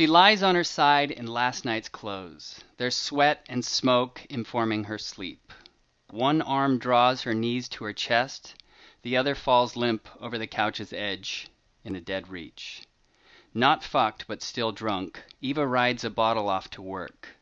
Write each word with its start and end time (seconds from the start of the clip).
She 0.00 0.06
lies 0.06 0.42
on 0.42 0.54
her 0.54 0.64
side 0.64 1.10
in 1.10 1.26
last 1.26 1.66
night's 1.66 1.90
clothes, 1.90 2.64
their 2.78 2.90
sweat 2.90 3.44
and 3.50 3.62
smoke 3.62 4.24
informing 4.30 4.84
her 4.84 4.96
sleep. 4.96 5.52
One 6.08 6.40
arm 6.40 6.78
draws 6.78 7.20
her 7.24 7.34
knees 7.34 7.68
to 7.68 7.84
her 7.84 7.92
chest, 7.92 8.54
the 9.02 9.18
other 9.18 9.34
falls 9.34 9.76
limp 9.76 10.08
over 10.18 10.38
the 10.38 10.46
couch's 10.46 10.94
edge 10.94 11.48
in 11.84 11.94
a 11.94 12.00
dead 12.00 12.28
reach. 12.30 12.80
Not 13.52 13.84
fucked 13.84 14.26
but 14.26 14.40
still 14.40 14.72
drunk, 14.72 15.22
Eva 15.42 15.66
rides 15.66 16.02
a 16.02 16.08
bottle 16.08 16.48
off 16.48 16.70
to 16.70 16.80
work. 16.80 17.36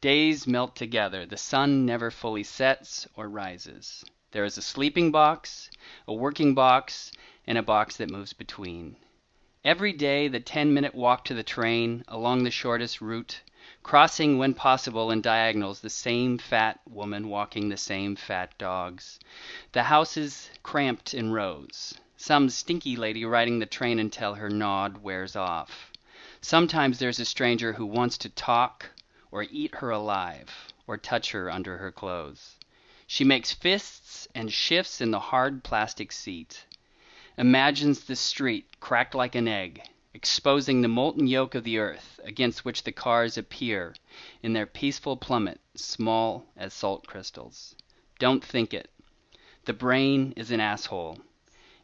Days 0.00 0.48
melt 0.48 0.74
together, 0.74 1.24
the 1.24 1.36
sun 1.36 1.86
never 1.86 2.10
fully 2.10 2.42
sets 2.42 3.06
or 3.14 3.28
rises. 3.28 4.04
There 4.32 4.44
is 4.44 4.58
a 4.58 4.62
sleeping 4.62 5.12
box, 5.12 5.70
a 6.08 6.12
working 6.12 6.56
box, 6.56 7.12
and 7.46 7.56
a 7.56 7.62
box 7.62 7.98
that 7.98 8.10
moves 8.10 8.32
between. 8.32 8.96
Every 9.62 9.92
day 9.92 10.26
the 10.26 10.40
ten 10.40 10.72
minute 10.72 10.94
walk 10.94 11.26
to 11.26 11.34
the 11.34 11.42
train, 11.42 12.02
along 12.08 12.44
the 12.44 12.50
shortest 12.50 13.02
route, 13.02 13.42
crossing 13.82 14.38
when 14.38 14.54
possible 14.54 15.10
in 15.10 15.20
diagonals 15.20 15.80
the 15.80 15.90
same 15.90 16.38
fat 16.38 16.80
woman 16.88 17.28
walking 17.28 17.68
the 17.68 17.76
same 17.76 18.16
fat 18.16 18.56
dogs. 18.56 19.18
The 19.72 19.82
houses 19.82 20.48
cramped 20.62 21.12
in 21.12 21.30
rows. 21.32 21.92
Some 22.16 22.48
stinky 22.48 22.96
lady 22.96 23.26
riding 23.26 23.58
the 23.58 23.66
train 23.66 23.98
until 23.98 24.32
her 24.32 24.48
nod 24.48 25.02
wears 25.02 25.36
off. 25.36 25.92
Sometimes 26.40 26.98
there's 26.98 27.20
a 27.20 27.26
stranger 27.26 27.74
who 27.74 27.84
wants 27.84 28.16
to 28.16 28.30
talk, 28.30 28.86
or 29.30 29.42
eat 29.42 29.74
her 29.74 29.90
alive, 29.90 30.72
or 30.86 30.96
touch 30.96 31.32
her 31.32 31.50
under 31.50 31.76
her 31.76 31.92
clothes. 31.92 32.56
She 33.06 33.24
makes 33.24 33.52
fists 33.52 34.26
and 34.34 34.50
shifts 34.50 35.02
in 35.02 35.10
the 35.10 35.20
hard 35.20 35.62
plastic 35.64 36.12
seat 36.12 36.64
imagines 37.40 38.00
the 38.00 38.14
street 38.14 38.66
cracked 38.80 39.14
like 39.14 39.34
an 39.34 39.48
egg, 39.48 39.80
exposing 40.12 40.82
the 40.82 40.88
molten 40.88 41.26
yolk 41.26 41.54
of 41.54 41.64
the 41.64 41.78
earth, 41.78 42.20
against 42.22 42.66
which 42.66 42.82
the 42.84 42.92
cars 42.92 43.38
appear 43.38 43.94
in 44.42 44.52
their 44.52 44.66
peaceful 44.66 45.16
plummet, 45.16 45.58
small 45.74 46.44
as 46.54 46.74
salt 46.74 47.06
crystals. 47.06 47.74
Don't 48.18 48.44
think 48.44 48.74
it. 48.74 48.90
The 49.64 49.72
brain 49.72 50.34
is 50.36 50.50
an 50.50 50.60
asshole. 50.60 51.18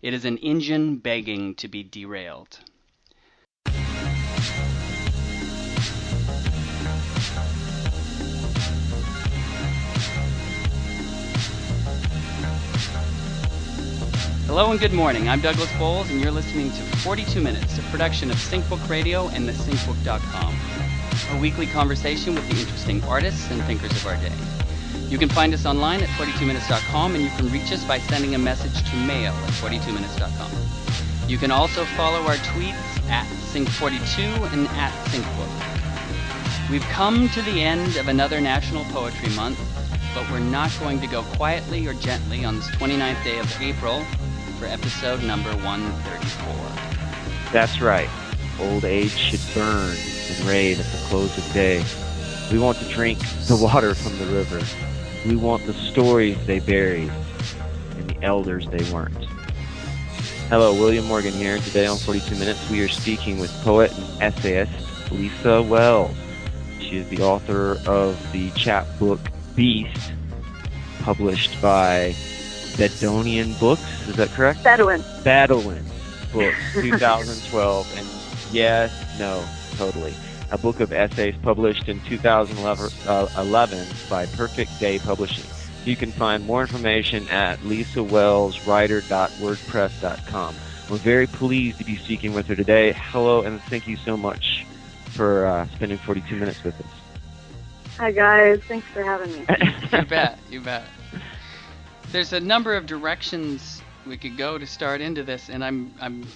It 0.02 0.12
is 0.12 0.26
an 0.26 0.36
engine 0.38 0.98
begging 0.98 1.54
to 1.54 1.68
be 1.68 1.82
derailed. 1.82 2.60
Hello 14.46 14.70
and 14.70 14.78
good 14.78 14.92
morning. 14.92 15.28
I'm 15.28 15.40
Douglas 15.40 15.76
Bowles, 15.76 16.08
and 16.08 16.20
you're 16.20 16.30
listening 16.30 16.70
to 16.70 16.82
42 16.98 17.40
Minutes, 17.40 17.78
a 17.78 17.82
production 17.90 18.30
of 18.30 18.36
SyncBook 18.36 18.88
Radio 18.88 19.26
and 19.30 19.48
thesyncbook.com, 19.48 20.54
a 21.36 21.40
weekly 21.40 21.66
conversation 21.66 22.32
with 22.32 22.48
the 22.48 22.60
interesting 22.60 23.02
artists 23.04 23.50
and 23.50 23.60
thinkers 23.64 23.90
of 23.90 24.06
our 24.06 24.14
day. 24.18 24.32
You 25.08 25.18
can 25.18 25.28
find 25.28 25.52
us 25.52 25.66
online 25.66 26.00
at 26.00 26.08
42minutes.com, 26.10 27.16
and 27.16 27.24
you 27.24 27.30
can 27.30 27.50
reach 27.50 27.72
us 27.72 27.84
by 27.86 27.98
sending 27.98 28.36
a 28.36 28.38
message 28.38 28.88
to 28.88 28.96
mail 28.98 29.32
at 29.32 29.50
42minutes.com. 29.54 31.28
You 31.28 31.38
can 31.38 31.50
also 31.50 31.84
follow 31.96 32.20
our 32.20 32.36
tweets 32.36 33.10
at 33.10 33.26
Sync42 33.50 34.52
and 34.52 34.68
at 34.78 34.92
SyncBook. 35.06 36.70
We've 36.70 36.88
come 36.92 37.28
to 37.30 37.42
the 37.42 37.62
end 37.64 37.96
of 37.96 38.06
another 38.06 38.40
National 38.40 38.84
Poetry 38.84 39.34
Month, 39.34 39.58
but 40.14 40.30
we're 40.30 40.38
not 40.38 40.70
going 40.78 41.00
to 41.00 41.08
go 41.08 41.24
quietly 41.34 41.84
or 41.88 41.94
gently 41.94 42.44
on 42.44 42.54
this 42.54 42.68
29th 42.68 43.24
day 43.24 43.40
of 43.40 43.60
April 43.60 44.06
for 44.58 44.64
episode 44.66 45.22
number 45.22 45.50
134. 45.56 47.52
That's 47.52 47.80
right. 47.80 48.08
Old 48.58 48.84
age 48.84 49.10
should 49.10 49.40
burn 49.54 49.94
and 49.94 50.40
rave 50.48 50.80
at 50.80 50.86
the 50.86 51.06
close 51.08 51.36
of 51.36 51.52
day. 51.52 51.84
We 52.50 52.58
want 52.58 52.78
to 52.78 52.88
drink 52.88 53.18
the 53.48 53.56
water 53.56 53.94
from 53.94 54.18
the 54.18 54.24
river. 54.26 54.62
We 55.26 55.36
want 55.36 55.66
the 55.66 55.74
stories 55.74 56.38
they 56.46 56.60
buried 56.60 57.12
and 57.96 58.08
the 58.08 58.22
elders 58.22 58.66
they 58.68 58.90
weren't. 58.90 59.24
Hello, 60.48 60.72
William 60.72 61.04
Morgan 61.04 61.32
here. 61.32 61.58
Today 61.58 61.86
on 61.86 61.98
42 61.98 62.36
Minutes, 62.36 62.70
we 62.70 62.82
are 62.82 62.88
speaking 62.88 63.38
with 63.38 63.50
poet 63.62 63.92
and 63.92 64.22
essayist 64.22 65.10
Lisa 65.10 65.60
Wells. 65.60 66.16
She 66.80 66.96
is 66.96 67.08
the 67.10 67.22
author 67.22 67.78
of 67.86 68.16
the 68.32 68.50
chapbook 68.52 69.20
Beast, 69.54 70.12
published 71.00 71.60
by 71.60 72.14
Bedouin 72.76 73.54
Books. 73.54 73.82
Is 74.08 74.16
that 74.16 74.28
correct? 74.30 74.62
Bedouin. 74.62 75.02
Bedouin 75.24 75.84
Books, 76.32 76.56
2012. 76.74 77.98
and 77.98 78.06
yes, 78.54 78.92
no, 79.18 79.44
totally. 79.76 80.14
A 80.50 80.58
book 80.58 80.80
of 80.80 80.92
essays 80.92 81.34
published 81.42 81.88
in 81.88 82.00
2011 82.02 82.90
uh, 83.08 83.26
by 84.08 84.26
Perfect 84.26 84.78
Day 84.78 84.98
Publishing. 84.98 85.44
You 85.84 85.96
can 85.96 86.12
find 86.12 86.46
more 86.46 86.60
information 86.62 87.26
at 87.28 87.58
lisawellswriter.wordpress.com. 87.60 90.54
We're 90.88 90.96
very 90.98 91.26
pleased 91.26 91.78
to 91.78 91.84
be 91.84 91.96
speaking 91.96 92.32
with 92.32 92.46
her 92.46 92.54
today. 92.54 92.92
Hello, 92.92 93.42
and 93.42 93.60
thank 93.62 93.88
you 93.88 93.96
so 93.96 94.16
much 94.16 94.64
for 95.06 95.46
uh, 95.46 95.66
spending 95.74 95.98
42 95.98 96.36
minutes 96.36 96.62
with 96.62 96.78
us. 96.80 96.86
Hi, 97.98 98.12
guys. 98.12 98.60
Thanks 98.68 98.86
for 98.88 99.02
having 99.02 99.32
me. 99.32 99.44
you 99.92 100.02
bet. 100.04 100.38
You 100.50 100.60
bet 100.60 100.84
there's 102.12 102.32
a 102.32 102.40
number 102.40 102.74
of 102.74 102.86
directions 102.86 103.82
we 104.06 104.16
could 104.16 104.36
go 104.36 104.58
to 104.58 104.66
start 104.66 105.00
into 105.00 105.22
this, 105.22 105.48
and 105.48 105.64
I'm 105.64 105.92
I'm 106.00 106.26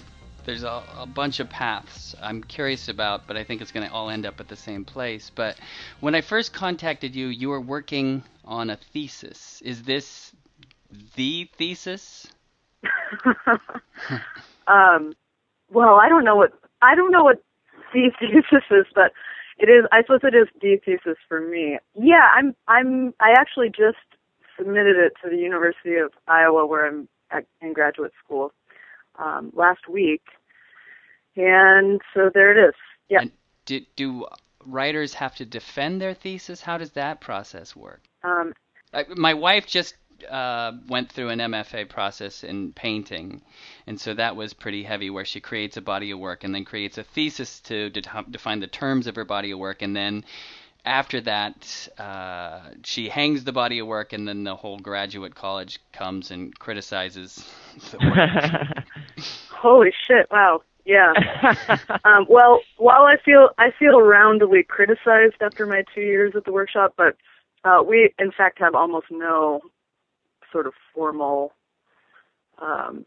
there's 0.45 0.63
a, 0.63 0.83
a 0.97 1.05
bunch 1.05 1.39
of 1.39 1.49
paths 1.49 2.15
I'm 2.21 2.43
curious 2.43 2.87
about, 2.89 3.27
but 3.27 3.37
I 3.37 3.43
think 3.43 3.61
it's 3.61 3.71
going 3.71 3.87
to 3.87 3.93
all 3.93 4.09
end 4.09 4.25
up 4.25 4.39
at 4.39 4.47
the 4.47 4.55
same 4.55 4.85
place. 4.85 5.31
But 5.33 5.57
when 5.99 6.15
I 6.15 6.21
first 6.21 6.51
contacted 6.53 7.15
you, 7.15 7.27
you 7.27 7.49
were 7.49 7.61
working 7.61 8.23
on 8.43 8.69
a 8.69 8.75
thesis. 8.75 9.61
Is 9.63 9.83
this 9.83 10.33
the 11.15 11.49
thesis? 11.57 12.27
um, 14.67 15.13
well, 15.71 15.95
I 16.01 16.09
don't 16.09 16.23
know 16.23 16.35
what 16.35 16.53
I 16.81 16.95
don't 16.95 17.11
know 17.11 17.23
what 17.23 17.41
the 17.93 18.11
thesis 18.19 18.65
is, 18.71 18.85
but 18.93 19.11
it 19.57 19.69
is. 19.69 19.85
I 19.91 20.01
suppose 20.01 20.21
it 20.23 20.35
is 20.35 20.47
the 20.61 20.77
thesis 20.83 21.17
for 21.27 21.39
me. 21.39 21.77
Yeah, 21.95 22.27
I'm. 22.35 22.55
I'm. 22.67 23.13
I 23.19 23.31
actually 23.37 23.69
just 23.69 23.97
submitted 24.61 24.97
it 24.97 25.13
to 25.23 25.29
the 25.29 25.41
University 25.41 25.95
of 25.95 26.11
Iowa, 26.27 26.65
where 26.65 26.85
I'm 26.85 27.07
at, 27.31 27.45
in 27.61 27.73
graduate 27.73 28.11
school, 28.23 28.53
um, 29.17 29.51
last 29.55 29.87
week, 29.89 30.21
and 31.35 31.99
so 32.13 32.29
there 32.33 32.51
it 32.51 32.69
is. 32.69 32.75
Yeah. 33.09 33.21
And 33.21 33.31
do, 33.65 33.81
do 33.95 34.25
writers 34.65 35.13
have 35.15 35.35
to 35.35 35.45
defend 35.45 36.01
their 36.01 36.13
thesis? 36.13 36.61
How 36.61 36.77
does 36.77 36.91
that 36.91 37.21
process 37.21 37.75
work? 37.75 38.01
Um, 38.23 38.53
I, 38.93 39.05
my 39.15 39.33
wife 39.33 39.65
just 39.65 39.95
uh, 40.29 40.73
went 40.87 41.11
through 41.11 41.29
an 41.29 41.39
MFA 41.39 41.89
process 41.89 42.43
in 42.43 42.73
painting, 42.73 43.41
and 43.87 43.99
so 43.99 44.13
that 44.13 44.35
was 44.35 44.53
pretty 44.53 44.83
heavy. 44.83 45.09
Where 45.09 45.25
she 45.25 45.39
creates 45.39 45.77
a 45.77 45.81
body 45.81 46.11
of 46.11 46.19
work 46.19 46.43
and 46.43 46.53
then 46.53 46.65
creates 46.65 46.97
a 46.97 47.03
thesis 47.03 47.59
to 47.61 47.89
de- 47.89 48.25
define 48.29 48.59
the 48.59 48.67
terms 48.67 49.07
of 49.07 49.15
her 49.15 49.25
body 49.25 49.51
of 49.51 49.59
work, 49.59 49.81
and 49.81 49.95
then 49.95 50.23
after 50.85 51.21
that, 51.21 51.87
uh, 51.97 52.61
she 52.83 53.09
hangs 53.09 53.43
the 53.43 53.51
body 53.51 53.79
of 53.79 53.87
work, 53.87 54.13
and 54.13 54.27
then 54.27 54.43
the 54.43 54.55
whole 54.55 54.79
graduate 54.79 55.35
college 55.35 55.79
comes 55.93 56.31
and 56.31 56.57
criticizes 56.57 57.45
the 57.91 57.99
work. 57.99 58.85
Holy 59.51 59.91
shit! 60.07 60.27
Wow. 60.31 60.63
Yeah. 60.85 61.13
um, 62.05 62.25
well, 62.27 62.61
while 62.77 63.03
I 63.03 63.15
feel 63.23 63.49
I 63.57 63.69
feel 63.77 64.01
roundly 64.01 64.63
criticized 64.63 65.35
after 65.41 65.65
my 65.65 65.83
two 65.93 66.01
years 66.01 66.33
at 66.35 66.45
the 66.45 66.51
workshop, 66.51 66.93
but 66.97 67.15
uh, 67.63 67.83
we 67.87 68.13
in 68.17 68.31
fact 68.31 68.59
have 68.59 68.73
almost 68.73 69.07
no 69.11 69.61
sort 70.51 70.65
of 70.65 70.73
formal, 70.93 71.53
um, 72.59 73.05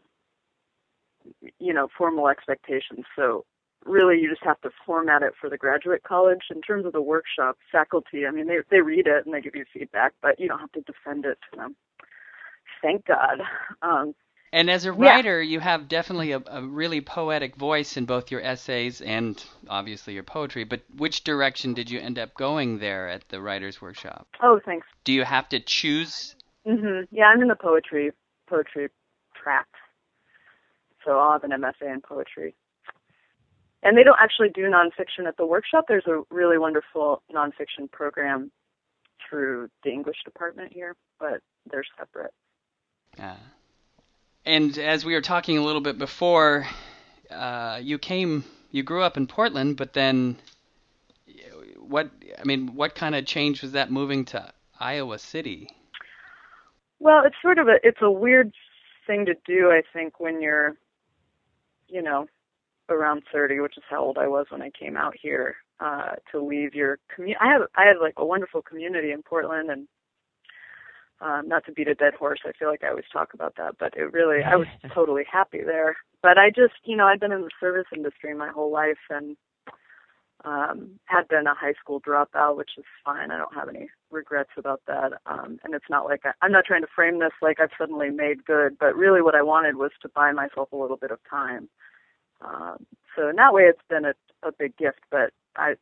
you 1.59 1.73
know, 1.73 1.89
formal 1.97 2.29
expectations. 2.29 3.05
So 3.15 3.43
really 3.85 4.19
you 4.19 4.29
just 4.29 4.43
have 4.43 4.59
to 4.61 4.69
format 4.85 5.21
it 5.21 5.33
for 5.39 5.49
the 5.49 5.57
graduate 5.57 6.03
college. 6.03 6.41
In 6.53 6.61
terms 6.61 6.85
of 6.85 6.93
the 6.93 7.01
workshop 7.01 7.57
faculty, 7.71 8.25
I 8.27 8.31
mean, 8.31 8.47
they 8.47 8.57
they 8.69 8.81
read 8.81 9.07
it 9.07 9.25
and 9.25 9.33
they 9.33 9.41
give 9.41 9.55
you 9.55 9.65
feedback, 9.73 10.13
but 10.21 10.39
you 10.39 10.47
don't 10.47 10.59
have 10.59 10.71
to 10.73 10.81
defend 10.81 11.25
it 11.25 11.37
to 11.51 11.57
them. 11.57 11.75
Thank 12.81 13.05
God. 13.05 13.41
Um, 13.81 14.15
and 14.51 14.69
as 14.69 14.85
a 14.85 14.93
writer, 14.93 15.41
yeah. 15.41 15.51
you 15.51 15.59
have 15.59 15.89
definitely 15.89 16.31
a, 16.31 16.41
a, 16.47 16.61
really 16.61 17.01
poetic 17.01 17.57
voice 17.57 17.97
in 17.97 18.05
both 18.05 18.31
your 18.31 18.41
essays 18.41 19.01
and 19.01 19.43
obviously 19.67 20.13
your 20.13 20.23
poetry. 20.23 20.63
But 20.63 20.81
which 20.95 21.23
direction 21.23 21.73
did 21.73 21.89
you 21.89 21.99
end 21.99 22.17
up 22.17 22.33
going 22.35 22.79
there 22.79 23.09
at 23.09 23.27
the 23.27 23.41
writers' 23.41 23.81
workshop? 23.81 24.27
Oh, 24.41 24.61
thanks. 24.63 24.87
Do 25.03 25.11
you 25.11 25.25
have 25.25 25.49
to 25.49 25.59
choose? 25.59 26.35
Mhm. 26.65 27.07
Yeah, 27.11 27.25
I'm 27.25 27.41
in 27.41 27.49
the 27.49 27.55
poetry 27.55 28.11
poetry 28.47 28.89
track, 29.35 29.67
so 31.03 31.19
I'll 31.19 31.33
have 31.33 31.43
an 31.43 31.51
MFA 31.51 31.93
in 31.93 32.01
poetry 32.01 32.55
and 33.85 33.95
they 33.95 34.03
don't 34.03 34.17
actually 34.19 34.49
do 34.49 34.63
nonfiction 34.63 35.27
at 35.27 35.37
the 35.37 35.45
workshop. 35.45 35.85
There's 35.87 36.07
a 36.07 36.23
really 36.31 36.57
wonderful 36.57 37.21
nonfiction 37.33 37.89
program 37.89 38.51
through 39.29 39.69
the 39.83 39.91
English 39.91 40.17
department 40.25 40.73
here, 40.73 40.95
but 41.19 41.41
they're 41.69 41.85
separate. 41.97 42.33
Uh, 43.17 43.35
and 44.43 44.77
as 44.77 45.05
we 45.05 45.13
were 45.13 45.21
talking 45.21 45.57
a 45.57 45.63
little 45.63 45.81
bit 45.81 45.97
before, 45.99 46.67
uh, 47.29 47.79
you 47.81 47.97
came, 47.99 48.43
you 48.71 48.81
grew 48.81 49.03
up 49.03 49.17
in 49.17 49.27
Portland, 49.27 49.77
but 49.77 49.93
then 49.93 50.37
what 51.77 52.09
I 52.39 52.43
mean, 52.43 52.75
what 52.75 52.95
kind 52.95 53.15
of 53.15 53.25
change 53.25 53.61
was 53.61 53.73
that 53.73 53.91
moving 53.91 54.25
to 54.25 54.51
Iowa 54.79 55.19
City? 55.19 55.69
Well, 56.99 57.23
it's 57.23 57.35
sort 57.41 57.59
of 57.59 57.67
a 57.67 57.75
it's 57.83 58.01
a 58.01 58.09
weird 58.09 58.51
thing 59.05 59.25
to 59.27 59.35
do, 59.45 59.69
I 59.69 59.83
think, 59.93 60.19
when 60.19 60.41
you're, 60.41 60.75
you 61.87 62.01
know, 62.01 62.27
around 62.89 63.23
30, 63.31 63.59
which 63.59 63.77
is 63.77 63.83
how 63.89 64.03
old 64.03 64.17
I 64.17 64.27
was 64.27 64.47
when 64.49 64.61
I 64.61 64.69
came 64.69 64.97
out 64.97 65.15
here, 65.19 65.55
uh, 65.79 66.13
to 66.31 66.41
leave 66.41 66.73
your 66.73 66.99
community. 67.13 67.39
I 67.41 67.51
have 67.51 67.61
I 67.75 67.85
have 67.85 67.97
like 68.01 68.13
a 68.17 68.25
wonderful 68.25 68.61
community 68.61 69.11
in 69.11 69.23
Portland, 69.23 69.69
and 69.69 69.87
um, 71.21 71.47
not 71.47 71.65
to 71.65 71.71
beat 71.71 71.87
a 71.87 71.95
dead 71.95 72.13
horse, 72.13 72.39
I 72.45 72.51
feel 72.57 72.69
like 72.69 72.83
I 72.83 72.89
always 72.89 73.05
talk 73.11 73.33
about 73.33 73.55
that, 73.57 73.75
but 73.79 73.95
it 73.95 74.13
really 74.13 74.43
I 74.43 74.55
was 74.55 74.67
totally 74.93 75.23
happy 75.31 75.61
there. 75.63 75.95
But 76.21 76.37
I 76.37 76.49
just, 76.49 76.73
you 76.83 76.95
know, 76.95 77.05
I've 77.05 77.19
been 77.19 77.31
in 77.31 77.41
the 77.41 77.51
service 77.59 77.85
industry 77.95 78.33
my 78.33 78.49
whole 78.49 78.71
life, 78.71 78.97
and 79.09 79.37
um, 80.45 80.99
had 81.05 81.27
been 81.27 81.47
a 81.47 81.55
high 81.55 81.73
school 81.81 81.99
dropout, 81.99 82.57
which 82.57 82.71
is 82.77 82.85
fine. 83.03 83.31
I 83.31 83.37
don't 83.37 83.53
have 83.53 83.69
any 83.69 83.89
regrets 84.11 84.51
about 84.57 84.81
that. 84.87 85.13
Um, 85.25 85.59
and 85.63 85.73
it's 85.73 85.89
not 85.89 86.05
like 86.05 86.21
I, 86.23 86.31
I'm 86.41 86.51
not 86.51 86.65
trying 86.65 86.81
to 86.81 86.87
frame 86.95 87.19
this 87.19 87.31
like 87.41 87.59
I've 87.59 87.69
suddenly 87.77 88.09
made 88.09 88.45
good, 88.45 88.77
but 88.79 88.95
really 88.95 89.21
what 89.21 89.35
I 89.35 89.41
wanted 89.41 89.75
was 89.75 89.91
to 90.01 90.09
buy 90.09 90.31
myself 90.31 90.71
a 90.71 90.77
little 90.77 90.97
bit 90.97 91.11
of 91.11 91.19
time. 91.29 91.69
Um, 92.41 92.85
so 93.15 93.29
in 93.29 93.35
that 93.37 93.53
way, 93.53 93.63
it's 93.63 93.81
been 93.89 94.05
a, 94.05 94.13
a 94.43 94.51
big 94.51 94.75
gift. 94.77 94.99
But 95.11 95.31
I, 95.55 95.75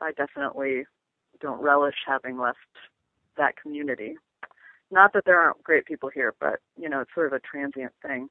I 0.00 0.12
definitely 0.12 0.84
don't 1.40 1.60
relish 1.60 1.96
having 2.06 2.38
left 2.38 2.58
that 3.36 3.56
community. 3.56 4.16
Not 4.90 5.12
that 5.12 5.24
there 5.24 5.38
aren't 5.38 5.62
great 5.62 5.84
people 5.84 6.08
here, 6.08 6.34
but 6.40 6.60
you 6.76 6.88
know, 6.88 7.00
it's 7.00 7.14
sort 7.14 7.26
of 7.26 7.32
a 7.34 7.40
transient 7.40 7.92
thing. 8.02 8.28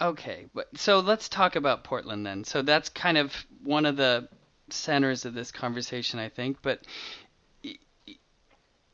Okay, 0.00 0.46
so 0.74 1.00
let's 1.00 1.28
talk 1.28 1.54
about 1.54 1.84
Portland 1.84 2.26
then. 2.26 2.44
So 2.44 2.62
that's 2.62 2.88
kind 2.88 3.18
of 3.18 3.32
one 3.62 3.86
of 3.86 3.96
the 3.96 4.28
centers 4.70 5.24
of 5.24 5.34
this 5.34 5.52
conversation, 5.52 6.18
I 6.18 6.28
think. 6.28 6.58
But 6.62 6.80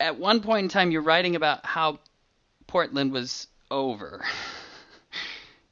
at 0.00 0.18
one 0.18 0.40
point 0.40 0.64
in 0.64 0.68
time, 0.68 0.90
you're 0.90 1.02
writing 1.02 1.36
about 1.36 1.64
how 1.64 2.00
Portland 2.66 3.12
was 3.12 3.46
over. 3.70 4.24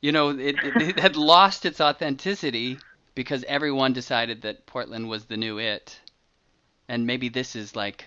you 0.00 0.12
know, 0.12 0.31
it, 0.31 0.56
it, 0.62 0.76
it 0.82 0.98
had 0.98 1.16
lost 1.16 1.66
its 1.66 1.81
authenticity 1.81 2.78
because 3.14 3.44
everyone 3.44 3.93
decided 3.93 4.43
that 4.43 4.66
Portland 4.66 5.08
was 5.08 5.25
the 5.25 5.37
new 5.37 5.58
it. 5.58 6.00
And 6.88 7.06
maybe 7.06 7.28
this 7.28 7.56
is 7.56 7.75
like, 7.75 8.06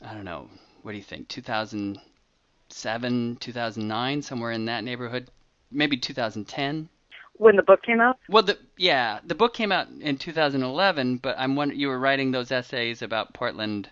I 0.00 0.14
don't 0.14 0.24
know, 0.24 0.48
what 0.82 0.92
do 0.92 0.98
you 0.98 1.04
think, 1.04 1.28
2007, 1.28 3.36
2009, 3.36 4.22
somewhere 4.22 4.52
in 4.52 4.64
that 4.66 4.84
neighborhood? 4.84 5.28
Maybe 5.70 5.96
2010? 5.96 6.88
when 7.36 7.56
the 7.56 7.62
book 7.62 7.82
came 7.82 8.00
out? 8.00 8.18
Well, 8.28 8.42
the 8.42 8.58
yeah, 8.76 9.20
the 9.24 9.34
book 9.34 9.54
came 9.54 9.72
out 9.72 9.88
in 10.00 10.16
2011, 10.16 11.18
but 11.18 11.36
I'm 11.38 11.56
wondering 11.56 11.80
you 11.80 11.88
were 11.88 11.98
writing 11.98 12.30
those 12.30 12.52
essays 12.52 13.02
about 13.02 13.34
Portland. 13.34 13.88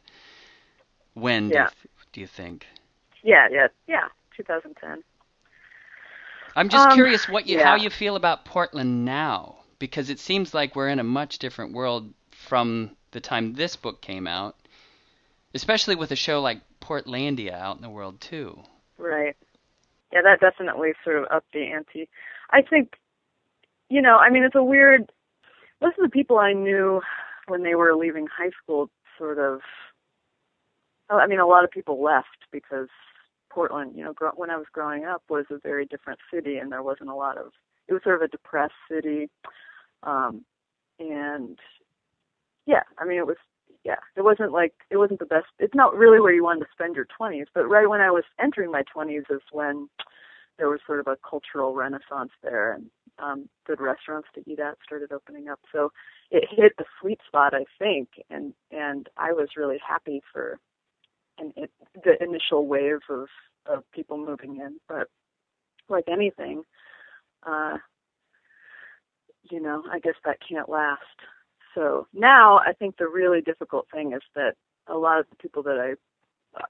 When 1.14 1.50
yeah. 1.50 1.66
do, 1.66 1.74
you, 1.82 1.88
do 2.12 2.20
you 2.20 2.26
think? 2.26 2.66
Yeah, 3.22 3.48
yeah, 3.50 3.68
yeah, 3.86 4.08
2010. 4.36 5.02
I'm 6.56 6.68
just 6.68 6.88
um, 6.88 6.94
curious 6.94 7.28
what 7.28 7.46
you 7.46 7.58
yeah. 7.58 7.64
how 7.64 7.74
you 7.76 7.90
feel 7.90 8.16
about 8.16 8.44
Portland 8.44 9.04
now 9.04 9.56
because 9.78 10.10
it 10.10 10.18
seems 10.18 10.54
like 10.54 10.76
we're 10.76 10.88
in 10.88 10.98
a 10.98 11.04
much 11.04 11.38
different 11.38 11.72
world 11.72 12.12
from 12.30 12.96
the 13.12 13.20
time 13.20 13.54
this 13.54 13.76
book 13.76 14.00
came 14.00 14.26
out, 14.26 14.56
especially 15.54 15.96
with 15.96 16.10
a 16.10 16.16
show 16.16 16.40
like 16.40 16.60
Portlandia 16.80 17.52
out 17.52 17.76
in 17.76 17.82
the 17.82 17.90
world 17.90 18.20
too. 18.20 18.58
Right. 18.98 19.36
Yeah, 20.12 20.20
that 20.22 20.40
definitely 20.40 20.92
sort 21.04 21.16
of 21.16 21.26
upped 21.30 21.52
the 21.52 21.64
ante. 21.72 22.08
I 22.50 22.62
think 22.62 22.96
you 23.92 24.00
know, 24.00 24.16
I 24.16 24.30
mean, 24.30 24.42
it's 24.42 24.54
a 24.54 24.64
weird. 24.64 25.12
Most 25.82 25.98
of 25.98 26.04
the 26.04 26.08
people 26.08 26.38
I 26.38 26.54
knew 26.54 27.02
when 27.46 27.62
they 27.62 27.74
were 27.74 27.94
leaving 27.94 28.26
high 28.26 28.50
school 28.62 28.88
sort 29.18 29.38
of. 29.38 29.60
I 31.10 31.26
mean, 31.26 31.40
a 31.40 31.46
lot 31.46 31.64
of 31.64 31.70
people 31.70 32.02
left 32.02 32.48
because 32.50 32.88
Portland, 33.52 33.92
you 33.94 34.04
know, 34.04 34.12
gro- 34.12 34.32
when 34.36 34.50
I 34.50 34.56
was 34.56 34.66
growing 34.72 35.04
up, 35.04 35.22
was 35.28 35.44
a 35.50 35.58
very 35.58 35.84
different 35.86 36.20
city, 36.32 36.56
and 36.56 36.72
there 36.72 36.82
wasn't 36.82 37.10
a 37.10 37.14
lot 37.14 37.36
of. 37.38 37.52
It 37.88 37.92
was 37.92 38.02
sort 38.02 38.16
of 38.16 38.22
a 38.22 38.28
depressed 38.28 38.72
city, 38.90 39.28
um, 40.02 40.44
and 40.98 41.58
yeah, 42.66 42.82
I 42.98 43.04
mean, 43.04 43.18
it 43.18 43.26
was 43.26 43.36
yeah, 43.84 43.96
it 44.16 44.22
wasn't 44.22 44.52
like 44.52 44.74
it 44.90 44.96
wasn't 44.96 45.18
the 45.18 45.26
best. 45.26 45.46
It's 45.58 45.74
not 45.74 45.94
really 45.96 46.20
where 46.20 46.32
you 46.32 46.44
wanted 46.44 46.60
to 46.60 46.72
spend 46.72 46.94
your 46.96 47.06
20s, 47.20 47.46
but 47.54 47.68
right 47.68 47.88
when 47.88 48.00
I 48.00 48.10
was 48.10 48.24
entering 48.40 48.70
my 48.70 48.84
20s 48.94 49.30
is 49.30 49.42
when 49.50 49.88
there 50.58 50.68
was 50.68 50.80
sort 50.86 51.00
of 51.00 51.08
a 51.08 51.16
cultural 51.28 51.74
renaissance 51.74 52.30
there, 52.42 52.74
and 52.74 52.86
um, 53.18 53.48
good 53.66 53.80
restaurants 53.80 54.28
to 54.34 54.50
eat 54.50 54.60
at 54.60 54.78
started 54.84 55.12
opening 55.12 55.48
up. 55.48 55.60
So 55.72 55.90
it 56.30 56.44
hit 56.50 56.72
the 56.78 56.84
sweet 57.00 57.18
spot, 57.26 57.54
I 57.54 57.64
think, 57.78 58.08
and 58.30 58.54
and 58.70 59.08
I 59.16 59.32
was 59.32 59.48
really 59.56 59.78
happy 59.86 60.22
for 60.32 60.58
it, 61.56 61.70
the 62.04 62.22
initial 62.22 62.66
wave 62.66 63.00
of 63.08 63.28
of 63.66 63.84
people 63.92 64.16
moving 64.18 64.56
in. 64.56 64.76
But 64.88 65.08
like 65.88 66.04
anything, 66.08 66.62
uh, 67.44 67.78
you 69.50 69.60
know, 69.60 69.82
I 69.90 69.98
guess 69.98 70.14
that 70.24 70.38
can't 70.46 70.68
last. 70.68 71.00
So 71.74 72.06
now 72.12 72.58
I 72.58 72.72
think 72.72 72.96
the 72.96 73.08
really 73.08 73.40
difficult 73.40 73.86
thing 73.92 74.12
is 74.12 74.22
that 74.34 74.54
a 74.88 74.96
lot 74.96 75.20
of 75.20 75.26
the 75.30 75.36
people 75.36 75.62
that 75.64 75.78
I 75.78 75.94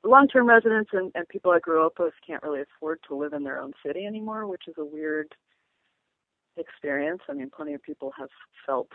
long-term 0.05 0.49
residents 0.49 0.91
and, 0.93 1.11
and 1.15 1.29
people 1.29 1.51
I 1.51 1.59
grew 1.59 1.85
up 1.85 1.95
with 1.99 2.15
can't 2.25 2.43
really 2.43 2.61
afford 2.63 3.01
to 3.09 3.17
live 3.17 3.33
in 3.33 3.43
their 3.43 3.61
own 3.61 3.73
city 3.85 4.07
anymore, 4.07 4.47
which 4.47 4.69
is 4.69 4.75
a 4.79 4.85
weird 4.85 5.35
experience. 6.57 7.21
I 7.29 7.33
mean, 7.33 7.51
plenty 7.55 7.75
of 7.75 7.83
people 7.83 8.13
have 8.17 8.29
felt 8.65 8.89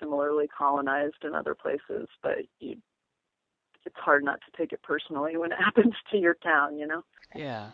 similarly 0.00 0.48
colonized 0.56 1.22
in 1.24 1.34
other 1.34 1.54
places, 1.54 2.08
but 2.22 2.38
you, 2.60 2.76
it's 3.94 4.04
hard 4.04 4.24
not 4.24 4.40
to 4.40 4.56
take 4.56 4.72
it 4.72 4.82
personally 4.82 5.36
when 5.36 5.52
it 5.52 5.58
happens 5.64 5.94
to 6.10 6.18
your 6.18 6.34
town, 6.34 6.78
you 6.78 6.86
know? 6.86 7.04
Yeah. 7.34 7.70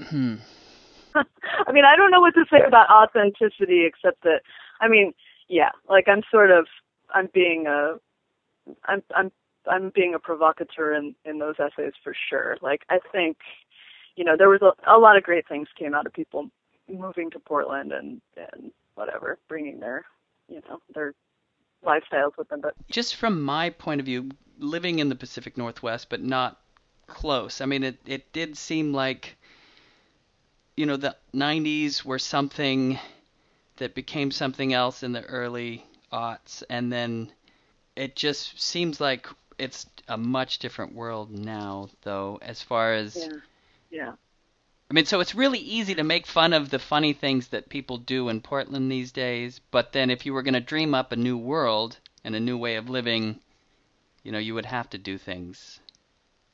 Hmm. 0.00 0.36
I 1.14 1.72
mean, 1.72 1.84
I 1.84 1.96
don't 1.96 2.10
know 2.10 2.20
what 2.20 2.34
to 2.34 2.44
say 2.50 2.62
about 2.66 2.90
authenticity 2.90 3.84
except 3.86 4.22
that, 4.24 4.40
I 4.80 4.88
mean, 4.88 5.12
yeah, 5.48 5.70
like 5.88 6.08
I'm 6.08 6.22
sort 6.30 6.50
of, 6.50 6.66
I'm 7.14 7.28
being 7.32 7.66
a, 7.66 7.96
I'm, 8.86 9.02
I'm, 9.14 9.30
I'm 9.70 9.92
being 9.94 10.14
a 10.14 10.18
provocateur 10.18 10.94
in, 10.94 11.14
in 11.24 11.38
those 11.38 11.54
essays 11.58 11.92
for 12.02 12.14
sure. 12.28 12.56
Like, 12.60 12.82
I 12.90 12.98
think, 13.12 13.36
you 14.16 14.24
know, 14.24 14.36
there 14.36 14.48
was 14.48 14.62
a, 14.62 14.72
a 14.90 14.98
lot 14.98 15.16
of 15.16 15.22
great 15.22 15.46
things 15.48 15.68
came 15.78 15.94
out 15.94 16.06
of 16.06 16.12
people 16.12 16.50
moving 16.88 17.30
to 17.30 17.38
Portland 17.38 17.92
and 17.92 18.20
and 18.36 18.70
whatever, 18.94 19.38
bringing 19.48 19.80
their 19.80 20.04
you 20.48 20.60
know 20.68 20.80
their 20.94 21.14
lifestyles 21.84 22.36
with 22.36 22.48
them. 22.48 22.60
But 22.60 22.74
just 22.88 23.16
from 23.16 23.42
my 23.42 23.70
point 23.70 24.00
of 24.00 24.06
view, 24.06 24.30
living 24.58 24.98
in 24.98 25.08
the 25.08 25.14
Pacific 25.14 25.56
Northwest, 25.56 26.08
but 26.08 26.22
not 26.22 26.60
close. 27.06 27.60
I 27.60 27.66
mean, 27.66 27.82
it 27.82 27.98
it 28.06 28.32
did 28.32 28.56
seem 28.56 28.92
like 28.92 29.36
you 30.76 30.86
know 30.86 30.96
the 30.96 31.16
90s 31.34 32.04
were 32.04 32.18
something 32.18 32.98
that 33.76 33.94
became 33.94 34.30
something 34.30 34.72
else 34.72 35.02
in 35.02 35.12
the 35.12 35.22
early 35.22 35.84
aughts, 36.12 36.62
and 36.70 36.92
then 36.92 37.32
it 37.96 38.16
just 38.16 38.60
seems 38.60 39.00
like 39.00 39.26
it's 39.58 39.86
a 40.08 40.16
much 40.16 40.58
different 40.58 40.94
world 40.94 41.30
now, 41.30 41.88
though, 42.02 42.38
as 42.42 42.62
far 42.62 42.94
as 42.94 43.16
yeah, 43.16 43.38
yeah. 43.90 44.12
I 44.90 44.94
mean, 44.94 45.06
so 45.06 45.20
it's 45.20 45.34
really 45.34 45.58
easy 45.58 45.94
to 45.94 46.04
make 46.04 46.26
fun 46.26 46.52
of 46.52 46.70
the 46.70 46.78
funny 46.78 47.12
things 47.12 47.48
that 47.48 47.68
people 47.68 47.96
do 47.96 48.28
in 48.28 48.40
Portland 48.40 48.90
these 48.90 49.12
days, 49.12 49.60
but 49.70 49.92
then 49.92 50.10
if 50.10 50.26
you 50.26 50.34
were 50.34 50.42
going 50.42 50.54
to 50.54 50.60
dream 50.60 50.94
up 50.94 51.10
a 51.10 51.16
new 51.16 51.38
world 51.38 51.98
and 52.22 52.34
a 52.34 52.40
new 52.40 52.58
way 52.58 52.76
of 52.76 52.90
living, 52.90 53.40
you 54.22 54.30
know, 54.30 54.38
you 54.38 54.54
would 54.54 54.66
have 54.66 54.90
to 54.90 54.98
do 54.98 55.16
things 55.16 55.80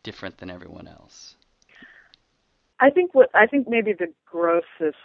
different 0.03 0.39
than 0.39 0.51
everyone 0.51 0.89
else. 0.89 1.35
I 2.79 2.91
think 2.91 3.15
what 3.15 3.29
I 3.35 3.47
think 3.47 3.69
maybe 3.69 3.93
the 3.93 4.13
grossest 4.25 4.97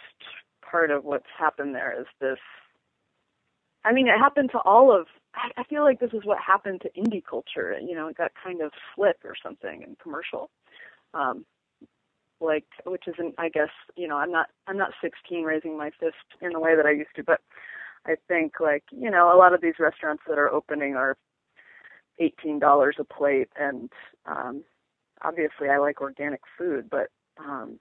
part 0.62 0.90
of 0.90 1.04
what's 1.04 1.26
happened 1.38 1.74
there 1.74 2.00
is 2.00 2.06
this 2.20 2.38
I 3.84 3.92
mean, 3.92 4.08
it 4.08 4.18
happened 4.18 4.50
to 4.52 4.58
all 4.58 4.96
of 4.98 5.06
I 5.34 5.64
feel 5.64 5.84
like 5.84 6.00
this 6.00 6.14
is 6.14 6.24
what 6.24 6.38
happened 6.38 6.80
to 6.82 6.90
indie 6.98 7.22
culture. 7.22 7.78
You 7.78 7.94
know, 7.94 8.08
it 8.08 8.16
got 8.16 8.32
kind 8.42 8.62
of 8.62 8.72
slick 8.94 9.18
or 9.24 9.34
something 9.42 9.84
and 9.84 9.98
commercial. 9.98 10.48
Um, 11.12 11.44
like 12.40 12.64
which 12.84 13.04
isn't 13.06 13.34
I 13.38 13.48
guess 13.48 13.70
you 13.96 14.06
know 14.08 14.16
I'm 14.16 14.30
not 14.30 14.46
I'm 14.66 14.76
not 14.76 14.92
16 15.02 15.44
raising 15.44 15.76
my 15.76 15.90
fist 15.98 16.16
in 16.40 16.52
the 16.52 16.60
way 16.60 16.76
that 16.76 16.86
I 16.86 16.90
used 16.90 17.14
to 17.16 17.24
but 17.24 17.40
I 18.06 18.16
think 18.28 18.60
like 18.60 18.84
you 18.90 19.10
know 19.10 19.34
a 19.34 19.38
lot 19.38 19.54
of 19.54 19.60
these 19.60 19.78
restaurants 19.78 20.22
that 20.28 20.38
are 20.38 20.50
opening 20.52 20.94
are 20.94 21.16
eighteen 22.18 22.58
dollars 22.58 22.96
a 22.98 23.04
plate 23.04 23.48
and 23.58 23.90
um 24.26 24.62
obviously 25.22 25.68
I 25.70 25.78
like 25.78 26.00
organic 26.00 26.40
food 26.58 26.88
but 26.90 27.08
um 27.38 27.78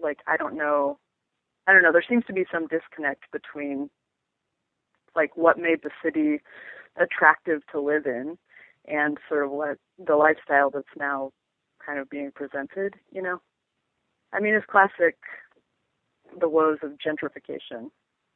like 0.00 0.18
I 0.26 0.36
don't 0.36 0.56
know 0.56 0.98
I 1.66 1.72
don't 1.72 1.82
know 1.82 1.92
there 1.92 2.04
seems 2.08 2.24
to 2.26 2.32
be 2.32 2.44
some 2.52 2.66
disconnect 2.66 3.24
between 3.32 3.90
like 5.16 5.36
what 5.36 5.58
made 5.58 5.80
the 5.82 5.90
city 6.02 6.40
attractive 6.96 7.62
to 7.72 7.80
live 7.80 8.06
in 8.06 8.36
and 8.86 9.18
sort 9.28 9.44
of 9.44 9.50
what 9.50 9.78
the 10.04 10.16
lifestyle 10.16 10.70
that's 10.70 10.86
now 10.96 11.30
kind 11.84 11.98
of 11.98 12.08
being 12.10 12.30
presented, 12.34 12.94
you 13.12 13.22
know? 13.22 13.40
I 14.32 14.40
mean, 14.40 14.54
it's 14.54 14.66
classic 14.66 15.16
the 16.40 16.48
woes 16.48 16.78
of 16.82 16.92
gentrification. 16.92 17.90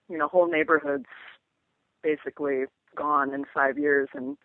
You 0.08 0.18
know, 0.18 0.28
whole 0.28 0.50
neighborhoods 0.50 1.06
basically 2.02 2.64
gone 2.96 3.34
in 3.34 3.44
five 3.52 3.78
years, 3.78 4.08
and 4.14 4.36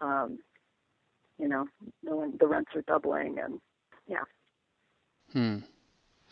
um, 0.00 0.38
you 1.38 1.48
know, 1.48 1.66
the, 2.02 2.32
the 2.38 2.46
rents 2.46 2.70
are 2.74 2.82
doubling, 2.82 3.36
and 3.42 3.60
yeah. 4.06 4.24
Hmm. 5.32 5.58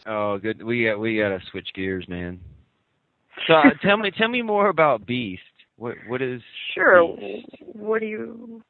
Oh, 0.07 0.39
good. 0.39 0.63
We 0.63 0.85
got 0.85 0.99
we 0.99 1.19
got 1.19 1.31
to 1.31 1.41
switch 1.51 1.69
gears, 1.75 2.07
man. 2.09 2.41
So 3.49 3.55
uh, 3.55 3.71
tell 3.83 3.97
me 3.97 4.13
tell 4.17 4.29
me 4.29 4.43
more 4.43 4.69
about 4.69 5.07
Beast. 5.07 5.43
What 5.77 5.97
what 6.07 6.21
is 6.21 6.43
Sure. 6.75 7.17
Beast? 7.17 7.49
What 7.73 8.01
do 8.01 8.07
you? 8.07 8.63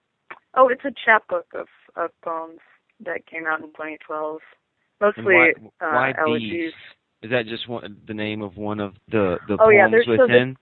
Oh, 0.55 0.69
it's 0.69 0.85
a 0.85 0.93
chapbook 1.05 1.47
of 1.53 1.67
of 1.97 2.11
poems 2.23 2.61
that 3.05 3.27
came 3.27 3.47
out 3.47 3.61
in 3.61 3.67
2012. 3.69 4.41
And 5.01 5.17
Mostly 5.17 5.35
why, 5.35 5.51
uh, 5.81 6.13
why 6.13 6.15
elegies. 6.19 6.73
Is 7.23 7.31
that 7.31 7.47
just 7.47 7.69
one, 7.69 7.97
the 8.07 8.15
name 8.15 8.43
of 8.43 8.57
one 8.57 8.81
of 8.81 8.95
the 9.11 9.39
the 9.49 9.57
Oh, 9.61 9.69
yeah, 9.71 9.89
poems 9.89 10.07
so 10.07 10.13
the- 10.17 10.23
within? 10.23 10.57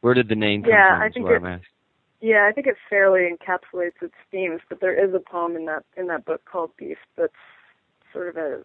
Where 0.00 0.14
did 0.14 0.28
the 0.28 0.34
name 0.34 0.62
come 0.62 0.70
Yeah, 0.72 0.90
from? 0.90 1.02
I 1.02 1.10
think 1.10 1.28
it-. 1.28 1.60
Yeah, 2.20 2.46
I 2.48 2.52
think 2.52 2.66
it 2.66 2.76
fairly 2.88 3.28
encapsulates 3.30 4.00
its 4.02 4.14
themes, 4.30 4.60
but 4.68 4.80
there 4.80 4.94
is 4.94 5.14
a 5.14 5.20
poem 5.20 5.56
in 5.56 5.66
that 5.66 5.84
in 5.96 6.06
that 6.08 6.24
book 6.24 6.42
called 6.44 6.70
Beast 6.76 7.00
that's 7.16 7.32
sort 8.12 8.28
of 8.28 8.36
a 8.36 8.64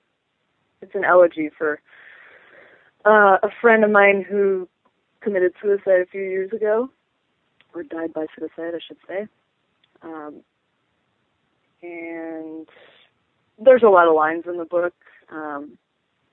it's 0.81 0.95
an 0.95 1.03
elegy 1.05 1.50
for 1.57 1.79
uh, 3.05 3.38
a 3.43 3.50
friend 3.61 3.83
of 3.83 3.91
mine 3.91 4.23
who 4.27 4.67
committed 5.21 5.53
suicide 5.61 6.01
a 6.01 6.05
few 6.05 6.21
years 6.21 6.51
ago, 6.53 6.89
or 7.73 7.83
died 7.83 8.13
by 8.13 8.25
suicide, 8.38 8.73
I 8.75 8.79
should 8.85 8.97
say. 9.07 9.27
Um, 10.01 10.41
and 11.83 12.67
there's 13.63 13.84
a 13.84 13.89
lot 13.89 14.08
of 14.08 14.15
lines 14.15 14.44
in 14.48 14.58
the 14.58 14.65
book 14.65 14.94
um, 15.32 15.77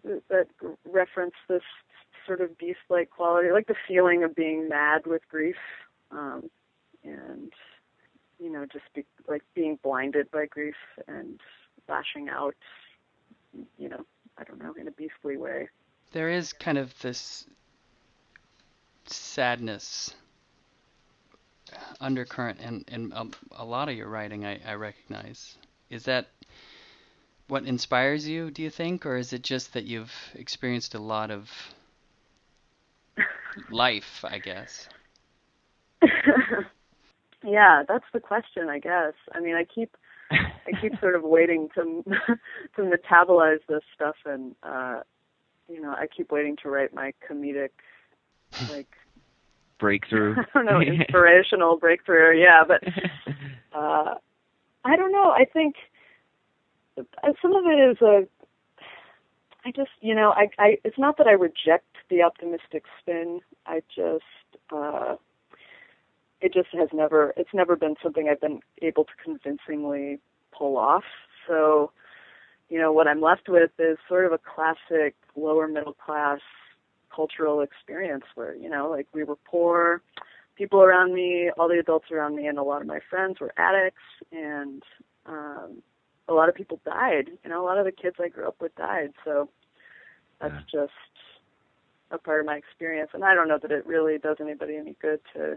that, 0.05 0.47
reference 0.91 1.35
this 1.49 1.63
sort 2.27 2.41
of 2.41 2.57
beast-like 2.59 3.11
quality, 3.11 3.51
like 3.51 3.67
the 3.67 3.75
feeling 3.87 4.23
of 4.25 4.35
being 4.35 4.69
mad 4.69 5.07
with 5.07 5.23
grief. 5.31 5.57
Um, 6.11 6.51
and 7.05 7.53
you 8.41 8.51
know 8.51 8.67
just 8.73 8.85
be 8.95 9.05
like 9.29 9.43
being 9.55 9.79
blinded 9.83 10.31
by 10.31 10.47
grief 10.47 10.75
and 11.07 11.41
lashing 11.89 12.29
out 12.29 12.55
you 13.79 13.89
know 13.89 14.05
i 14.37 14.45
don't 14.45 14.63
know 14.63 14.75
in 14.81 14.89
a 14.89 14.91
beastly 14.93 15.37
way 15.37 15.69
There 16.13 16.29
is 16.29 16.53
kind 16.53 16.79
of 16.79 16.99
this 17.01 17.47
sadness 19.07 20.15
undercurrent 22.01 22.61
in, 22.61 22.85
in 22.89 23.13
a, 23.15 23.27
a 23.57 23.65
lot 23.65 23.89
of 23.89 23.97
your 23.97 24.09
writing, 24.09 24.45
I, 24.45 24.61
I 24.67 24.75
recognize. 24.75 25.57
Is 25.91 26.05
that 26.05 26.29
what 27.49 27.65
inspires 27.65 28.29
you, 28.29 28.51
do 28.51 28.63
you 28.63 28.71
think? 28.71 29.05
Or 29.07 29.17
is 29.17 29.33
it 29.33 29.43
just 29.43 29.73
that 29.75 29.85
you've 29.85 30.13
experienced 30.35 30.95
a 30.95 31.01
lot 31.01 31.31
of 31.31 31.51
life, 33.71 34.25
I 34.25 34.39
guess? 34.39 34.89
yeah 37.45 37.83
that's 37.87 38.05
the 38.13 38.21
question 38.21 38.69
i 38.69 38.79
guess 38.79 39.15
i 39.35 39.41
mean 39.41 39.55
i 39.55 39.65
keep 39.65 39.97
i 40.31 40.73
keep 40.81 40.99
sort 41.01 41.15
of 41.15 41.23
waiting 41.23 41.69
to 41.75 42.03
to 42.77 42.83
metabolize 42.83 43.61
this 43.69 43.83
stuff 43.95 44.17
and 44.25 44.55
uh 44.63 45.01
you 45.69 45.81
know 45.81 45.91
i 45.91 46.07
keep 46.07 46.33
waiting 46.33 46.57
to 46.63 46.69
write 46.69 46.93
my 46.95 47.13
comedic 47.29 47.71
like 48.71 48.89
Breakthrough. 49.79 50.35
i 50.39 50.45
don't 50.55 50.67
know 50.67 50.81
inspirational 50.81 51.77
breakthrough 51.77 52.37
yeah 52.37 52.65
but 52.67 52.83
uh 53.73 54.15
i 54.85 54.97
don't 54.97 55.13
know 55.13 55.31
i 55.31 55.45
think 55.53 55.77
uh, 57.23 57.33
some 57.41 57.55
of 57.55 57.65
it 57.67 57.91
is 57.91 58.01
a 58.03 58.27
i 59.65 59.71
just 59.71 59.91
you 60.01 60.15
know 60.15 60.31
i 60.31 60.49
i 60.59 60.79
it's 60.85 60.99
not 60.99 61.17
that 61.19 61.27
i 61.27 61.33
reject 61.33 61.85
the 62.11 62.23
optimistic 62.23 62.85
spin. 63.01 63.41
I 63.67 63.83
just 63.95 64.25
uh 64.71 65.17
it 66.41 66.55
just 66.55 66.69
has 66.73 66.89
never 66.93 67.35
it's 67.37 67.53
never 67.53 67.77
been 67.77 67.97
something 68.03 68.29
i've 68.29 68.41
been 68.41 68.61
able 68.83 69.05
to 69.05 69.11
convincingly 69.23 70.19
pull 70.57 70.77
off. 70.77 71.05
So 71.47 71.91
you 72.69 72.79
know 72.79 72.93
what 72.93 73.09
i'm 73.09 73.21
left 73.21 73.49
with 73.49 73.71
is 73.79 73.99
sort 74.09 74.27
of 74.27 74.33
a 74.33 74.39
classic 74.39 75.15
lower 75.37 75.69
middle 75.69 75.95
class 75.95 76.41
cultural 77.15 77.61
experience 77.61 78.25
where 78.35 78.55
you 78.55 78.69
know 78.69 78.89
like 78.91 79.07
we 79.13 79.25
were 79.25 79.37
poor 79.37 80.03
people 80.57 80.83
around 80.83 81.15
me 81.15 81.51
all 81.57 81.69
the 81.69 81.79
adults 81.79 82.11
around 82.11 82.37
me 82.37 82.47
and 82.47 82.59
a 82.59 82.63
lot 82.63 82.81
of 82.81 82.87
my 82.87 82.99
friends 83.09 83.41
were 83.41 83.53
addicts. 83.57 84.03
And 84.33 84.83
um 85.27 85.83
a 86.29 86.33
lot 86.35 86.49
of 86.49 86.55
people 86.55 86.81
died 86.85 87.29
you 87.43 87.51
know 87.51 87.63
a 87.63 87.67
lot 87.67 87.79
of 87.79 87.85
the 87.85 87.93
kids 87.93 88.17
i 88.21 88.29
grew 88.29 88.47
up 88.47 88.57
with 88.61 88.75
died 88.77 89.11
so 89.25 89.49
that's 90.41 90.55
just 90.71 90.93
a 92.11 92.19
part 92.19 92.41
of 92.41 92.47
my 92.47 92.57
experience. 92.57 93.11
And 93.15 93.25
i 93.25 93.35
don't 93.35 93.49
know 93.49 93.59
that 93.61 93.71
it 93.73 93.87
really 93.87 94.19
does 94.19 94.37
anybody 94.41 94.77
any 94.77 94.97
good 95.01 95.21
to 95.35 95.57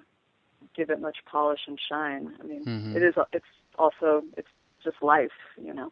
give 0.75 0.90
it 0.90 1.01
much 1.01 1.18
polish 1.32 1.60
and 1.68 1.80
shine. 1.90 2.34
I 2.40 2.44
mean 2.46 2.68
Mhm. 2.68 2.96
it 2.96 3.04
is 3.04 3.16
it's 3.34 3.46
also 3.78 4.24
it's 4.38 4.48
just 4.84 5.01
life 5.01 5.32
you 5.58 5.74
know? 5.74 5.92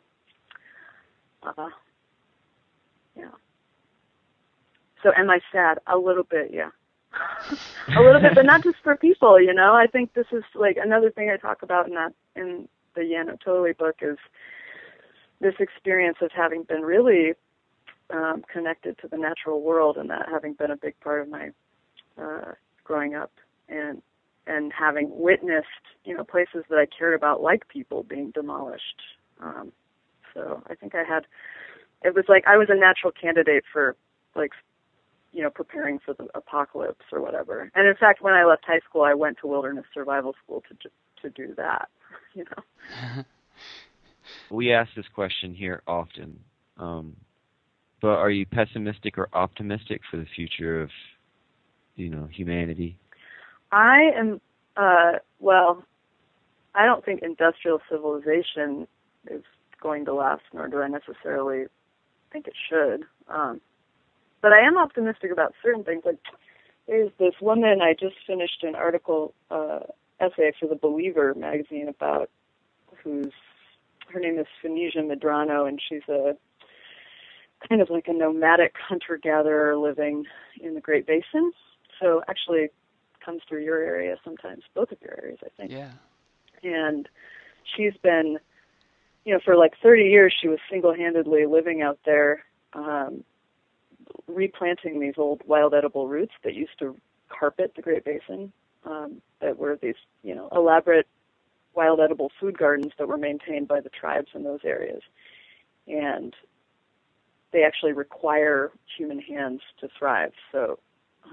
Uh 1.43 1.69
yeah. 3.15 3.31
So 5.03 5.11
am 5.15 5.29
i 5.29 5.39
sad 5.51 5.79
a 5.87 5.97
little 5.97 6.23
bit 6.23 6.51
yeah. 6.53 6.69
A 7.97 8.01
little 8.01 8.21
bit 8.21 8.35
but 8.35 8.45
not 8.45 8.63
just 8.63 8.77
for 8.83 8.95
people 8.95 9.39
you 9.41 9.53
know? 9.53 9.73
I 9.73 9.87
think 9.87 10.13
this 10.13 10.27
is 10.31 10.43
like 10.55 10.77
another 10.81 11.09
thing 11.11 11.29
i 11.29 11.37
talk 11.37 11.63
about 11.63 11.87
in 11.87 11.95
that 11.95 12.13
in 12.35 12.67
the 12.95 13.03
Yeah 13.05 13.23
No 13.23 13.35
Totally 13.43 13.73
book 13.73 13.95
is 14.01 14.17
this 15.41 15.55
experience 15.59 16.17
of 16.21 16.31
having 16.31 16.63
been 16.63 16.81
really 16.81 17.33
um, 18.11 18.43
connected 18.51 18.97
to 18.99 19.07
the 19.07 19.17
natural 19.17 19.61
world 19.61 19.97
and 19.97 20.09
that 20.09 20.27
having 20.29 20.53
been 20.53 20.71
a 20.71 20.77
big 20.77 20.99
part 20.99 21.21
of 21.21 21.29
my 21.29 21.51
uh, 22.21 22.53
growing 22.83 23.15
up 23.15 23.31
and 23.67 24.01
and 24.47 24.73
having 24.73 25.09
witnessed 25.11 25.67
you 26.05 26.15
know 26.15 26.23
places 26.23 26.63
that 26.69 26.77
I 26.79 26.85
cared 26.85 27.13
about 27.13 27.41
like 27.41 27.67
people 27.67 28.03
being 28.03 28.31
demolished. 28.31 29.01
Um, 29.39 29.71
so 30.33 30.63
I 30.67 30.75
think 30.75 30.95
I 30.95 31.03
had 31.03 31.25
it 32.03 32.15
was 32.15 32.25
like 32.27 32.45
I 32.47 32.57
was 32.57 32.67
a 32.69 32.75
natural 32.75 33.11
candidate 33.11 33.63
for 33.71 33.95
like 34.35 34.51
you 35.31 35.43
know 35.43 35.49
preparing 35.49 35.99
for 35.99 36.13
the 36.13 36.27
apocalypse 36.33 37.05
or 37.11 37.21
whatever. 37.21 37.71
And 37.75 37.87
in 37.87 37.95
fact, 37.95 38.21
when 38.21 38.33
I 38.33 38.45
left 38.45 38.65
high 38.65 38.79
school, 38.79 39.03
I 39.03 39.13
went 39.13 39.37
to 39.41 39.47
wilderness 39.47 39.85
survival 39.93 40.35
school 40.43 40.63
to 40.69 40.89
to 41.21 41.29
do 41.29 41.53
that. 41.55 41.89
You 42.35 42.45
know. 42.45 43.23
we 44.49 44.73
ask 44.73 44.89
this 44.95 45.07
question 45.13 45.53
here 45.53 45.81
often. 45.87 46.39
Um, 46.77 47.15
but 48.01 48.17
are 48.17 48.29
you 48.29 48.45
pessimistic 48.45 49.17
or 49.17 49.29
optimistic 49.33 50.01
for 50.09 50.17
the 50.17 50.25
future 50.35 50.81
of, 50.81 50.89
you 51.95 52.09
know, 52.09 52.27
humanity? 52.31 52.97
I 53.71 54.11
am, 54.15 54.41
uh, 54.77 55.19
well, 55.39 55.83
I 56.73 56.85
don't 56.85 57.03
think 57.03 57.21
industrial 57.21 57.81
civilization 57.89 58.87
is 59.29 59.43
going 59.81 60.05
to 60.05 60.13
last, 60.13 60.43
nor 60.53 60.67
do 60.67 60.81
I 60.81 60.87
necessarily 60.87 61.65
think 62.31 62.47
it 62.47 62.53
should. 62.69 63.03
Um, 63.27 63.59
but 64.41 64.53
I 64.53 64.61
am 64.61 64.77
optimistic 64.77 65.31
about 65.31 65.53
certain 65.61 65.83
things. 65.83 66.03
Like, 66.05 66.19
there's 66.87 67.11
this 67.19 67.33
woman, 67.41 67.81
I 67.81 67.93
just 67.93 68.15
finished 68.25 68.63
an 68.63 68.75
article, 68.75 69.33
uh, 69.51 69.79
essay 70.19 70.53
for 70.59 70.67
the 70.67 70.75
Believer 70.75 71.33
magazine 71.35 71.87
about 71.87 72.29
who's, 73.03 73.33
her 74.11 74.19
name 74.19 74.39
is 74.39 74.47
Finisia 74.63 74.97
Medrano, 74.97 75.67
and 75.67 75.79
she's 75.87 76.07
a 76.09 76.35
kind 77.67 77.81
of 77.81 77.89
like 77.89 78.07
a 78.07 78.13
nomadic 78.13 78.75
hunter-gatherer 78.87 79.77
living 79.77 80.25
in 80.61 80.75
the 80.75 80.81
Great 80.81 81.05
Basin. 81.05 81.51
So 81.99 82.23
actually 82.29 82.69
comes 83.23 83.41
through 83.47 83.63
your 83.63 83.79
area 83.79 84.15
sometimes, 84.23 84.63
both 84.73 84.91
of 84.91 84.97
your 85.01 85.17
areas, 85.21 85.39
I 85.43 85.49
think. 85.57 85.71
Yeah. 85.71 85.91
And 86.63 87.07
she's 87.75 87.93
been, 88.01 88.37
you 89.25 89.33
know, 89.33 89.39
for 89.43 89.55
like 89.57 89.73
30 89.83 90.03
years, 90.03 90.33
she 90.39 90.47
was 90.47 90.59
single-handedly 90.69 91.45
living 91.45 91.81
out 91.81 91.99
there, 92.05 92.45
um, 92.73 93.23
replanting 94.27 94.99
these 94.99 95.15
old 95.17 95.41
wild 95.45 95.73
edible 95.73 96.07
roots 96.07 96.33
that 96.43 96.53
used 96.53 96.79
to 96.79 96.95
carpet 97.27 97.73
the 97.75 97.81
Great 97.81 98.05
Basin, 98.05 98.51
um, 98.85 99.21
that 99.41 99.57
were 99.57 99.77
these, 99.81 99.95
you 100.23 100.33
know, 100.33 100.49
elaborate 100.53 101.07
wild 101.75 101.99
edible 101.99 102.31
food 102.39 102.57
gardens 102.57 102.93
that 102.97 103.07
were 103.07 103.17
maintained 103.17 103.67
by 103.67 103.79
the 103.79 103.89
tribes 103.89 104.29
in 104.33 104.43
those 104.43 104.61
areas. 104.63 105.01
And 105.87 106.35
they 107.51 107.63
actually 107.63 107.93
require 107.93 108.71
human 108.97 109.19
hands 109.19 109.61
to 109.79 109.87
thrive. 109.97 110.33
So, 110.51 110.79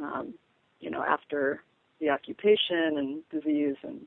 um, 0.00 0.34
you 0.80 0.90
know, 0.90 1.02
after 1.02 1.62
the 2.00 2.10
occupation 2.10 2.98
and 2.98 3.22
disease 3.30 3.76
and, 3.82 4.02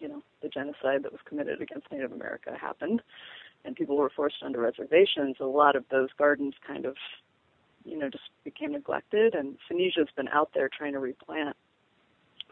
you 0.00 0.08
know, 0.08 0.22
the 0.42 0.48
genocide 0.48 1.02
that 1.04 1.12
was 1.12 1.20
committed 1.24 1.60
against 1.60 1.90
Native 1.90 2.12
America 2.12 2.56
happened 2.60 3.02
and 3.64 3.76
people 3.76 3.96
were 3.96 4.10
forced 4.10 4.42
onto 4.42 4.58
reservations, 4.58 5.36
a 5.40 5.44
lot 5.44 5.76
of 5.76 5.84
those 5.90 6.08
gardens 6.18 6.54
kind 6.66 6.84
of, 6.84 6.96
you 7.84 7.96
know, 7.96 8.08
just 8.08 8.24
became 8.44 8.72
neglected 8.72 9.34
and 9.34 9.56
Finisia's 9.70 10.10
been 10.16 10.28
out 10.28 10.50
there 10.54 10.68
trying 10.68 10.92
to 10.92 10.98
replant 10.98 11.56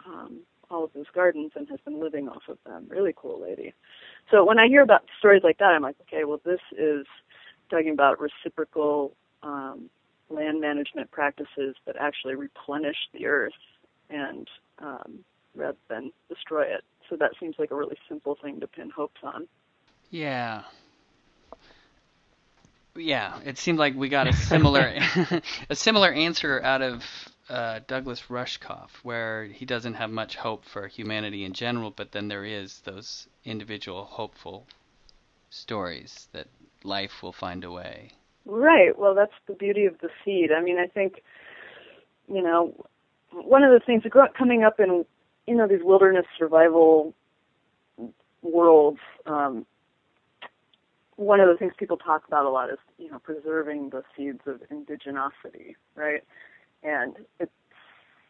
um, 0.07 0.41
those 0.71 1.07
gardens 1.15 1.53
and 1.55 1.69
has 1.69 1.81
been 1.85 2.01
living 2.01 2.29
off 2.29 2.43
of 2.49 2.59
them. 2.65 2.87
Really 2.89 3.15
cool 3.17 3.41
lady. 3.41 3.73
So 4.31 4.45
when 4.45 4.59
I 4.59 4.69
hear 4.69 4.83
about 4.83 5.05
stories 5.19 5.43
like 5.43 5.59
that, 5.59 5.67
I'm 5.67 5.83
like, 5.83 5.97
okay, 6.03 6.25
well, 6.25 6.41
this 6.45 6.61
is 6.79 7.07
talking 7.71 7.93
about 7.93 8.19
reciprocal 8.21 9.17
um, 9.43 9.91
land 10.29 10.61
management 10.61 11.11
practices 11.11 11.75
that 11.87 11.97
actually 11.99 12.35
replenish 12.35 12.97
the 13.13 13.27
earth 13.27 13.53
and 14.09 14.49
um, 14.79 15.25
rather 15.55 15.79
than 15.89 16.13
destroy 16.29 16.63
it. 16.63 16.83
So 17.09 17.17
that 17.17 17.33
seems 17.41 17.57
like 17.59 17.71
a 17.71 17.77
really 17.77 17.99
simple 18.09 18.37
thing 18.41 18.61
to 18.61 18.67
pin 18.67 18.91
hopes 18.91 19.21
on. 19.23 19.49
Yeah. 20.11 20.63
Yeah, 22.97 23.39
it 23.45 23.59
seemed 23.59 23.79
like 23.79 23.95
we 23.95 24.09
got 24.09 24.27
a 24.27 24.33
similar 24.33 24.93
a 25.71 25.77
similar 25.77 26.13
answer 26.13 26.61
out 26.63 26.83
of 26.83 27.05
uh, 27.51 27.81
Douglas 27.87 28.23
Rushkoff, 28.31 28.91
where 29.03 29.45
he 29.45 29.65
doesn't 29.65 29.95
have 29.95 30.11
much 30.11 30.37
hope 30.37 30.65
for 30.65 30.87
humanity 30.87 31.45
in 31.45 31.53
general, 31.53 31.91
but 31.91 32.13
then 32.13 32.29
there 32.29 32.45
is 32.45 32.81
those 32.81 33.27
individual 33.45 34.05
hopeful 34.05 34.67
stories 35.51 36.29
that 36.33 36.47
life 36.85 37.23
will 37.23 37.33
find 37.33 37.65
a 37.65 37.71
way. 37.71 38.13
Right. 38.47 38.97
Well, 38.97 39.15
that's 39.15 39.33
the 39.47 39.55
beauty 39.55 39.85
of 39.85 39.99
the 40.01 40.09
seed. 40.25 40.51
I 40.53 40.63
mean, 40.63 40.79
I 40.79 40.87
think, 40.87 41.23
you 42.29 42.43
know, 42.43 42.75
one 43.33 43.65
of 43.65 43.73
the 43.73 43.85
things 43.85 44.05
coming 44.39 44.63
up 44.63 44.79
in, 44.79 45.05
you 45.47 45.55
know, 45.57 45.67
these 45.67 45.83
wilderness 45.83 46.27
survival 46.39 47.15
worlds, 48.43 49.01
um, 49.27 49.67
one 51.17 51.41
of 51.41 51.49
the 51.49 51.57
things 51.57 51.73
people 51.77 51.97
talk 51.97 52.27
about 52.27 52.47
a 52.47 52.49
lot 52.49 52.71
is, 52.71 52.79
you 52.97 53.11
know, 53.11 53.19
preserving 53.19 53.91
the 53.91 54.03
seeds 54.17 54.41
of 54.47 54.63
indigenosity, 54.71 55.75
right? 55.95 56.23
And 56.83 57.17
it's 57.39 57.53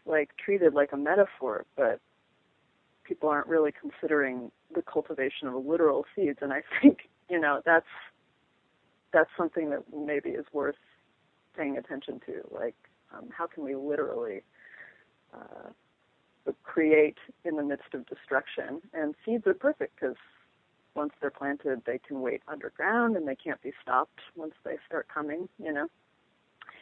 like 0.07 0.31
treated 0.37 0.75
like 0.75 0.93
a 0.93 0.97
metaphor, 0.97 1.65
but 1.77 2.01
people 3.05 3.29
aren't 3.29 3.47
really 3.47 3.73
considering 3.73 4.51
the 4.75 4.83
cultivation 4.83 5.49
of 5.49 5.67
literal 5.67 6.05
seeds. 6.15 6.39
And 6.43 6.53
I 6.53 6.63
think, 6.81 7.09
you 7.29 7.41
know, 7.41 7.61
that's 7.65 7.87
that's 9.13 9.31
something 9.37 9.71
that 9.71 9.83
maybe 9.93 10.31
is 10.31 10.47
worth 10.53 10.77
paying 11.57 11.77
attention 11.77 12.21
to. 12.27 12.43
Like, 12.51 12.77
um, 13.13 13.29
how 13.37 13.47
can 13.47 13.65
we 13.65 13.75
literally 13.75 14.43
uh, 15.35 15.71
create 16.63 17.19
in 17.45 17.57
the 17.57 17.63
midst 17.65 17.93
of 17.93 18.07
destruction? 18.07 18.81
And 18.95 19.15
seeds 19.25 19.47
are 19.47 19.55
perfect 19.55 19.99
because 20.01 20.17
once 20.95 21.13
they're 21.21 21.31
planted, 21.31 21.83
they 21.87 21.99
can 21.99 22.21
wait 22.21 22.43
underground 22.47 23.17
and 23.17 23.27
they 23.27 23.37
can't 23.37 23.61
be 23.63 23.73
stopped 23.83 24.21
once 24.37 24.55
they 24.65 24.77
start 24.87 25.09
coming. 25.13 25.49
You 25.59 25.73
know, 25.73 25.89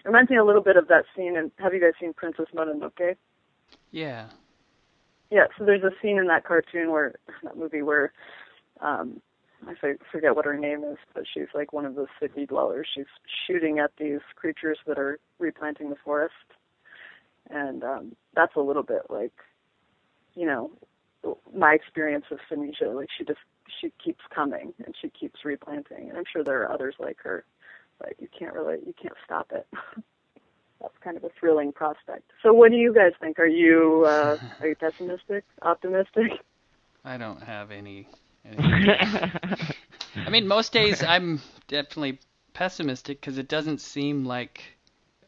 reminds 0.09 0.31
me 0.31 0.37
a 0.37 0.45
little 0.45 0.63
bit 0.63 0.77
of 0.77 0.89
that 0.89 1.05
scene. 1.15 1.37
And 1.37 1.51
have 1.59 1.73
you 1.73 1.81
guys 1.81 1.93
seen 2.01 2.13
Princess 2.13 2.47
Mononoke? 2.55 3.17
Yeah. 3.93 4.27
Yeah. 5.31 5.47
So 5.57 5.65
there's 5.65 5.85
a 5.85 5.93
scene 6.03 6.19
in 6.19 6.27
that 6.27 6.45
cartoon 6.45 6.91
where 6.91 7.15
that 7.45 7.57
movie 7.57 7.83
where 7.83 8.13
um, 8.81 9.21
I 9.67 9.75
forget 10.11 10.37
what 10.37 10.45
her 10.45 10.57
name 10.57 10.85
is, 10.85 10.99
but 11.15 11.25
she's 11.33 11.49
like 11.55 11.73
one 11.73 11.85
of 11.85 11.95
the 11.95 12.07
city 12.21 12.47
dwellers. 12.47 12.89
She's 12.95 13.07
shooting 13.47 13.79
at 13.79 13.91
these 13.99 14.21
creatures 14.37 14.79
that 14.87 14.99
are 14.99 15.19
replanting 15.39 15.91
the 15.91 15.97
forest, 15.97 16.35
and 17.51 17.83
um, 17.83 18.17
that's 18.35 18.55
a 18.57 18.61
little 18.61 18.83
bit 18.83 19.03
like, 19.11 19.33
you 20.35 20.47
know, 20.47 20.71
my 21.55 21.75
experience 21.75 22.27
of 22.31 22.39
Finisia. 22.51 22.95
Like 22.95 23.09
she 23.17 23.25
just 23.25 23.41
she 23.81 23.93
keeps 24.03 24.23
coming 24.35 24.73
and 24.85 24.95
she 25.01 25.09
keeps 25.09 25.45
replanting, 25.45 26.09
and 26.09 26.17
I'm 26.17 26.25
sure 26.33 26.45
there 26.45 26.63
are 26.63 26.73
others 26.73 26.95
like 26.99 27.19
her, 27.25 27.45
but 27.99 28.15
you 28.19 28.29
can't 28.37 28.55
really 28.55 28.79
you 28.87 28.95
can't 29.01 29.17
stop 29.25 29.51
it. 29.53 29.67
that's 30.81 30.95
kind 31.03 31.17
of 31.17 31.25
a 31.25 31.31
thrilling 31.39 31.73
prospect. 31.73 32.31
So, 32.43 32.53
what 32.53 32.71
do 32.71 32.77
you 32.77 32.95
guys 32.95 33.13
think? 33.21 33.39
Are 33.39 33.47
you 33.47 34.05
uh, 34.07 34.37
are 34.61 34.69
you 34.69 34.77
pessimistic, 34.77 35.45
optimistic? 35.63 36.31
I 37.05 37.17
don't 37.17 37.43
have 37.43 37.71
any 37.71 38.07
I 38.59 40.31
mean, 40.31 40.47
most 40.47 40.73
days 40.73 41.03
I'm 41.03 41.41
definitely 41.67 42.19
pessimistic 42.55 43.21
because 43.21 43.39
it 43.39 43.49
doesn't 43.49 43.81
seem 43.81 44.25
like 44.25 44.63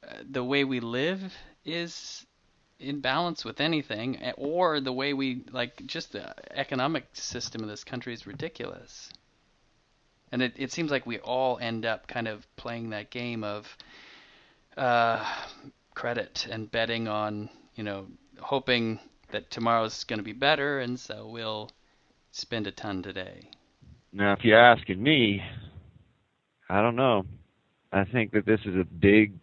uh, 0.06 0.16
the 0.28 0.44
way 0.44 0.64
we 0.64 0.80
live 0.80 1.34
is 1.64 2.26
in 2.78 3.00
balance 3.00 3.44
with 3.44 3.60
anything, 3.60 4.20
eh, 4.22 4.32
or 4.36 4.80
the 4.80 4.92
way 4.92 5.12
we 5.12 5.44
like 5.52 5.84
just 5.86 6.12
the 6.12 6.34
economic 6.56 7.04
system 7.12 7.62
of 7.62 7.68
this 7.68 7.84
country 7.84 8.14
is 8.14 8.26
ridiculous. 8.26 9.10
And 10.32 10.42
it, 10.42 10.54
it 10.56 10.72
seems 10.72 10.90
like 10.90 11.06
we 11.06 11.18
all 11.18 11.58
end 11.58 11.84
up 11.84 12.06
kind 12.06 12.28
of 12.28 12.46
playing 12.56 12.90
that 12.90 13.10
game 13.10 13.42
of 13.42 13.66
uh, 14.76 15.24
credit 15.94 16.46
and 16.50 16.70
betting 16.70 17.08
on, 17.08 17.50
you 17.74 17.84
know, 17.84 18.06
hoping 18.40 18.98
that 19.32 19.50
tomorrow's 19.50 20.04
going 20.04 20.18
to 20.18 20.24
be 20.24 20.32
better, 20.32 20.80
and 20.80 20.98
so 20.98 21.28
we'll 21.28 21.70
spend 22.32 22.66
a 22.66 22.72
ton 22.72 23.02
today? 23.02 23.50
Now, 24.12 24.32
if 24.32 24.40
you're 24.44 24.60
asking 24.60 25.02
me, 25.02 25.42
I 26.68 26.82
don't 26.82 26.96
know. 26.96 27.24
I 27.92 28.04
think 28.04 28.32
that 28.32 28.46
this 28.46 28.60
is 28.64 28.76
a 28.76 28.84
big 28.84 29.34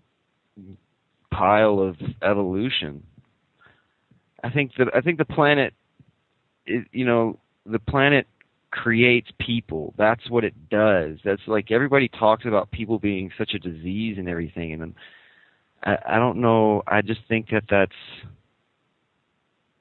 pile 1.32 1.80
of 1.80 1.96
evolution. 2.22 3.04
I 4.44 4.50
think 4.50 4.72
that 4.78 4.88
I 4.96 5.02
think 5.02 5.18
the 5.18 5.26
planet, 5.26 5.74
you 6.66 7.06
know, 7.06 7.40
the 7.66 7.80
planet 7.80 8.28
creates 8.72 9.30
people. 9.40 9.94
That's 9.98 10.30
what 10.30 10.44
it 10.44 10.70
does. 10.70 11.18
That's 11.24 11.42
like 11.48 11.72
everybody 11.72 12.08
talks 12.08 12.46
about 12.46 12.72
people 12.72 13.00
being 13.00 13.32
such 13.38 13.54
a 13.54 13.60
disease 13.60 14.18
and 14.18 14.28
everything, 14.28 14.74
and 14.74 14.94
I, 15.84 15.98
I 16.08 16.16
don't 16.18 16.40
know. 16.40 16.84
I 16.88 17.02
just 17.02 17.22
think 17.28 17.50
that 17.52 17.64
that's 17.70 17.92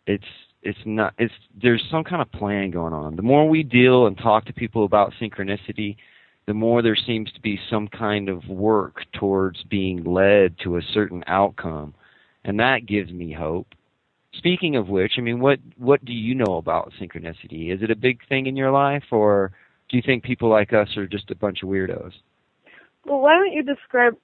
it's 0.07 0.25
it's 0.62 0.79
not 0.85 1.14
it's 1.18 1.35
there's 1.61 1.85
some 1.90 2.05
kind 2.05 2.22
of 2.22 2.31
plan 2.33 2.70
going 2.70 2.92
on. 2.92 3.16
The 3.16 3.22
more 3.22 3.49
we 3.49 3.62
deal 3.62 4.07
and 4.07 4.16
talk 4.16 4.44
to 4.46 4.53
people 4.53 4.85
about 4.85 5.12
synchronicity, 5.20 5.96
the 6.46 6.55
more 6.55 6.83
there 6.83 6.96
seems 6.96 7.33
to 7.33 7.40
be 7.40 7.59
some 7.70 7.88
kind 7.88 8.29
of 8.29 8.46
work 8.49 9.03
towards 9.12 9.62
being 9.64 10.05
led 10.05 10.57
to 10.64 10.77
a 10.77 10.83
certain 10.94 11.25
outcome, 11.27 11.94
and 12.44 12.59
that 12.61 12.87
gives 12.87 13.11
me 13.11 13.33
hope. 13.33 13.68
Speaking 14.33 14.77
of 14.77 14.89
which, 14.89 15.12
I 15.19 15.21
mean, 15.21 15.41
what 15.41 15.59
what 15.77 16.05
do 16.05 16.12
you 16.12 16.35
know 16.35 16.57
about 16.57 16.93
synchronicity? 17.01 17.73
Is 17.73 17.83
it 17.83 17.91
a 17.91 17.97
big 17.97 18.27
thing 18.29 18.47
in 18.47 18.57
your 18.57 18.71
life, 18.71 19.05
or 19.11 19.53
do 19.89 19.97
you 19.97 20.03
think 20.05 20.25
people 20.25 20.49
like 20.49 20.73
us 20.73 20.97
are 20.97 21.07
just 21.07 21.31
a 21.31 21.35
bunch 21.35 21.62
of 21.62 21.69
weirdos? 21.69 22.12
Well, 23.05 23.21
why 23.21 23.35
don't 23.35 23.53
you 23.53 23.62
describe? 23.62 24.17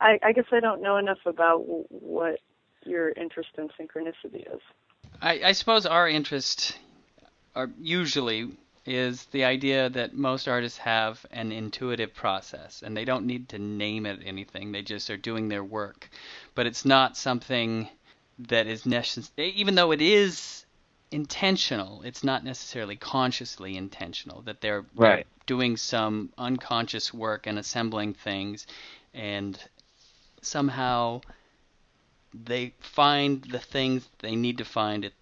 I, 0.00 0.18
I 0.22 0.32
guess 0.32 0.46
I 0.50 0.60
don't 0.60 0.82
know 0.82 0.96
enough 0.96 1.24
about 1.24 1.62
what 1.90 2.40
your 2.84 3.10
interest 3.10 3.50
in 3.56 3.68
synchronicity 3.68 4.52
is. 4.52 4.60
I, 5.20 5.40
I 5.44 5.52
suppose 5.52 5.86
our 5.86 6.08
interest 6.08 6.78
are 7.54 7.70
usually 7.80 8.50
is 8.84 9.26
the 9.26 9.44
idea 9.44 9.88
that 9.90 10.14
most 10.14 10.48
artists 10.48 10.78
have 10.78 11.24
an 11.30 11.52
intuitive 11.52 12.12
process 12.12 12.82
and 12.84 12.96
they 12.96 13.04
don't 13.04 13.26
need 13.26 13.48
to 13.50 13.58
name 13.58 14.06
it 14.06 14.18
anything. 14.24 14.72
They 14.72 14.82
just 14.82 15.08
are 15.10 15.16
doing 15.16 15.48
their 15.48 15.62
work. 15.62 16.10
But 16.56 16.66
it's 16.66 16.84
not 16.84 17.16
something 17.16 17.88
that 18.38 18.66
is 18.66 18.86
necessary, 18.86 19.50
even 19.50 19.74
though 19.74 19.92
it 19.92 20.00
is 20.00 20.64
intentional, 21.10 22.02
it's 22.02 22.24
not 22.24 22.44
necessarily 22.44 22.96
consciously 22.96 23.76
intentional, 23.76 24.42
that 24.42 24.60
they're, 24.60 24.84
right. 24.94 25.16
they're 25.16 25.24
doing 25.46 25.76
some 25.76 26.32
unconscious 26.38 27.12
work 27.12 27.46
and 27.46 27.58
assembling 27.58 28.14
things 28.14 28.66
and 29.14 29.58
somehow 30.40 31.20
they 32.34 32.74
find 32.80 33.42
the 33.44 33.58
things 33.58 34.08
they 34.20 34.34
need 34.34 34.58
to 34.58 34.64
find 34.64 35.04
it 35.04 35.12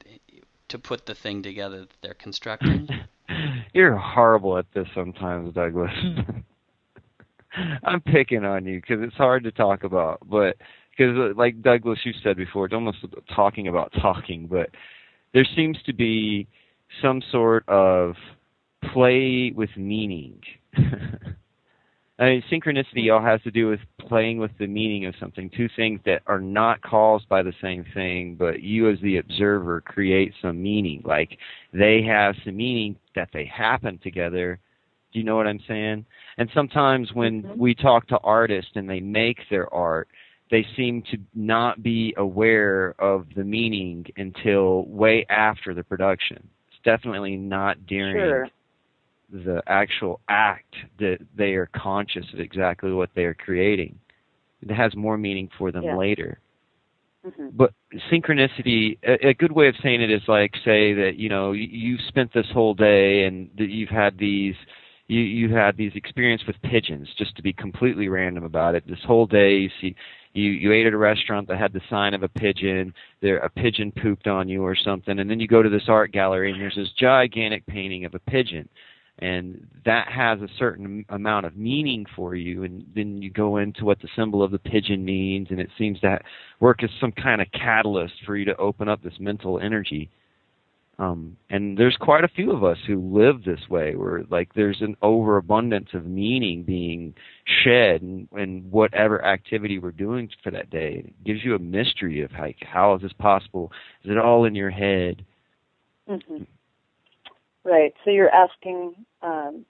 to 0.69 0.79
put 0.79 1.07
the 1.07 1.15
thing 1.15 1.43
together 1.43 1.81
that 1.81 1.97
they're 2.01 2.15
constructing. 2.15 2.89
You're 3.75 3.97
horrible 3.97 4.59
at 4.59 4.67
this 4.73 4.89
sometimes, 4.95 5.55
Douglas. 5.55 5.93
I'm 7.85 8.01
picking 8.01 8.45
on 8.45 8.65
you 8.65 8.81
because 8.81 9.03
it's 9.03 9.17
hard 9.17 9.45
to 9.45 9.51
talk 9.51 9.83
about, 9.83 10.21
but 10.25 10.57
because 10.91 11.17
uh, 11.17 11.33
like 11.37 11.63
Douglas, 11.63 12.01
you 12.05 12.13
said 12.23 12.37
before, 12.37 12.67
it's 12.67 12.75
almost 12.75 12.99
talking 13.35 13.69
about 13.69 13.93
talking, 14.01 14.47
but 14.47 14.71
there 15.33 15.47
seems 15.57 15.79
to 15.87 15.93
be 15.93 16.47
some 17.03 17.23
sort 17.31 17.69
of 17.69 18.15
play 18.93 19.53
with 19.55 19.71
meaning. 19.77 20.41
I 22.21 22.25
mean, 22.25 22.43
synchronicity 22.53 23.11
all 23.11 23.25
has 23.25 23.41
to 23.43 23.51
do 23.51 23.69
with 23.69 23.81
playing 23.99 24.37
with 24.37 24.51
the 24.59 24.67
meaning 24.67 25.07
of 25.07 25.15
something. 25.19 25.51
Two 25.57 25.71
things 25.75 26.01
that 26.05 26.21
are 26.27 26.41
not 26.41 26.83
caused 26.83 27.27
by 27.31 27.43
the 27.43 27.55
same 27.63 27.85
thing, 27.95 28.37
but 28.39 28.63
you 28.63 28.91
as 28.91 28.99
the 29.01 29.17
observer 29.17 29.81
create 29.81 30.35
some 30.43 30.63
meaning. 30.63 31.01
Like 31.03 31.39
they 31.73 32.03
have 32.03 32.35
some 32.45 32.59
meaning 32.59 32.97
that 33.15 33.31
they 33.33 33.47
happen 33.47 33.99
together. 34.03 34.59
Do 35.13 35.19
you 35.19 35.25
know 35.25 35.37
what 35.37 35.47
I'm 35.47 35.63
saying? 35.67 36.05
And 36.37 36.51
sometimes 36.53 37.11
when 37.15 37.43
mm-hmm. 37.43 37.59
we 37.59 37.75
talk 37.75 38.07
to 38.09 38.19
artists 38.19 38.73
and 38.75 38.89
they 38.89 39.01
make 39.01 39.39
their 39.49 39.73
art, 39.73 40.09
they 40.51 40.67
seem 40.77 41.03
to 41.11 41.19
not 41.35 41.83
be 41.83 42.15
aware 42.17 42.95
of 42.99 43.27
the 43.37 43.45
meaning 43.45 44.05
until 44.17 44.85
way 44.87 45.27
after 45.29 45.75
the 45.75 45.85
production. 45.85 46.49
It's 46.69 46.81
definitely 46.85 47.37
not 47.37 47.87
during 47.87 48.17
sure 48.17 48.49
the 49.33 49.63
actual 49.67 50.21
act 50.29 50.75
that 50.99 51.19
they 51.37 51.53
are 51.53 51.69
conscious 51.75 52.27
of 52.33 52.41
exactly 52.41 52.93
what 52.93 53.11
they 53.15 53.25
are 53.25 53.35
creating. 53.35 53.99
It 54.63 54.71
has 54.73 54.95
more 54.97 55.17
meaning 55.17 55.49
for 55.57 55.73
them 55.73 55.85
yeah. 55.85 55.97
later. 55.97 56.41
Mm-hmm. 57.25 57.49
But 57.53 57.73
synchronicity, 58.11 58.99
a, 59.07 59.29
a, 59.29 59.35
good 59.35 59.53
way 59.53 59.69
of 59.69 59.75
saying 59.83 60.01
it 60.01 60.11
is 60.11 60.23
like 60.27 60.53
say 60.65 60.95
that 60.95 61.13
you 61.17 61.29
know 61.29 61.53
you, 61.53 61.69
you've 61.71 62.01
spent 62.09 62.33
this 62.33 62.47
whole 62.53 62.75
day 62.75 63.25
and 63.25 63.51
that 63.59 63.69
you've 63.69 63.91
had 63.91 64.19
these 64.19 64.55
you 65.07 65.21
you 65.21 65.55
had 65.55 65.77
these 65.77 65.93
experience 65.95 66.43
with 66.47 66.57
pigeons 66.63 67.09
just 67.19 67.37
to 67.37 67.43
be 67.43 67.53
completely 67.53 68.09
random 68.09 68.45
about 68.45 68.75
it 68.75 68.89
this 68.89 69.03
whole 69.07 69.27
day 69.27 69.57
you 69.57 69.71
see 69.83 69.95
you 70.33 70.51
you 70.51 70.73
ate 70.73 70.87
at 70.87 70.93
a 70.93 70.99
restaurant 70.99 71.49
that 71.49 71.59
had 71.59 71.73
the 71.73 71.81
sign 71.91 72.15
of 72.15 72.23
a 72.23 72.29
pigeon 72.29 72.95
there 73.21 73.39
a 73.39 73.51
pigeon 73.51 73.93
pooped 73.93 74.27
on 74.27 74.49
you 74.49 74.63
or 74.63 74.77
something 74.77 75.19
and 75.19 75.29
then 75.29 75.41
you 75.41 75.49
go 75.49 75.63
to 75.63 75.69
this 75.69 75.89
art 75.89 76.13
gallery 76.13 76.53
and 76.53 76.61
there's 76.61 76.77
this 76.77 76.93
gigantic 76.99 77.67
painting 77.67 78.05
of 78.05 78.15
a 78.15 78.19
pigeon. 78.19 78.69
And 79.23 79.67
that 79.85 80.09
has 80.11 80.41
a 80.41 80.49
certain 80.59 81.05
amount 81.11 81.45
of 81.45 81.55
meaning 81.55 82.07
for 82.17 82.35
you 82.35 82.65
and 82.65 82.87
then 82.95 83.21
you 83.21 83.31
go 83.31 83.59
into 83.59 83.85
what 83.85 84.01
the 84.01 84.09
symbol 84.17 84.43
of 84.43 84.51
the 84.51 84.59
pigeon 84.59 85.05
means 85.05 85.49
and 85.51 85.61
it 85.61 85.69
seems 85.77 85.99
that 86.01 86.23
work 86.59 86.83
is 86.83 86.91
some 87.01 87.13
kind 87.13 87.43
of 87.43 87.49
catalyst 87.53 88.15
for 88.25 88.37
you 88.37 88.47
to 88.47 88.57
open 88.57 88.89
up 88.89 89.03
this 89.03 89.21
mental 89.21 89.61
energy 89.61 90.11
um, 91.01 91.39
and 91.49 91.79
there's 91.79 91.97
quite 91.99 92.25
a 92.25 92.29
few 92.29 92.53
of 92.53 92.63
us 92.63 92.77
who 92.87 93.01
live 93.19 93.43
this 93.43 93.71
way, 93.71 93.95
where 93.95 94.25
like 94.31 94.53
there's 94.55 94.83
an 94.83 94.97
overabundance 95.01 95.89
of 95.95 96.05
meaning 96.05 96.63
being 96.63 97.15
shed 97.65 98.03
in, 98.03 98.29
in 98.37 98.67
whatever 98.71 99.25
activity 99.25 99.79
we're 99.79 99.93
doing 99.93 100.29
for 100.45 100.51
that 100.51 100.69
day. 100.69 101.05
It 101.07 101.25
gives 101.25 101.43
you 101.43 101.55
a 101.55 101.59
mystery 101.59 102.21
of 102.21 102.31
like, 102.39 102.59
how 102.61 102.95
is 102.97 103.01
this 103.01 103.15
possible? 103.15 103.73
Is 104.05 104.11
it 104.11 104.19
all 104.19 104.45
in 104.45 104.55
your 104.55 104.69
head? 104.69 105.25
Mm-hmm. 106.07 106.43
Right. 107.65 107.95
So 108.05 108.11
you're 108.11 108.31
asking. 108.31 108.95
Um, 109.23 109.65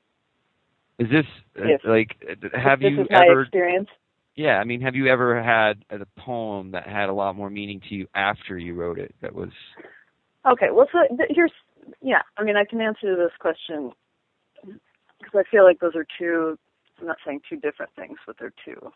is 0.98 1.08
this 1.10 1.26
if, 1.54 1.80
uh, 1.86 1.90
like 1.90 2.08
have 2.52 2.80
this 2.80 2.90
you 2.90 3.02
is 3.02 3.06
my 3.08 3.26
ever? 3.30 3.42
Experience? 3.42 3.88
Yeah, 4.34 4.56
I 4.58 4.64
mean, 4.64 4.80
have 4.80 4.96
you 4.96 5.06
ever 5.06 5.40
had 5.40 5.84
a 5.90 6.06
poem 6.20 6.72
that 6.72 6.88
had 6.88 7.08
a 7.08 7.12
lot 7.12 7.36
more 7.36 7.50
meaning 7.50 7.80
to 7.88 7.94
you 7.94 8.08
after 8.14 8.58
you 8.58 8.74
wrote 8.74 8.98
it? 8.98 9.14
That 9.22 9.34
was 9.34 9.50
Okay, 10.46 10.70
well, 10.72 10.86
so 10.90 11.00
here's, 11.28 11.52
yeah, 12.00 12.22
I 12.36 12.44
mean, 12.44 12.56
I 12.56 12.64
can 12.64 12.80
answer 12.80 13.16
this 13.16 13.32
question 13.38 13.92
because 14.64 15.34
I 15.34 15.50
feel 15.50 15.64
like 15.64 15.80
those 15.80 15.94
are 15.94 16.06
two, 16.18 16.58
I'm 17.00 17.06
not 17.06 17.18
saying 17.26 17.40
two 17.48 17.56
different 17.56 17.92
things, 17.94 18.18
but 18.26 18.36
they're 18.38 18.52
two, 18.64 18.90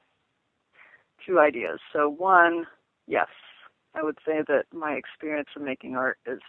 two 1.26 1.38
ideas. 1.38 1.80
So 1.92 2.08
one, 2.08 2.66
yes, 3.06 3.28
I 3.94 4.02
would 4.02 4.18
say 4.26 4.42
that 4.48 4.64
my 4.72 4.92
experience 4.92 5.48
of 5.54 5.62
making 5.62 5.96
art 5.96 6.18
is 6.26 6.40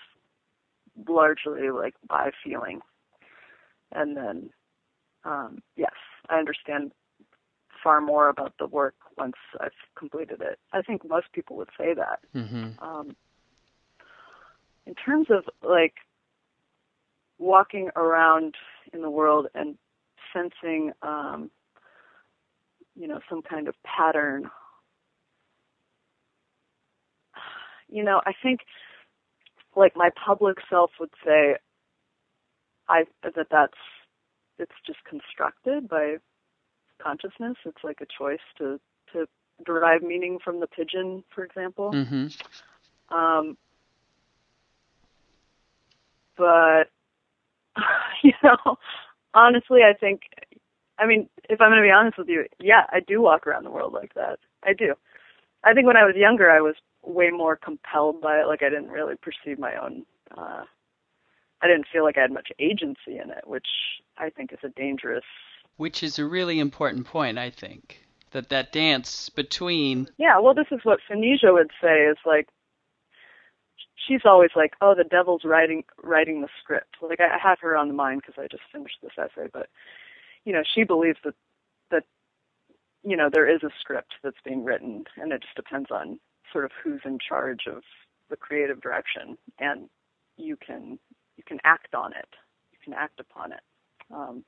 largely 1.08 1.70
like 1.72 1.96
by 2.08 2.32
feeling. 2.44 2.80
And 3.92 4.16
then, 4.16 4.50
um, 5.26 5.62
yes, 5.76 5.94
I 6.30 6.40
understand 6.40 6.92
far 7.84 8.02
more 8.02 8.30
about 8.30 8.54
the 8.58 8.68
work 8.68 8.96
once 9.18 9.36
I've 9.60 9.72
completed 9.98 10.42
it. 10.42 10.58
I 10.74 10.82
think 10.82 11.08
most 11.08 11.28
people 11.34 11.56
would 11.58 11.70
say 11.78 11.94
that. 11.94 12.20
Mm-hmm. 12.34 12.84
Um, 12.84 13.16
in 14.86 14.94
terms 14.96 15.28
of 15.30 15.44
like 15.68 15.96
walking 17.38 17.90
around 17.96 18.56
in 18.94 19.02
the 19.02 19.10
world 19.10 19.48
and 19.54 19.78
sensing 20.34 20.92
um, 21.02 21.50
you 22.96 23.08
know 23.08 23.20
some 23.30 23.42
kind 23.42 23.68
of 23.68 23.76
pattern 23.84 24.50
you 27.90 28.04
know 28.04 28.22
i 28.26 28.32
think 28.42 28.62
like 29.76 29.94
my 29.96 30.10
public 30.26 30.58
self 30.70 30.92
would 31.00 31.10
say 31.26 31.56
i 32.88 33.04
that 33.24 33.48
that's 33.52 33.74
it's 34.58 34.72
just 34.86 35.00
constructed 35.04 35.88
by 35.88 36.16
consciousness 37.02 37.58
it's 37.66 37.84
like 37.84 38.00
a 38.02 38.06
choice 38.18 38.40
to 38.58 38.80
to 39.12 39.26
derive 39.66 40.02
meaning 40.02 40.40
from 40.44 40.60
the 40.60 40.68
pigeon 40.68 41.24
for 41.34 41.44
example 41.44 41.92
mm-hmm. 41.92 43.16
um, 43.16 43.58
but 46.38 46.90
you 48.24 48.34
know, 48.44 48.78
honestly, 49.34 49.82
I 49.82 49.94
think, 49.94 50.22
I 50.98 51.06
mean, 51.06 51.30
if 51.50 51.62
I'm 51.62 51.70
going 51.70 51.82
to 51.82 51.88
be 51.88 51.92
honest 51.92 52.18
with 52.18 52.30
you, 52.30 52.46
yeah, 52.60 52.84
I 52.90 53.00
do 53.00 53.22
walk 53.22 53.48
around 53.48 53.64
the 53.64 53.72
world 53.72 53.94
like 53.94 54.14
that. 54.16 54.40
I 54.64 54.74
do. 54.74 54.96
I 55.64 55.74
think 55.74 55.88
when 55.88 55.98
I 55.98 56.06
was 56.06 56.16
younger, 56.16 56.50
I 56.50 56.62
was 56.62 56.76
way 57.04 57.30
more 57.30 57.56
compelled 57.56 58.22
by 58.22 58.40
it. 58.40 58.48
Like 58.48 58.64
I 58.64 58.70
didn't 58.70 58.90
really 58.90 59.16
perceive 59.16 59.60
my 59.60 59.76
own. 59.76 60.06
uh 60.38 60.64
I 61.62 61.68
didn't 61.68 61.88
feel 61.92 62.04
like 62.04 62.18
I 62.18 62.22
had 62.22 62.32
much 62.32 62.50
agency 62.60 63.18
in 63.18 63.32
it, 63.32 63.48
which 63.48 63.68
I 64.18 64.30
think 64.30 64.52
is 64.54 64.60
a 64.64 64.70
dangerous. 64.70 65.24
Which 65.78 66.04
is 66.04 66.20
a 66.20 66.26
really 66.26 66.60
important 66.60 67.08
point, 67.08 67.38
I 67.40 67.50
think. 67.50 68.06
That 68.32 68.50
that 68.50 68.72
dance 68.72 69.30
between. 69.30 70.08
Yeah, 70.18 70.38
well, 70.40 70.54
this 70.54 70.68
is 70.72 70.82
what 70.84 71.00
Finisia 71.10 71.54
would 71.54 71.72
say 71.82 72.04
is 72.06 72.18
like 72.26 72.50
she's 74.08 74.22
always 74.26 74.52
like, 74.56 74.74
"Oh, 74.82 74.96
the 74.96 75.04
devil's 75.04 75.44
writing 75.44 75.84
writing 76.04 76.42
the 76.42 76.50
script." 76.62 76.98
Like 77.02 77.20
I 77.20 77.38
have 77.38 77.60
her 77.62 77.76
on 77.76 77.88
the 77.88 77.94
mind 77.94 78.22
because 78.22 78.42
I 78.42 78.48
just 78.48 78.64
finished 78.72 78.98
this 79.02 79.12
essay, 79.18 79.50
but 79.52 79.70
you 80.46 80.54
know, 80.54 80.64
she 80.64 80.84
believes 80.84 81.20
that 81.24 81.36
that 81.92 82.04
you 83.04 83.18
know 83.18 83.30
there 83.32 83.48
is 83.48 83.64
a 83.64 83.70
script 83.80 84.14
that's 84.24 84.42
being 84.44 84.64
written, 84.64 85.06
and 85.18 85.32
it 85.32 85.42
just 85.42 85.56
depends 85.56 85.92
on 85.92 86.20
sort 86.52 86.66
of 86.66 86.72
who's 86.84 87.02
in 87.06 87.20
charge 87.20 87.68
of 87.68 87.84
the 88.30 88.38
creative 88.38 88.82
direction, 88.82 89.38
and 89.60 89.90
you 90.38 90.56
can 90.56 91.00
you 91.38 91.44
can 91.46 91.60
act 91.64 91.94
on 91.94 92.14
it, 92.14 92.30
you 92.72 92.78
can 92.84 92.94
act 92.94 93.20
upon 93.20 93.52
it. 93.52 93.62
Um, 94.14 94.44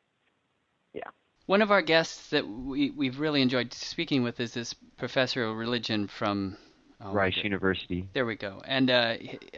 yeah. 0.94 1.10
One 1.46 1.62
of 1.62 1.72
our 1.72 1.82
guests 1.82 2.30
that 2.32 2.48
we, 2.48 2.92
we've 2.92 3.20
really 3.20 3.42
enjoyed 3.42 3.74
speaking 3.74 4.22
with 4.22 4.40
is 4.40 4.54
this 4.54 4.74
professor 4.98 5.46
of 5.46 5.56
religion 5.56 6.08
from 6.08 6.58
Oh, 7.00 7.14
Rice 7.14 7.38
University. 7.44 8.08
There 8.14 8.26
we 8.26 8.36
go. 8.36 8.62
And 8.66 8.90
uh, 8.90 9.18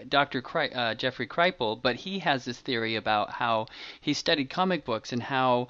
Dr. 0.09 0.41
Kri- 0.41 0.73
uh, 0.73 0.93
Jeffrey 0.95 1.25
Kripal, 1.25 1.81
but 1.81 1.95
he 1.95 2.19
has 2.19 2.43
this 2.43 2.59
theory 2.59 2.95
about 2.95 3.31
how 3.31 3.67
he 4.01 4.13
studied 4.13 4.49
comic 4.49 4.83
books 4.83 5.13
and 5.13 5.23
how 5.23 5.69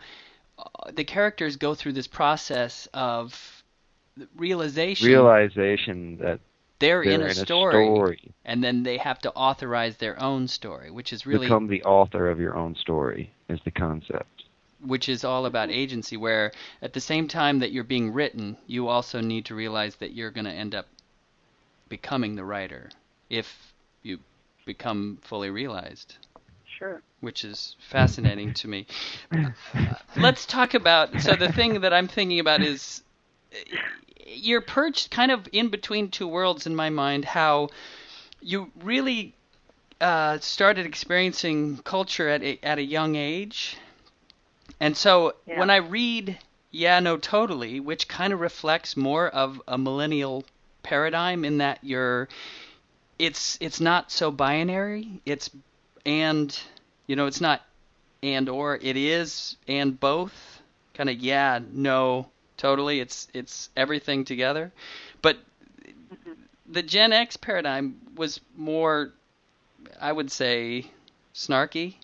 uh, 0.58 0.92
the 0.92 1.04
characters 1.04 1.58
go 1.58 1.76
through 1.76 1.94
this 1.94 2.08
process 2.08 2.88
of 2.92 3.64
realization. 4.36 5.08
Realization 5.08 6.18
that 6.18 6.40
they're, 6.80 7.04
they're 7.04 7.14
in, 7.14 7.22
a, 7.22 7.26
in 7.26 7.36
story, 7.36 7.88
a 7.88 7.96
story, 7.96 8.32
and 8.46 8.64
then 8.64 8.82
they 8.82 8.98
have 8.98 9.20
to 9.20 9.32
authorize 9.34 9.98
their 9.98 10.20
own 10.20 10.48
story, 10.48 10.90
which 10.90 11.14
is 11.14 11.28
really 11.28 11.46
become 11.46 11.68
the 11.68 11.84
author 11.84 12.30
of 12.30 12.40
your 12.40 12.56
own 12.56 12.76
story 12.76 13.32
is 13.48 13.60
the 13.64 13.72
concept. 13.72 14.46
Which 14.82 15.08
is 15.08 15.24
all 15.24 15.46
about 15.46 15.70
agency, 15.70 16.18
where 16.18 16.52
at 16.82 16.94
the 16.94 17.02
same 17.02 17.28
time 17.28 17.60
that 17.60 17.72
you're 17.72 17.84
being 17.84 18.12
written, 18.12 18.58
you 18.66 18.88
also 18.88 19.22
need 19.22 19.46
to 19.46 19.56
realize 19.56 19.98
that 19.98 20.14
you're 20.14 20.32
going 20.32 20.46
to 20.46 20.52
end 20.52 20.74
up 20.74 20.88
becoming 21.90 22.36
the 22.36 22.46
writer 22.46 22.90
if 23.30 23.74
you 24.04 24.20
become 24.66 25.20
fully 25.22 25.50
realized. 25.50 26.16
Sure. 26.66 27.02
Which 27.20 27.44
is 27.44 27.76
fascinating 27.90 28.54
to 28.54 28.68
me. 28.68 28.88
Uh, 29.32 29.50
let's 30.16 30.46
talk 30.46 30.74
about. 30.74 31.20
So 31.22 31.36
the 31.36 31.52
thing 31.52 31.82
that 31.82 31.94
I'm 31.94 32.08
thinking 32.08 32.40
about 32.40 32.62
is 32.62 33.04
you're 34.26 34.62
perched 34.62 35.12
kind 35.12 35.32
of 35.32 35.48
in 35.52 35.70
between 35.70 36.10
two 36.10 36.28
worlds 36.28 36.68
in 36.68 36.76
my 36.76 36.90
mind. 36.90 37.26
How 37.26 37.70
you 38.42 38.72
really 38.84 39.34
uh, 40.00 40.40
started 40.40 40.86
experiencing 40.86 41.78
culture 41.80 42.30
at 42.30 42.44
a, 42.44 42.60
at 42.64 42.78
a 42.78 42.84
young 42.84 43.16
age, 43.16 43.78
and 44.80 44.96
so 44.96 45.34
yeah. 45.46 45.60
when 45.60 45.70
I 45.70 45.78
read 45.78 46.38
Yeah, 46.72 47.00
No, 47.00 47.18
Totally, 47.18 47.80
which 47.80 48.08
kind 48.08 48.32
of 48.32 48.40
reflects 48.40 48.96
more 48.96 49.28
of 49.28 49.62
a 49.68 49.78
millennial 49.78 50.46
paradigm 50.84 51.46
in 51.46 51.60
that 51.60 51.80
you're 51.82 52.28
it's 53.20 53.58
it's 53.60 53.82
not 53.82 54.12
so 54.12 54.32
binary. 54.32 55.22
It's 55.26 55.50
and 56.06 56.58
you 57.06 57.16
know, 57.16 57.28
it's 57.28 57.42
not 57.42 57.62
and 58.24 58.50
or 58.50 58.78
it 58.82 58.98
is 58.98 59.58
and 59.68 60.00
both. 60.00 60.62
Kind 60.94 61.10
of 61.10 61.18
yeah, 61.20 61.60
no, 61.72 62.30
totally. 62.58 63.00
It's 63.00 63.28
it's 63.34 63.70
everything 63.76 64.26
together. 64.26 64.72
But 65.22 65.38
the 66.66 66.82
Gen 66.82 67.14
X 67.14 67.38
paradigm 67.38 67.96
was 68.16 68.40
more 68.56 69.12
I 70.00 70.12
would 70.12 70.32
say 70.32 70.90
snarky. 71.36 71.96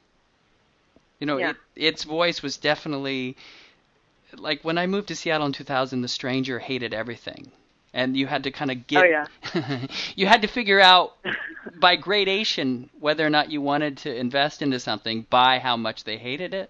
You 1.20 1.28
know, 1.28 1.38
yeah. 1.38 1.52
it, 1.52 1.58
its 1.76 2.04
voice 2.04 2.42
was 2.42 2.58
definitely 2.58 3.38
like 4.34 4.64
when 4.64 4.78
I 4.78 4.86
moved 4.86 5.08
to 5.08 5.16
Seattle 5.16 5.48
in 5.48 5.54
2000, 5.54 6.02
the 6.02 6.10
stranger 6.10 6.60
hated 6.60 6.94
everything 6.94 7.54
and 7.96 8.18
you 8.18 8.28
had 8.28 8.44
to 8.44 8.52
kind 8.52 8.70
of 8.70 8.86
get. 8.86 9.04
Oh 9.04 9.08
yeah. 9.08 9.88
you 10.16 10.28
had 10.28 10.42
to 10.44 10.48
figure 10.48 10.82
out 10.82 11.14
by 11.80 11.96
gradation 11.96 12.90
whether 13.00 13.26
or 13.26 13.30
not 13.30 13.50
you 13.50 13.62
wanted 13.62 13.98
to 14.00 14.14
invest 14.14 14.62
into 14.62 14.80
something 14.80 15.26
by 15.30 15.58
how 15.60 15.78
much 15.78 16.04
they 16.04 16.18
hated 16.18 16.54
it, 16.54 16.70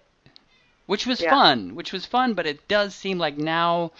which 0.86 1.04
was 1.04 1.20
yeah. 1.20 1.30
fun. 1.30 1.74
Which 1.74 1.92
was 1.92 2.06
fun, 2.06 2.34
but 2.34 2.46
it 2.46 2.68
does 2.68 2.94
seem 2.94 3.18
like 3.18 3.36
now 3.36 3.90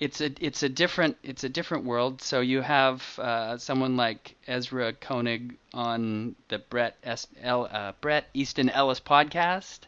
it's 0.00 0.20
a 0.20 0.32
it's 0.44 0.64
a 0.64 0.68
different 0.68 1.16
it's 1.22 1.44
a 1.44 1.48
different 1.48 1.84
world. 1.84 2.20
So 2.20 2.40
you 2.40 2.60
have 2.60 3.18
uh, 3.20 3.56
someone 3.56 3.96
like 3.96 4.34
Ezra 4.48 4.92
Koenig 4.94 5.54
on 5.72 6.34
the 6.48 6.58
Brett 6.58 6.96
S- 7.04 7.28
El, 7.40 7.68
uh, 7.70 7.92
Bret 8.00 8.26
Easton 8.34 8.68
Ellis 8.68 9.00
podcast. 9.00 9.80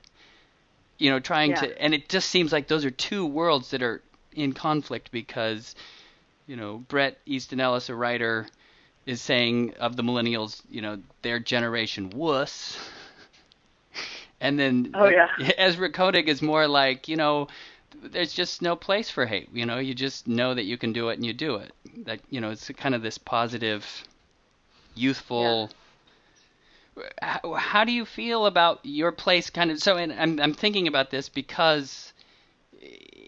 You 0.98 1.10
know, 1.10 1.20
trying 1.20 1.50
yeah. 1.50 1.56
to, 1.56 1.82
and 1.82 1.92
it 1.92 2.08
just 2.08 2.30
seems 2.30 2.52
like 2.52 2.68
those 2.68 2.86
are 2.86 2.90
two 2.90 3.26
worlds 3.26 3.70
that 3.72 3.82
are 3.82 4.00
in 4.32 4.54
conflict 4.54 5.10
because 5.10 5.74
you 6.46 6.56
know, 6.56 6.78
Bret 6.88 7.18
Easton 7.26 7.60
Ellis, 7.60 7.88
a 7.88 7.94
writer, 7.94 8.46
is 9.04 9.20
saying 9.20 9.74
of 9.78 9.96
the 9.96 10.02
millennials, 10.02 10.62
you 10.70 10.80
know, 10.80 10.98
their 11.22 11.38
generation 11.38 12.10
wuss. 12.10 12.78
and 14.40 14.58
then 14.58 14.90
oh, 14.94 15.06
yeah. 15.06 15.28
Ezra 15.58 15.90
Koenig 15.90 16.28
is 16.28 16.42
more 16.42 16.66
like, 16.66 17.08
you 17.08 17.16
know, 17.16 17.48
there's 18.02 18.32
just 18.32 18.62
no 18.62 18.76
place 18.76 19.10
for 19.10 19.26
hate. 19.26 19.48
You 19.52 19.66
know, 19.66 19.78
you 19.78 19.94
just 19.94 20.28
know 20.28 20.54
that 20.54 20.64
you 20.64 20.76
can 20.76 20.92
do 20.92 21.08
it 21.08 21.14
and 21.14 21.24
you 21.24 21.32
do 21.32 21.56
it. 21.56 21.72
That 22.04 22.20
you 22.30 22.40
know, 22.40 22.50
it's 22.50 22.68
kind 22.76 22.94
of 22.94 23.02
this 23.02 23.18
positive, 23.18 23.86
youthful. 24.94 25.70
How, 27.20 27.54
how 27.54 27.84
do 27.84 27.92
you 27.92 28.04
feel 28.04 28.46
about 28.46 28.80
your 28.82 29.12
place? 29.12 29.50
Kind 29.50 29.70
of. 29.70 29.78
So, 29.78 29.96
and 29.96 30.12
I'm 30.12 30.40
I'm 30.40 30.54
thinking 30.54 30.88
about 30.88 31.10
this 31.10 31.28
because 31.28 32.12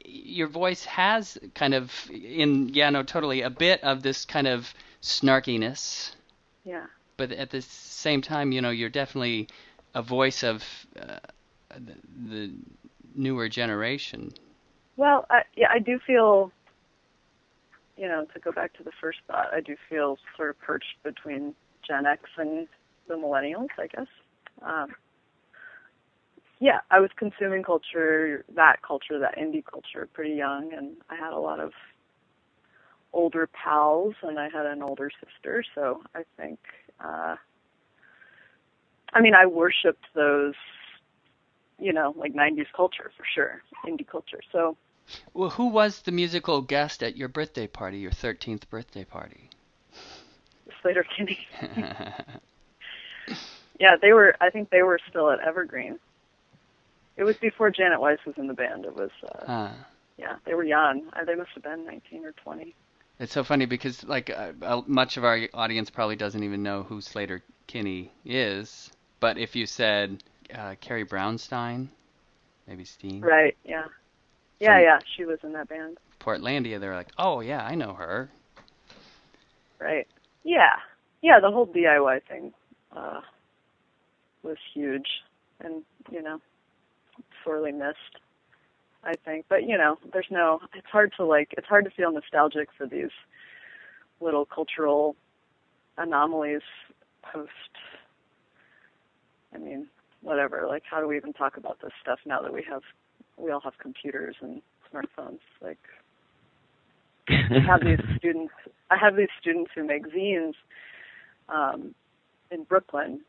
your 0.09 0.49
voice 0.49 0.85
has 0.85 1.39
kind 1.55 1.75
of 1.75 1.93
in 2.11 2.71
yeah 2.71 2.91
no 2.91 3.03
totally 3.03 3.43
a 3.43 3.51
bit 3.51 3.83
of 3.85 4.03
this 4.03 4.25
kind 4.25 4.47
of 4.47 4.73
snarkiness. 5.03 6.15
Yeah. 6.65 6.87
But 7.17 7.33
at 7.33 7.51
the 7.51 7.63
same 7.63 8.23
time, 8.23 8.53
you 8.53 8.61
know, 8.61 8.71
you're 8.71 8.89
definitely 8.89 9.49
a 9.95 10.03
voice 10.03 10.43
of 10.45 10.63
uh, 11.01 11.19
the, 11.71 11.95
the 12.29 12.51
newer 13.15 13.49
generation. 13.49 14.33
Well, 14.97 15.27
I, 15.31 15.43
yeah, 15.57 15.69
I 15.73 15.81
do 15.81 15.99
feel, 16.07 16.53
you 17.97 18.07
know, 18.07 18.27
to 18.33 18.41
go 18.41 18.53
back 18.53 18.73
to 18.75 18.85
the 18.85 18.93
first 19.01 19.19
thought, 19.27 19.53
I 19.53 19.61
do 19.61 19.77
feel 19.89 20.19
sort 20.37 20.51
of 20.51 20.61
perched 20.61 21.03
between 21.03 21.55
Gen 21.87 22.07
X 22.07 22.23
and 22.37 22.69
the 23.09 23.15
millennials, 23.15 23.69
I 23.79 23.87
guess. 23.89 24.07
Um, 24.63 24.95
yeah, 26.61 26.81
I 26.91 27.01
was 27.01 27.11
consuming 27.17 27.63
culture, 27.63 28.45
that 28.55 28.83
culture, 28.83 29.19
that 29.19 29.37
indie 29.37 29.65
culture, 29.65 30.09
pretty 30.13 30.35
young, 30.35 30.73
and 30.73 30.97
I 31.09 31.17
had 31.17 31.33
a 31.33 31.39
lot 31.39 31.61
of 31.61 31.73
older 33.13 33.49
pals, 33.49 34.15
and 34.23 34.39
I 34.39 34.49
had 34.49 34.67
an 34.67 34.83
older 34.83 35.11
sister, 35.25 35.65
so 35.75 36.03
I 36.15 36.25
think, 36.37 36.59
uh, 37.03 37.37
I 39.13 39.21
mean, 39.21 39.35
I 39.35 39.47
worshipped 39.47 40.05
those, 40.15 40.55
you 41.79 41.93
know, 41.93 42.13
like 42.17 42.35
'90s 42.35 42.67
culture 42.77 43.11
for 43.17 43.25
sure, 43.35 43.63
indie 43.87 44.07
culture. 44.07 44.41
So 44.53 44.77
well, 45.33 45.51
who 45.51 45.69
was 45.69 46.03
the 46.03 46.13
musical 46.13 46.61
guest 46.61 47.03
at 47.03 47.17
your 47.17 47.29
birthday 47.29 47.67
party, 47.67 47.99
your 47.99 48.11
13th 48.11 48.69
birthday 48.69 49.05
party? 49.05 49.49
Slater 50.83 51.05
Kinney. 51.17 51.39
yeah, 53.81 53.97
they 54.01 54.13
were. 54.13 54.37
I 54.41 54.51
think 54.51 54.71
they 54.71 54.83
were 54.83 55.01
still 55.09 55.31
at 55.31 55.41
Evergreen. 55.41 55.99
It 57.19 57.25
was 57.25 57.37
before 57.37 57.71
Janet 57.71 58.01
Weiss 58.01 58.21
was 58.25 58.37
in 58.39 58.47
the 58.47 58.55
band. 58.55 58.85
It 58.85 58.95
was. 58.95 59.11
Uh. 59.47 59.73
Yeah, 60.17 60.37
they 60.47 60.55
were 60.55 60.65
young. 60.65 61.09
Uh, 61.13 61.25
they 61.25 61.35
must 61.35 61.51
have 61.55 61.63
been 61.63 61.85
19 61.85 62.25
or 62.25 62.33
20. 62.33 62.75
It's 63.21 63.33
so 63.33 63.45
funny 63.45 63.67
because 63.67 64.05
like 64.05 64.31
uh, 64.31 64.83
much 64.87 65.17
of 65.17 65.25
our 65.25 65.41
audience 65.53 65.91
probably 65.91 66.17
doesn't 66.17 66.43
even 66.43 66.63
know 66.63 66.85
who 66.85 67.01
Slater 67.01 67.43
Kinney 67.67 68.13
is. 68.25 68.91
But 69.21 69.39
if 69.39 69.57
you 69.57 69.67
said 69.67 70.23
uh, 70.55 70.77
Carrie 70.81 71.05
Brownstein, 71.05 71.89
maybe 72.67 72.85
Steen. 72.85 73.21
Right. 73.21 73.57
Yeah. 73.65 73.85
Yeah, 74.61 74.81
yeah, 74.81 74.99
she 75.17 75.25
was 75.25 75.39
in 75.45 75.53
that 75.53 75.69
band. 75.69 75.99
Portlandia, 76.21 76.81
they're 76.81 76.95
like, 76.95 77.13
oh 77.17 77.41
yeah, 77.41 77.65
I 77.65 77.77
know 77.77 77.93
her. 77.93 78.29
Right. 79.79 80.07
Yeah. 80.43 80.77
Yeah, 81.23 81.39
the 81.41 81.51
whole 81.51 81.67
DIY 81.67 82.23
thing 82.29 82.53
uh, 82.97 83.21
was 84.43 84.57
huge, 84.75 85.07
and 85.61 85.85
you 86.11 86.23
know, 86.23 86.41
sorely 87.49 87.73
missed. 87.73 88.21
I 89.05 89.15
think, 89.25 89.47
but 89.49 89.63
you 89.63 89.79
know, 89.79 89.97
there's 90.13 90.27
no. 90.31 90.61
It's 90.75 90.89
hard 90.91 91.13
to 91.17 91.25
like. 91.25 91.55
It's 91.57 91.67
hard 91.69 91.85
to 91.85 91.91
feel 91.91 92.13
nostalgic 92.13 92.69
for 92.77 92.87
these 92.87 93.11
little 94.21 94.45
cultural 94.45 95.15
anomalies 95.97 96.63
post. 97.23 97.51
I 99.55 99.59
mean, 99.59 99.87
whatever. 100.21 100.67
Like, 100.69 100.83
how 100.91 101.01
do 101.01 101.07
we 101.07 101.17
even 101.17 101.33
talk 101.33 101.57
about 101.57 101.79
this 101.81 101.93
stuff 102.03 102.19
now 102.27 102.43
that 102.43 102.53
we 102.53 102.65
have 102.69 102.83
we 103.39 103.51
all 103.51 103.61
have 103.61 103.79
computers 103.79 104.37
and 104.41 104.61
smartphones. 104.93 105.41
Like 105.63 105.79
I 107.29 107.61
have 107.67 107.81
these 107.85 108.01
students 108.19 108.53
I 108.91 108.97
have 108.97 109.17
these 109.17 109.29
students 109.41 109.71
who 109.75 109.85
make 109.85 110.07
zines 110.09 110.55
um 111.49 111.95
in 112.51 112.65
Brooklyn, 112.65 113.21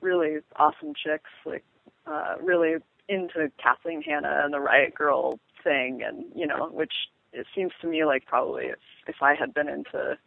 really 0.00 0.38
awesome 0.56 0.92
chicks, 0.94 1.30
like 1.44 1.64
uh 2.06 2.34
really 2.42 2.76
into 3.08 3.50
Kathleen 3.62 4.02
Hanna 4.02 4.42
and 4.44 4.52
the 4.52 4.60
Riot 4.60 4.94
Grrrl 4.98 5.38
thing 5.62 6.02
and 6.02 6.24
you 6.34 6.46
know, 6.46 6.68
which 6.72 6.92
it 7.32 7.46
seems 7.54 7.72
to 7.80 7.86
me 7.86 8.04
like 8.04 8.26
probably 8.26 8.66
if 8.66 8.78
if 9.06 9.16
I 9.22 9.34
had 9.34 9.54
been 9.54 9.68
into 9.68 10.18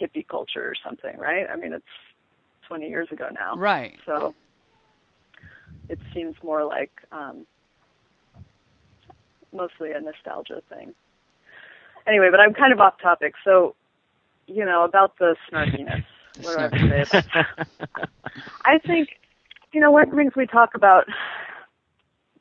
hippie 0.00 0.26
culture 0.26 0.66
or 0.66 0.74
something, 0.84 1.16
right? 1.18 1.46
I 1.50 1.56
mean 1.56 1.72
it's 1.72 1.84
twenty 2.66 2.88
years 2.88 3.08
ago 3.10 3.28
now. 3.32 3.56
Right. 3.56 3.98
So 4.04 4.34
it 5.88 5.98
seems 6.14 6.34
more 6.42 6.64
like 6.64 6.92
um 7.12 7.46
mostly 9.52 9.92
a 9.92 10.00
nostalgia 10.00 10.62
thing. 10.68 10.94
Anyway, 12.06 12.28
but 12.30 12.40
I'm 12.40 12.54
kind 12.54 12.72
of 12.72 12.80
off 12.80 13.00
topic. 13.00 13.34
So, 13.44 13.74
you 14.46 14.64
know, 14.64 14.84
about 14.84 15.18
the 15.18 15.34
snarkiness. 15.50 16.04
what 16.42 16.52
do 16.52 16.58
I 16.58 16.62
have 16.62 16.70
to 16.72 16.88
say 16.88 17.02
about 17.02 17.24
that? 17.34 18.08
I 18.64 18.78
think, 18.78 19.08
you 19.72 19.80
know, 19.80 19.90
one 19.90 20.04
of 20.04 20.10
the 20.10 20.16
things 20.16 20.32
we 20.36 20.46
talk 20.46 20.74
about, 20.74 21.06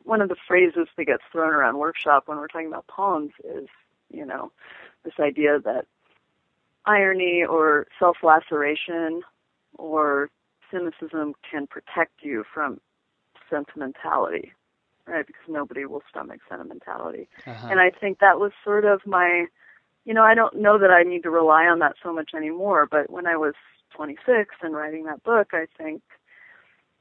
one 0.05 0.21
of 0.21 0.29
the 0.29 0.35
phrases 0.47 0.87
that 0.97 1.05
gets 1.05 1.23
thrown 1.31 1.53
around 1.53 1.77
workshop 1.77 2.23
when 2.27 2.37
we're 2.37 2.47
talking 2.47 2.67
about 2.67 2.87
poems 2.87 3.31
is, 3.43 3.67
you 4.09 4.25
know, 4.25 4.51
this 5.03 5.13
idea 5.19 5.59
that 5.59 5.85
irony 6.85 7.43
or 7.43 7.87
self-laceration 7.99 9.21
or 9.77 10.29
cynicism 10.71 11.33
can 11.49 11.67
protect 11.67 12.23
you 12.23 12.43
from 12.53 12.79
sentimentality 13.49 14.53
right? 15.07 15.25
Because 15.25 15.43
nobody 15.47 15.85
will 15.85 16.03
stomach 16.09 16.39
sentimentality. 16.49 17.27
Uh-huh. 17.45 17.67
And 17.69 17.79
I 17.79 17.91
think 17.91 18.19
that 18.19 18.39
was 18.39 18.51
sort 18.63 18.85
of 18.85 19.01
my, 19.05 19.45
you 20.03 20.13
know, 20.13 20.23
I 20.23 20.33
don't 20.33 20.55
know 20.55 20.77
that 20.77 20.91
I 20.91 21.03
need 21.03 21.23
to 21.23 21.29
rely 21.29 21.65
on 21.65 21.79
that 21.79 21.95
so 22.01 22.13
much 22.13 22.31
anymore, 22.35 22.87
but 22.89 23.09
when 23.09 23.27
I 23.27 23.37
was 23.37 23.53
26 23.95 24.55
and 24.61 24.75
writing 24.75 25.05
that 25.05 25.23
book, 25.23 25.49
I 25.53 25.67
think, 25.77 26.01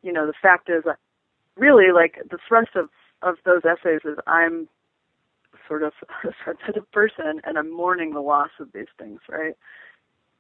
you 0.03 0.12
know, 0.12 0.27
the 0.27 0.35
fact 0.40 0.69
is, 0.69 0.85
really, 1.57 1.93
like, 1.93 2.21
the 2.31 2.38
thrust 2.47 2.71
of, 2.77 2.88
of 3.23 3.37
those 3.45 3.62
essays 3.64 4.01
is 4.05 4.19
I'm 4.27 4.69
sort 5.69 5.83
of 5.83 5.93
a 6.25 6.33
sensitive 6.45 6.90
person 6.93 7.40
and 7.45 7.59
I'm 7.59 7.73
mourning 7.73 8.12
the 8.12 8.21
loss 8.21 8.51
of 8.61 8.73
these 8.73 8.87
things, 8.99 9.21
right? 9.29 9.57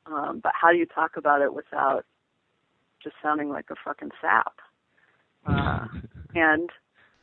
Um, 0.06 0.40
but 0.42 0.52
how 0.60 0.70
do 0.70 0.76
you 0.76 0.86
talk 0.86 1.16
about 1.16 1.40
it 1.40 1.54
without 1.54 2.04
just 3.02 3.16
sounding 3.22 3.48
like 3.48 3.66
a 3.70 3.76
fucking 3.84 4.10
sap? 4.20 4.54
Uh, 5.46 5.86
and 6.34 6.70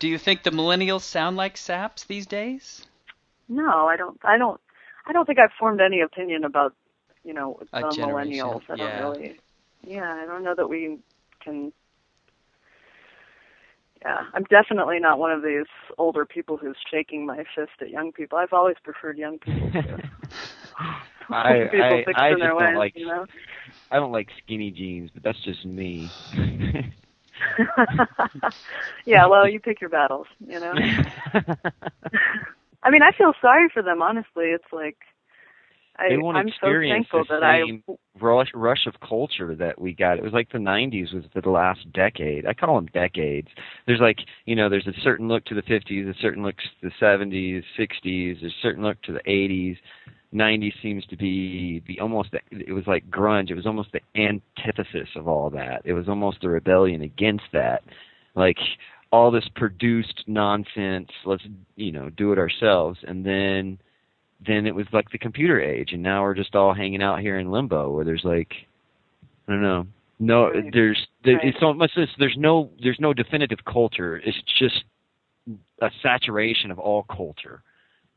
do 0.02 0.08
you 0.08 0.18
think 0.18 0.42
the 0.42 0.50
millennials 0.50 1.02
sound 1.02 1.38
like 1.38 1.56
saps 1.58 2.04
these 2.04 2.26
days? 2.26 2.86
No, 3.48 3.88
I 3.88 3.96
don't. 3.96 4.20
I 4.24 4.38
don't. 4.38 4.60
I 5.06 5.14
don't 5.14 5.26
think 5.26 5.38
I've 5.38 5.52
formed 5.60 5.80
any 5.80 6.02
opinion 6.02 6.44
about 6.44 6.74
you 7.24 7.34
know 7.34 7.60
the 7.72 7.78
millennials. 7.78 8.62
I 8.68 8.76
yeah. 8.76 9.00
don't 9.00 9.20
really. 9.20 9.40
Yeah, 9.84 10.12
I 10.12 10.26
don't 10.26 10.44
know 10.44 10.56
that 10.56 10.68
we 10.68 10.98
can. 11.44 11.72
Yeah, 14.04 14.22
I'm 14.34 14.44
definitely 14.46 15.00
not 15.00 15.20
one 15.20 15.32
of 15.32 15.44
these 15.44 15.68
older 15.98 16.26
people 16.26 16.58
who's 16.58 16.78
shaking 16.90 17.26
my 17.26 17.44
fist 17.56 17.72
at 17.82 17.90
young 17.90 18.12
people. 18.12 18.38
I've 18.38 18.54
always 18.54 18.78
preferred 18.84 19.18
young 19.18 19.38
people. 19.38 19.72
To, 19.72 19.82
I 21.30 21.68
people 21.72 22.04
I, 22.16 22.28
I 22.28 22.32
just 22.32 22.42
don't 22.42 22.58
ways, 22.58 22.78
like 22.78 22.94
you 22.96 23.06
know? 23.06 23.26
I 23.92 23.98
don't 23.98 24.12
like 24.12 24.30
skinny 24.44 24.72
jeans, 24.72 25.12
but 25.14 25.24
that's 25.24 25.40
just 25.44 25.66
me. 25.66 26.10
yeah, 29.06 29.28
well, 29.28 29.48
you 29.48 29.60
pick 29.60 29.82
your 29.82 29.90
battles, 29.90 30.28
you 30.48 30.60
know. 30.60 30.74
I 32.84 32.90
mean, 32.90 33.02
I 33.04 33.12
feel 33.16 33.34
sorry 33.42 33.70
for 33.72 33.84
them. 33.84 34.02
Honestly, 34.02 34.46
it's 34.46 34.72
like 34.72 34.98
I, 34.98 35.21
they 36.10 36.18
won't 36.18 36.38
I'm 36.38 36.48
so 36.48 36.54
experience 36.68 37.08
thankful 37.12 37.24
the 37.30 37.40
that 37.42 37.64
same 37.66 37.84
rush 38.20 38.50
rush 38.54 38.86
of 38.88 38.94
culture 39.08 39.56
that 39.56 39.80
we 39.80 39.94
got. 39.94 40.18
It 40.18 40.24
was 40.24 40.34
like 40.34 40.52
the 40.52 40.58
'90s 40.58 41.14
was 41.14 41.24
the 41.34 41.50
last 41.50 41.92
decade. 41.94 42.46
I 42.46 42.54
call 42.54 42.76
them 42.76 42.88
decades. 42.94 43.48
There's 43.88 44.00
like 44.00 44.18
you 44.46 44.56
know, 44.56 44.70
there's 44.70 44.88
a 44.88 44.94
certain 45.04 45.28
look 45.28 45.46
to 45.46 45.56
the 45.56 45.62
'50s, 45.62 46.10
a 46.10 46.20
certain 46.22 46.44
look 46.44 46.56
to 46.58 46.90
the 46.90 46.92
'70s, 47.02 47.64
'60s, 47.80 48.42
there's 48.42 48.52
a 48.52 48.62
certain 48.62 48.84
look 48.84 49.02
to 49.04 49.14
the 49.14 49.22
'80s. 49.28 49.78
90s 50.34 50.72
seems 50.82 51.06
to 51.08 51.18
be 51.18 51.84
the 51.88 52.00
almost 52.00 52.30
it 52.52 52.72
was 52.72 52.86
like 52.88 53.10
grunge 53.10 53.50
it 53.50 53.56
was 53.56 53.66
almost 53.66 53.90
the 53.92 54.00
antithesis 54.16 55.10
of 55.18 55.28
all 55.28 55.50
that 55.50 55.82
it 55.84 55.92
was 55.92 56.08
almost 56.08 56.46
a 56.46 56.50
rebellion 56.50 57.02
against 57.02 57.44
that 57.52 57.84
like 58.34 58.56
all 59.12 59.30
this 59.30 59.50
produced 59.58 60.24
nonsense 60.28 61.10
let's 61.26 61.44
you 61.76 61.92
know 61.92 62.10
do 62.12 62.32
it 62.32 62.38
ourselves 62.38 62.98
and 63.06 63.26
then 63.26 63.78
then 64.46 64.66
it 64.66 64.76
was 64.76 64.86
like 64.92 65.10
the 65.12 65.18
computer 65.18 65.62
age 65.62 65.90
and 65.92 66.04
now 66.04 66.24
we're 66.24 66.36
just 66.36 66.56
all 66.56 66.74
hanging 66.74 67.02
out 67.02 67.20
here 67.20 67.40
in 67.40 67.52
limbo 67.52 67.92
where 67.92 68.06
there's 68.06 68.24
like 68.24 68.54
i 69.48 69.52
don't 69.52 69.62
know 69.62 69.86
no 70.20 70.52
there's 70.74 71.08
there, 71.24 71.36
right. 71.36 71.46
it's 71.46 71.58
almost 71.62 71.94
there's 72.20 72.36
no 72.38 72.70
there's 72.82 73.00
no 73.00 73.14
definitive 73.14 73.60
culture 73.66 74.18
it's 74.18 74.38
just 74.60 74.84
a 75.82 75.90
saturation 76.02 76.72
of 76.72 76.80
all 76.80 77.04
culture 77.04 77.64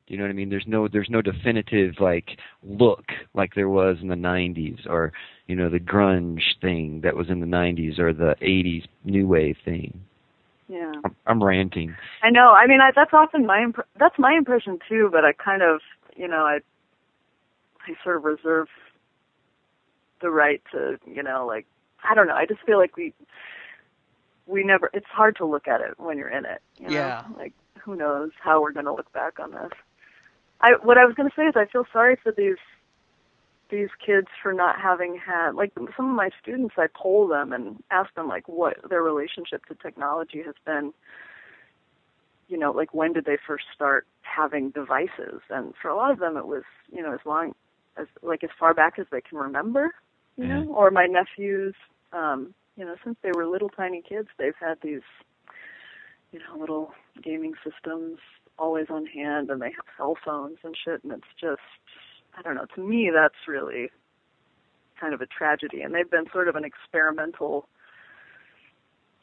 do 0.07 0.13
you 0.13 0.19
know 0.19 0.25
what 0.25 0.31
I 0.31 0.35
mean? 0.35 0.51
There's 0.51 0.67
no 0.67 0.87
there's 0.87 1.09
no 1.09 1.23
definitive 1.23 1.95
like 1.99 2.39
look 2.63 3.05
like 3.33 3.55
there 3.55 3.71
was 3.71 3.97
in 4.03 4.09
the 4.09 4.15
90s 4.15 4.87
or 4.87 5.13
you 5.47 5.57
know 5.57 5.71
the 5.71 5.81
grunge 5.81 6.43
thing 6.61 7.01
that 7.03 7.17
was 7.17 7.31
in 7.31 7.41
the 7.41 7.47
90s 7.47 7.99
or 7.99 8.13
the 8.13 8.37
80s 8.43 8.85
new 9.05 9.27
wave 9.27 9.57
thing. 9.65 9.99
Yeah. 10.69 10.93
I'm, 11.05 11.17
I'm 11.27 11.43
ranting. 11.43 11.95
I 12.23 12.31
know. 12.31 12.51
I 12.51 12.67
mean, 12.67 12.81
I, 12.81 12.91
that's 12.95 13.13
often 13.15 13.47
my 13.47 13.63
imp- 13.63 13.87
that's 13.99 14.19
my 14.19 14.35
impression 14.35 14.79
too. 14.89 15.09
But 15.11 15.25
I 15.25 15.33
kind 15.33 15.63
of, 15.63 15.81
you 16.16 16.29
know, 16.29 16.44
I 16.44 16.61
I 17.87 17.94
sort 18.03 18.16
of 18.16 18.24
reserve 18.24 18.68
the 20.20 20.31
right 20.31 20.62
to, 20.72 20.98
you 21.07 21.22
know, 21.22 21.46
like 21.46 21.66
I 22.03 22.14
don't 22.14 22.27
know. 22.27 22.35
I 22.35 22.46
just 22.46 22.61
feel 22.62 22.79
like 22.79 22.96
we 22.96 23.12
we 24.46 24.62
never. 24.62 24.90
It's 24.92 25.07
hard 25.07 25.37
to 25.37 25.46
look 25.46 25.68
at 25.68 25.81
it 25.81 25.98
when 25.98 26.18
you're 26.18 26.29
in 26.29 26.44
it. 26.44 26.62
You 26.79 26.88
know? 26.88 26.94
Yeah. 26.94 27.24
Like 27.37 27.53
who 27.79 27.96
knows 27.96 28.31
how 28.40 28.62
we're 28.62 28.72
going 28.72 28.87
to 28.87 28.94
look 28.94 29.12
back 29.12 29.38
on 29.38 29.53
this. 29.53 29.72
I 30.61 30.72
what 30.83 30.98
I 30.98 31.05
was 31.05 31.14
going 31.14 31.29
to 31.29 31.35
say 31.37 31.44
is 31.44 31.55
I 31.57 31.66
feel 31.66 31.85
sorry 31.92 32.16
for 32.22 32.33
these 32.33 32.57
these 33.70 33.88
kids 34.05 34.29
for 34.42 34.53
not 34.53 34.81
having 34.81 35.18
had 35.18 35.55
like 35.55 35.72
some 35.96 36.11
of 36.11 36.16
my 36.16 36.31
students 36.40 36.74
I 36.79 36.87
poll 36.94 37.27
them 37.27 37.53
and 37.53 37.83
ask 37.90 38.14
them 38.14 38.29
like 38.29 38.48
what 38.48 38.77
their 38.88 39.03
relationship 39.03 39.64
to 39.66 39.74
technology 39.74 40.42
has 40.44 40.55
been 40.64 40.92
you 42.49 42.59
know 42.59 42.73
like 42.73 42.93
when 42.95 43.13
did 43.13 43.25
they 43.25 43.39
first 43.47 43.65
start 43.75 44.07
having 44.23 44.71
devices? 44.71 45.41
And 45.51 45.75
for 45.81 45.89
a 45.89 45.97
lot 45.97 46.11
of 46.11 46.19
them 46.19 46.37
it 46.37 46.47
was 46.47 46.65
you 46.93 47.03
know 47.03 47.13
as 47.13 47.21
long 47.25 47.55
as 47.97 48.07
like 48.23 48.45
as 48.45 48.51
far 48.59 48.75
back 48.75 48.99
as 48.99 49.07
they 49.11 49.21
can 49.21 49.39
remember 49.39 49.95
you 50.37 50.47
know? 50.49 50.65
Or 50.75 50.91
my 50.91 51.07
nephews 51.07 51.75
um 52.13 52.55
you 52.77 52.85
know 52.85 52.97
since 53.05 53.17
they 53.23 53.31
were 53.35 53.47
little 53.47 53.69
tiny 53.69 54.03
kids 54.03 54.29
they've 54.39 54.59
had 54.59 54.79
these 54.83 55.07
you 56.33 56.41
know 56.41 56.59
little 56.59 56.93
gaming 57.23 57.55
systems 57.63 58.19
always 58.59 58.87
on 58.91 59.07
hand 59.07 59.51
and 59.51 59.61
they 59.63 59.71
have 59.71 59.85
cell 59.97 60.17
phones 60.25 60.59
and 60.65 60.77
shit 60.77 61.03
and 61.05 61.13
it's 61.13 61.23
just 61.41 61.61
I 62.37 62.43
don't 62.43 62.55
know, 62.55 62.67
to 62.75 62.81
me 62.81 63.11
that's 63.15 63.47
really 63.47 63.91
kind 65.01 65.15
of 65.15 65.21
a 65.21 65.27
tragedy. 65.27 65.83
And 65.83 65.95
they've 65.95 66.11
been 66.11 66.27
sort 66.33 66.49
of 66.49 66.57
an 66.57 66.65
experimental 66.65 67.69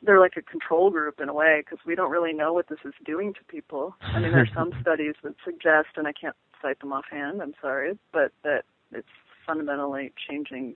they're 0.04 0.20
like 0.20 0.34
a 0.38 0.42
control 0.42 0.90
group 0.90 1.20
in 1.22 1.30
a 1.30 1.34
way 1.34 1.62
because 1.64 1.80
we 1.86 1.96
don't 1.96 2.12
really 2.12 2.34
know 2.34 2.54
what 2.54 2.68
this 2.70 2.80
is 2.86 2.94
doing 3.06 3.34
to 3.34 3.40
people. 3.48 3.96
I 4.02 4.20
mean, 4.20 4.32
there's 4.32 4.50
some 4.56 4.72
studies 4.82 5.16
that 5.24 5.36
suggest, 5.46 5.90
and 5.96 6.08
I 6.08 6.14
can't 6.14 6.36
cite 6.62 6.80
them 6.80 6.94
offhand, 6.94 7.42
I'm 7.42 7.54
sorry, 7.62 7.98
but 8.12 8.32
that 8.44 8.64
it's 8.92 9.08
fundamentally 9.46 10.12
changing 10.30 10.76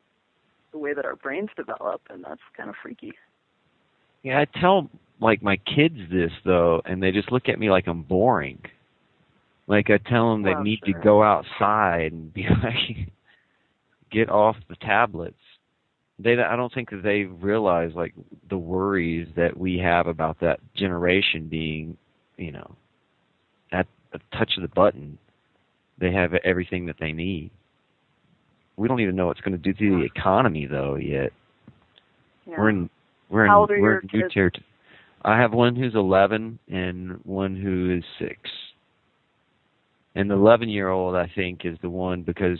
the 0.71 0.77
way 0.77 0.93
that 0.93 1.05
our 1.05 1.15
brains 1.15 1.49
develop, 1.55 2.01
and 2.09 2.23
that's 2.23 2.41
kind 2.55 2.69
of 2.69 2.75
freaky. 2.81 3.13
Yeah, 4.23 4.39
I 4.39 4.59
tell 4.59 4.89
like 5.21 5.41
my 5.41 5.57
kids 5.57 5.97
this 6.11 6.31
though, 6.43 6.81
and 6.85 7.01
they 7.01 7.11
just 7.11 7.31
look 7.31 7.47
at 7.47 7.59
me 7.59 7.69
like 7.69 7.87
I'm 7.87 8.01
boring. 8.03 8.59
Like 9.67 9.89
I 9.89 9.97
tell 9.97 10.31
them 10.31 10.43
they 10.43 10.53
Well, 10.53 10.63
need 10.63 10.79
sure. 10.85 10.93
to 10.93 11.03
go 11.03 11.23
outside 11.23 12.11
and 12.11 12.33
be 12.33 12.43
like, 12.63 13.11
get 14.11 14.29
off 14.29 14.55
the 14.69 14.75
tablets. 14.75 15.35
They, 16.17 16.33
I 16.41 16.55
don't 16.55 16.73
think 16.73 16.91
that 16.91 17.03
they 17.03 17.23
realize 17.23 17.91
like 17.93 18.13
the 18.49 18.57
worries 18.57 19.27
that 19.35 19.57
we 19.57 19.77
have 19.79 20.07
about 20.07 20.39
that 20.39 20.59
generation 20.75 21.47
being, 21.49 21.97
you 22.37 22.51
know, 22.51 22.75
at 23.71 23.85
a 24.13 24.19
touch 24.37 24.53
of 24.55 24.61
the 24.61 24.69
button, 24.69 25.17
they 25.99 26.11
have 26.13 26.33
everything 26.45 26.85
that 26.85 26.95
they 26.99 27.11
need. 27.11 27.51
We 28.77 28.87
don't 28.87 29.01
even 29.01 29.15
know 29.15 29.27
what's 29.27 29.41
going 29.41 29.53
to 29.53 29.57
do 29.57 29.73
to 29.73 29.99
the 29.99 30.05
economy 30.05 30.65
though 30.65 30.95
yet. 30.95 31.31
Yeah. 32.45 32.55
We're 32.57 32.69
in 32.69 32.89
we're 33.29 33.45
in 33.45 33.51
we're 33.81 33.99
in 33.99 34.09
new 34.13 34.29
territory. 34.29 34.65
I 35.23 35.39
have 35.39 35.53
one 35.53 35.75
who's 35.75 35.95
11 35.95 36.59
and 36.67 37.19
one 37.23 37.55
who 37.55 37.97
is 37.97 38.03
6. 38.19 38.37
And 40.13 40.29
the 40.29 40.35
11 40.35 40.69
year 40.69 40.89
old 40.89 41.15
I 41.15 41.31
think 41.35 41.61
is 41.65 41.77
the 41.81 41.89
one 41.89 42.21
because 42.21 42.59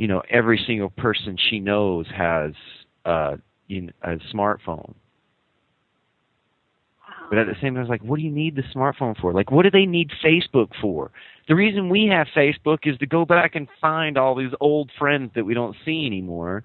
you 0.00 0.08
know 0.08 0.22
every 0.30 0.58
single 0.66 0.88
person 0.90 1.36
she 1.50 1.60
knows 1.60 2.06
has 2.16 2.52
uh 3.04 3.36
you 3.66 3.82
know, 3.82 3.92
a 4.02 4.16
smartphone. 4.34 4.94
But 7.28 7.38
at 7.38 7.46
the 7.46 7.54
same 7.62 7.74
time, 7.74 7.82
it's 7.82 7.88
like, 7.90 8.02
what 8.02 8.16
do 8.16 8.22
you 8.22 8.30
need 8.32 8.56
the 8.56 8.64
smartphone 8.74 9.16
for? 9.20 9.32
Like, 9.32 9.52
what 9.52 9.62
do 9.62 9.70
they 9.70 9.86
need 9.86 10.10
Facebook 10.24 10.70
for? 10.80 11.12
The 11.46 11.54
reason 11.54 11.88
we 11.88 12.06
have 12.06 12.26
Facebook 12.36 12.78
is 12.82 12.98
to 12.98 13.06
go 13.06 13.24
back 13.24 13.54
and 13.54 13.68
find 13.80 14.18
all 14.18 14.34
these 14.34 14.50
old 14.58 14.90
friends 14.98 15.30
that 15.36 15.44
we 15.44 15.54
don't 15.54 15.76
see 15.84 16.06
anymore. 16.06 16.64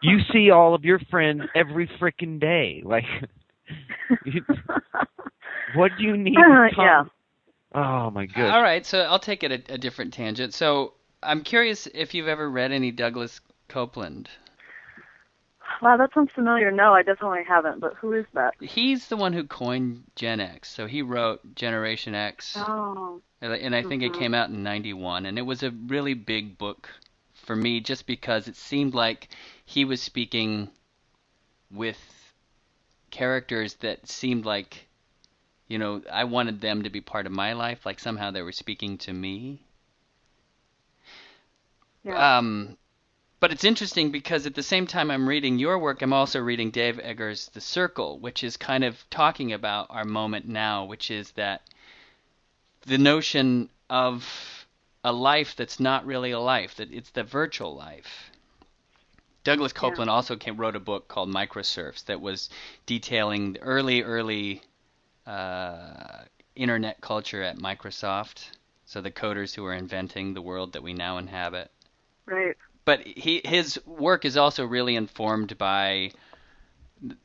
You 0.00 0.18
see 0.32 0.50
all 0.52 0.72
of 0.74 0.84
your 0.84 1.00
friends 1.10 1.42
every 1.56 1.90
freaking 2.00 2.38
day. 2.38 2.80
Like, 2.84 3.06
what 5.74 5.90
do 5.98 6.04
you 6.04 6.16
need? 6.16 6.34
to 6.36 6.70
talk- 6.76 6.78
yeah. 6.78 7.04
Oh 7.74 8.10
my 8.10 8.26
goodness. 8.26 8.52
All 8.52 8.62
right, 8.62 8.86
so 8.86 9.00
I'll 9.00 9.18
take 9.18 9.42
it 9.42 9.50
a, 9.50 9.74
a 9.74 9.78
different 9.78 10.14
tangent. 10.14 10.54
So 10.54 10.94
I'm 11.22 11.42
curious 11.42 11.86
if 11.88 12.14
you've 12.14 12.28
ever 12.28 12.48
read 12.48 12.72
any 12.72 12.90
Douglas 12.90 13.40
Coupland. 13.68 14.28
Wow, 15.82 15.96
that 15.96 16.12
sounds 16.14 16.30
familiar. 16.34 16.70
No, 16.70 16.94
I 16.94 17.02
definitely 17.02 17.44
haven't. 17.46 17.80
But 17.80 17.94
who 17.94 18.12
is 18.12 18.26
that? 18.34 18.54
He's 18.60 19.08
the 19.08 19.16
one 19.16 19.32
who 19.32 19.44
coined 19.44 20.04
Gen 20.16 20.40
X. 20.40 20.70
So 20.70 20.86
he 20.86 21.02
wrote 21.02 21.54
Generation 21.54 22.14
X, 22.14 22.56
Oh, 22.56 23.20
and 23.40 23.74
I- 23.74 23.82
think 23.82 24.02
it 24.02 24.12
Mhm. 24.12 24.18
came 24.18 24.34
out 24.34 24.50
in 24.50 24.62
'91, 24.62 25.26
and 25.26 25.38
it 25.38 25.42
was 25.42 25.62
a 25.62 25.70
really 25.70 26.14
big 26.14 26.58
book 26.58 26.90
for 27.34 27.54
me 27.54 27.80
just 27.80 28.06
because 28.06 28.48
it 28.48 28.56
seemed 28.56 28.94
like 28.94 29.28
he 29.64 29.84
was 29.84 30.02
speaking 30.02 30.70
with 31.70 32.34
characters 33.10 33.74
that 33.74 34.06
seemed 34.08 34.44
like 34.44 34.86
you 35.66 35.78
know 35.78 36.02
I 36.10 36.24
wanted 36.24 36.60
them 36.60 36.82
to 36.82 36.90
be 36.90 37.00
part 37.00 37.26
of 37.26 37.32
my 37.32 37.52
life 37.54 37.86
like 37.86 37.98
somehow 38.00 38.30
they 38.30 38.42
were 38.42 38.52
speaking 38.52 38.98
to 38.98 39.12
me 39.12 39.60
yeah. 42.08 42.38
um 42.38 42.76
but 43.40 43.52
it's 43.52 43.62
interesting 43.62 44.10
because 44.10 44.46
at 44.46 44.54
the 44.54 44.62
same 44.62 44.86
time 44.86 45.10
I'm 45.10 45.28
reading 45.28 45.58
your 45.58 45.78
work 45.78 46.02
I'm 46.02 46.12
also 46.12 46.40
reading 46.40 46.70
Dave 46.70 46.98
Eggers 46.98 47.50
The 47.52 47.60
Circle 47.60 48.18
which 48.18 48.42
is 48.42 48.56
kind 48.56 48.84
of 48.84 48.96
talking 49.10 49.52
about 49.52 49.86
our 49.90 50.04
moment 50.04 50.48
now 50.48 50.84
which 50.84 51.10
is 51.10 51.30
that 51.32 51.62
the 52.86 52.98
notion 52.98 53.68
of 53.90 54.66
a 55.04 55.12
life 55.12 55.54
that's 55.56 55.78
not 55.78 56.04
really 56.06 56.32
a 56.32 56.40
life 56.40 56.74
that 56.76 56.92
it's 56.92 57.10
the 57.10 57.22
virtual 57.22 57.74
life 57.76 58.30
Douglas 59.44 59.72
Yeah. 59.74 59.80
Coupland 59.80 60.08
also 60.08 60.36
came, 60.36 60.58
wrote 60.58 60.76
a 60.76 60.80
book 60.80 61.08
called 61.08 61.30
Microserfs 61.30 62.04
that 62.04 62.20
was 62.20 62.50
detailing 62.84 63.54
the 63.54 63.60
early, 63.60 64.02
early 64.02 64.62
uh, 65.26 66.24
internet 66.54 67.00
culture 67.00 67.42
at 67.42 67.56
Microsoft. 67.56 68.50
So 68.84 69.00
the 69.00 69.10
coders 69.10 69.54
who 69.54 69.62
were 69.62 69.72
inventing 69.74 70.34
the 70.34 70.42
world 70.42 70.72
that 70.72 70.82
we 70.82 70.92
now 70.92 71.16
inhabit. 71.18 71.70
Right. 72.28 72.56
But 72.84 73.06
he, 73.06 73.40
his 73.44 73.80
work 73.86 74.24
is 74.24 74.36
also 74.36 74.64
really 74.64 74.96
informed 74.96 75.58
by 75.58 76.12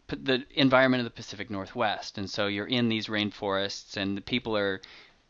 the 0.08 0.46
environment 0.56 1.02
of 1.02 1.06
the 1.06 1.10
Pacific 1.16 1.50
Northwest, 1.50 2.18
and 2.18 2.30
so 2.30 2.48
you're 2.48 2.68
in 2.68 2.90
these 2.90 3.08
rainforests, 3.08 3.98
and 3.98 4.16
the 4.18 4.22
people 4.22 4.56
are, 4.58 4.82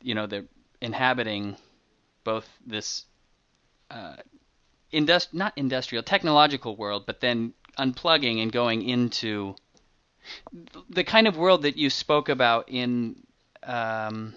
you 0.02 0.16
know, 0.16 0.26
they're 0.28 0.46
inhabiting 0.82 1.56
both 2.24 2.48
this 2.66 3.06
uh, 3.92 4.16
indust- 4.94 5.34
not 5.34 5.54
industrial, 5.58 6.04
technological 6.04 6.76
world, 6.76 7.06
but 7.06 7.22
then 7.22 7.54
unplugging 7.78 8.42
and 8.42 8.52
going 8.52 8.88
into 8.88 9.56
the 10.90 11.04
kind 11.04 11.28
of 11.28 11.38
world 11.38 11.64
that 11.64 11.78
you 11.78 11.90
spoke 11.90 12.30
about 12.30 12.70
in 12.70 13.16
um, 13.64 14.36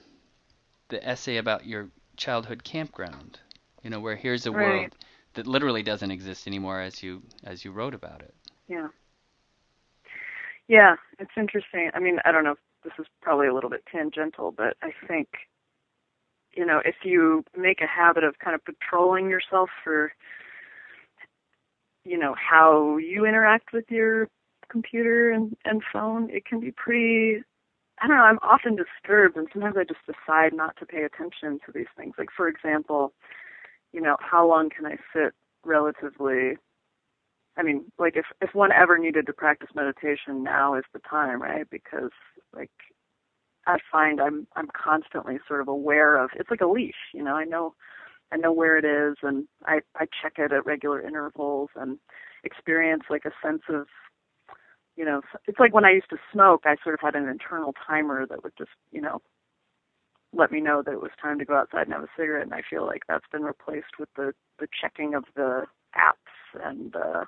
the 0.88 1.04
essay 1.06 1.36
about 1.36 1.66
your 1.66 1.88
childhood 2.16 2.64
campground. 2.64 3.38
You 3.82 3.90
know, 3.90 4.00
where 4.00 4.16
here's 4.16 4.46
a 4.46 4.52
Right. 4.52 4.90
world 4.90 4.94
that 5.36 5.46
literally 5.46 5.82
doesn't 5.82 6.10
exist 6.10 6.46
anymore, 6.46 6.80
as 6.80 7.02
you 7.02 7.22
as 7.44 7.64
you 7.64 7.70
wrote 7.70 7.94
about 7.94 8.22
it. 8.22 8.34
Yeah. 8.68 8.88
Yeah, 10.68 10.96
it's 11.18 11.30
interesting. 11.36 11.90
I 11.94 12.00
mean, 12.00 12.18
I 12.24 12.32
don't 12.32 12.42
know 12.42 12.52
if 12.52 12.58
this 12.82 12.92
is 12.98 13.06
probably 13.22 13.46
a 13.46 13.54
little 13.54 13.70
bit 13.70 13.84
tangential, 13.90 14.50
but 14.50 14.76
I 14.82 14.90
think, 15.06 15.28
you 16.56 16.66
know, 16.66 16.80
if 16.84 16.96
you 17.04 17.44
make 17.56 17.80
a 17.80 17.86
habit 17.86 18.24
of 18.24 18.38
kind 18.40 18.54
of 18.56 18.64
patrolling 18.64 19.30
yourself 19.30 19.70
for, 19.84 20.12
you 22.04 22.18
know, 22.18 22.34
how 22.34 22.96
you 22.96 23.26
interact 23.26 23.72
with 23.72 23.84
your 23.90 24.28
computer 24.68 25.30
and, 25.30 25.56
and 25.64 25.82
phone, 25.92 26.30
it 26.30 26.44
can 26.44 26.58
be 26.58 26.72
pretty, 26.72 27.44
I 28.00 28.08
don't 28.08 28.16
know, 28.16 28.24
I'm 28.24 28.40
often 28.42 28.76
disturbed 28.76 29.36
and 29.36 29.46
sometimes 29.52 29.76
I 29.78 29.84
just 29.84 30.00
decide 30.04 30.52
not 30.52 30.76
to 30.78 30.86
pay 30.86 31.04
attention 31.04 31.60
to 31.64 31.72
these 31.72 31.86
things. 31.96 32.14
Like, 32.18 32.30
for 32.36 32.48
example, 32.48 33.12
you 33.96 34.02
know, 34.02 34.16
how 34.20 34.46
long 34.46 34.70
can 34.70 34.86
I 34.86 34.98
sit 35.14 35.34
relatively 35.64 36.58
I 37.58 37.62
mean, 37.62 37.86
like 37.98 38.16
if 38.16 38.26
if 38.42 38.54
one 38.54 38.70
ever 38.72 38.98
needed 38.98 39.26
to 39.26 39.32
practice 39.32 39.70
meditation, 39.74 40.44
now 40.44 40.74
is 40.76 40.84
the 40.92 41.00
time, 41.00 41.40
right? 41.42 41.66
Because 41.70 42.10
like 42.54 42.70
I 43.66 43.78
find 43.90 44.20
I'm 44.20 44.46
I'm 44.56 44.68
constantly 44.76 45.38
sort 45.48 45.62
of 45.62 45.68
aware 45.68 46.16
of 46.22 46.30
it's 46.36 46.50
like 46.50 46.60
a 46.60 46.66
leash, 46.68 46.94
you 47.14 47.24
know. 47.24 47.34
I 47.34 47.44
know 47.44 47.74
I 48.32 48.36
know 48.36 48.52
where 48.52 48.76
it 48.76 48.84
is, 48.84 49.16
and 49.22 49.48
I 49.64 49.80
I 49.96 50.06
check 50.22 50.34
it 50.38 50.52
at 50.52 50.66
regular 50.66 51.00
intervals 51.00 51.70
and 51.76 51.98
experience 52.44 53.04
like 53.10 53.24
a 53.24 53.32
sense 53.46 53.62
of 53.70 53.86
you 54.96 55.04
know 55.06 55.22
it's 55.48 55.58
like 55.60 55.74
when 55.74 55.86
I 55.86 55.92
used 55.92 56.10
to 56.10 56.18
smoke, 56.32 56.62
I 56.66 56.76
sort 56.82 56.94
of 56.94 57.00
had 57.00 57.16
an 57.16 57.28
internal 57.28 57.74
timer 57.86 58.26
that 58.26 58.44
would 58.44 58.54
just 58.58 58.72
you 58.92 59.00
know 59.00 59.22
let 60.36 60.52
me 60.52 60.60
know 60.60 60.82
that 60.84 60.92
it 60.92 61.02
was 61.02 61.10
time 61.20 61.38
to 61.38 61.44
go 61.44 61.56
outside 61.56 61.86
and 61.86 61.92
have 61.92 62.04
a 62.04 62.08
cigarette, 62.16 62.44
and 62.44 62.54
I 62.54 62.62
feel 62.68 62.86
like 62.86 63.02
that's 63.08 63.26
been 63.32 63.42
replaced 63.42 63.98
with 63.98 64.08
the 64.16 64.34
the 64.58 64.68
checking 64.80 65.14
of 65.14 65.24
the 65.34 65.64
apps 65.96 66.62
and 66.64 66.94
uh 66.96 67.24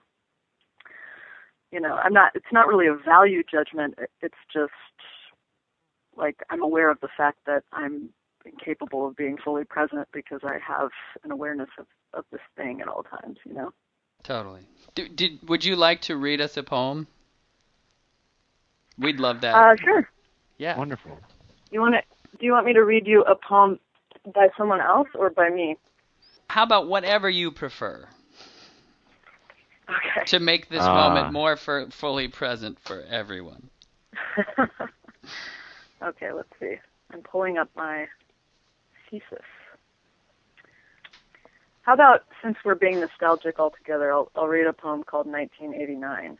you 1.70 1.80
know, 1.80 1.94
I'm 1.94 2.12
not. 2.12 2.32
It's 2.34 2.46
not 2.52 2.66
really 2.66 2.86
a 2.86 2.94
value 2.94 3.42
judgment. 3.42 3.98
It's 4.22 4.34
just 4.52 4.72
like 6.16 6.36
I'm 6.50 6.62
aware 6.62 6.90
of 6.90 6.98
the 7.00 7.08
fact 7.14 7.38
that 7.46 7.64
I'm 7.72 8.10
incapable 8.44 9.06
of 9.06 9.16
being 9.16 9.36
fully 9.36 9.64
present 9.64 10.08
because 10.12 10.40
I 10.42 10.58
have 10.66 10.90
an 11.24 11.30
awareness 11.30 11.68
of 11.78 11.86
of 12.14 12.24
this 12.32 12.40
thing 12.56 12.80
at 12.80 12.88
all 12.88 13.02
times. 13.02 13.38
You 13.44 13.54
know. 13.54 13.72
Totally. 14.22 14.62
Do, 14.94 15.08
did 15.08 15.46
would 15.48 15.64
you 15.64 15.76
like 15.76 16.00
to 16.02 16.16
read 16.16 16.40
us 16.40 16.56
a 16.56 16.62
poem? 16.62 17.06
We'd 18.98 19.20
love 19.20 19.42
that. 19.42 19.54
Uh, 19.54 19.76
sure. 19.76 20.08
yeah. 20.56 20.76
Wonderful. 20.76 21.18
You 21.70 21.80
want 21.80 21.94
to? 21.94 22.17
Do 22.38 22.46
you 22.46 22.52
want 22.52 22.66
me 22.66 22.72
to 22.74 22.84
read 22.84 23.06
you 23.06 23.22
a 23.24 23.34
poem 23.34 23.78
by 24.34 24.48
someone 24.56 24.80
else 24.80 25.08
or 25.14 25.30
by 25.30 25.48
me? 25.50 25.76
How 26.48 26.62
about 26.62 26.88
whatever 26.88 27.28
you 27.28 27.50
prefer 27.50 28.08
Okay. 29.88 30.24
to 30.26 30.38
make 30.40 30.68
this 30.68 30.82
Ah. 30.84 30.94
moment 30.94 31.32
more 31.32 31.56
for, 31.56 31.86
fully 31.90 32.28
present 32.28 32.78
for 32.80 33.02
everyone? 33.08 33.70
okay, 36.02 36.32
let's 36.32 36.48
see. 36.60 36.76
I'm 37.12 37.22
pulling 37.22 37.56
up 37.58 37.70
my 37.74 38.06
thesis. 39.10 39.44
How 41.82 41.94
about, 41.94 42.24
since 42.42 42.56
we're 42.64 42.74
being 42.74 43.00
nostalgic 43.00 43.58
altogether, 43.58 44.12
I'll, 44.12 44.30
I'll 44.36 44.46
read 44.46 44.66
a 44.66 44.74
poem 44.74 45.02
called 45.04 45.26
1989, 45.26 46.36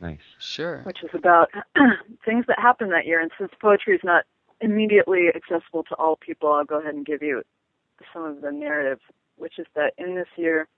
Nice. 0.00 0.18
Sure. 0.40 0.80
which 0.82 1.02
is 1.04 1.10
about 1.14 1.48
things 2.24 2.44
that 2.48 2.58
happened 2.58 2.90
that 2.90 3.06
year. 3.06 3.20
And 3.20 3.30
since 3.38 3.52
poetry 3.60 3.94
is 3.94 4.02
not 4.02 4.24
immediately 4.60 5.28
accessible 5.34 5.84
to 5.84 5.94
all 5.96 6.16
people, 6.16 6.52
I'll 6.52 6.64
go 6.64 6.80
ahead 6.80 6.94
and 6.94 7.04
give 7.04 7.22
you 7.22 7.42
some 8.12 8.24
of 8.24 8.40
the 8.40 8.50
narrative, 8.50 9.00
which 9.36 9.58
is 9.58 9.66
that 9.74 9.92
in 9.98 10.14
this 10.14 10.28
year, 10.36 10.68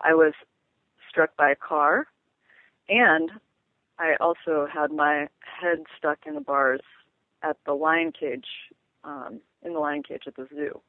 I 0.00 0.14
was 0.14 0.32
struck 1.08 1.36
by 1.36 1.50
a 1.50 1.56
car, 1.56 2.06
and 2.88 3.30
I 3.98 4.14
also 4.20 4.66
had 4.72 4.90
my 4.90 5.28
head 5.40 5.84
stuck 5.96 6.18
in 6.26 6.34
the 6.34 6.40
bars 6.40 6.80
at 7.42 7.56
the 7.66 7.72
lion 7.72 8.12
cage, 8.12 8.46
um, 9.04 9.40
in 9.62 9.74
the 9.74 9.78
lion 9.78 10.02
cage 10.02 10.22
at 10.26 10.36
the 10.36 10.48
zoo. 10.54 10.80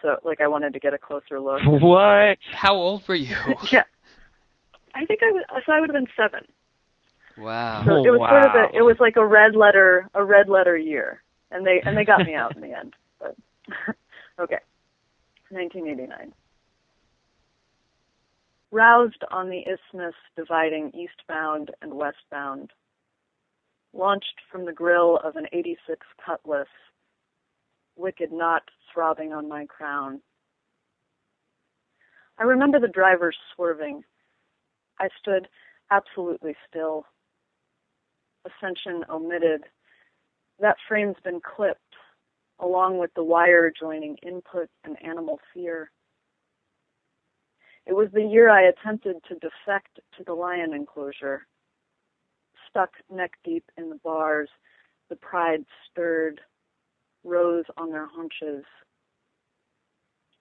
So, 0.00 0.16
like, 0.24 0.40
I 0.40 0.48
wanted 0.48 0.72
to 0.72 0.80
get 0.80 0.94
a 0.94 0.98
closer 0.98 1.40
look. 1.40 1.60
What? 1.64 2.38
How 2.52 2.74
old 2.74 3.06
were 3.06 3.14
you? 3.14 3.36
yeah, 3.70 3.84
I 4.94 5.04
think 5.04 5.20
I 5.22 5.30
was. 5.30 5.44
So 5.64 5.72
I 5.72 5.80
would 5.80 5.88
have 5.90 5.94
been 5.94 6.12
seven. 6.16 6.46
wow. 7.38 7.84
So 7.86 8.04
it 8.04 8.10
was 8.10 8.18
sort 8.18 8.46
of 8.46 8.54
a. 8.54 8.76
It 8.76 8.82
was 8.82 8.96
like 8.98 9.16
a 9.16 9.24
red 9.24 9.54
letter, 9.54 10.08
a 10.14 10.24
red 10.24 10.48
letter 10.48 10.76
year, 10.76 11.22
and 11.52 11.66
they 11.66 11.80
and 11.84 11.96
they 11.96 12.04
got 12.04 12.26
me 12.26 12.34
out 12.34 12.54
in 12.56 12.62
the 12.62 12.72
end. 12.78 12.94
But 13.18 13.36
okay, 14.40 14.58
1989. 15.50 16.32
Roused 18.70 19.22
on 19.30 19.50
the 19.50 19.60
isthmus 19.60 20.14
dividing 20.34 20.92
eastbound 20.94 21.70
and 21.82 21.92
westbound, 21.92 22.70
launched 23.92 24.40
from 24.50 24.64
the 24.64 24.72
grill 24.72 25.18
of 25.22 25.36
an 25.36 25.46
86 25.52 26.06
Cutlass, 26.24 26.68
wicked 27.96 28.32
knot 28.32 28.62
throbbing 28.92 29.34
on 29.34 29.46
my 29.46 29.66
crown. 29.66 30.22
I 32.38 32.44
remember 32.44 32.80
the 32.80 32.88
driver 32.88 33.32
swerving. 33.54 34.04
I 34.98 35.08
stood 35.20 35.48
absolutely 35.90 36.56
still. 36.68 37.04
Ascension 38.46 39.04
omitted. 39.10 39.64
That 40.60 40.76
frame's 40.86 41.16
been 41.24 41.40
clipped, 41.40 41.80
along 42.60 42.98
with 42.98 43.12
the 43.14 43.24
wire 43.24 43.72
joining 43.78 44.16
input 44.18 44.68
and 44.84 44.96
animal 45.04 45.40
fear. 45.52 45.90
It 47.84 47.94
was 47.94 48.08
the 48.12 48.22
year 48.22 48.48
I 48.48 48.68
attempted 48.68 49.16
to 49.28 49.34
defect 49.34 49.98
to 50.16 50.24
the 50.24 50.34
lion 50.34 50.72
enclosure. 50.72 51.46
Stuck 52.70 52.90
neck 53.10 53.32
deep 53.44 53.64
in 53.76 53.90
the 53.90 53.98
bars, 54.04 54.48
the 55.10 55.16
pride 55.16 55.64
stirred, 55.90 56.40
rose 57.24 57.64
on 57.76 57.90
their 57.90 58.06
haunches. 58.06 58.64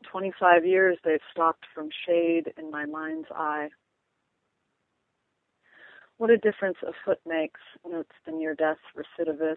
Twenty-five 0.04 0.66
years 0.66 0.98
they've 1.04 1.20
stalked 1.32 1.66
from 1.74 1.90
shade 2.06 2.54
in 2.58 2.70
my 2.70 2.86
mind's 2.86 3.28
eye. 3.36 3.70
What 6.18 6.30
a 6.30 6.38
difference 6.38 6.78
a 6.84 6.92
foot 7.04 7.20
makes, 7.26 7.60
notes 7.90 8.12
the 8.26 8.32
near-death 8.32 8.78
recidivist. 8.96 9.56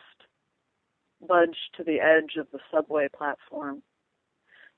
Budge 1.27 1.57
to 1.77 1.85
the 1.85 2.01
edge 2.01 2.37
of 2.39 2.47
the 2.53 2.61
subway 2.73 3.09
platform. 3.09 3.83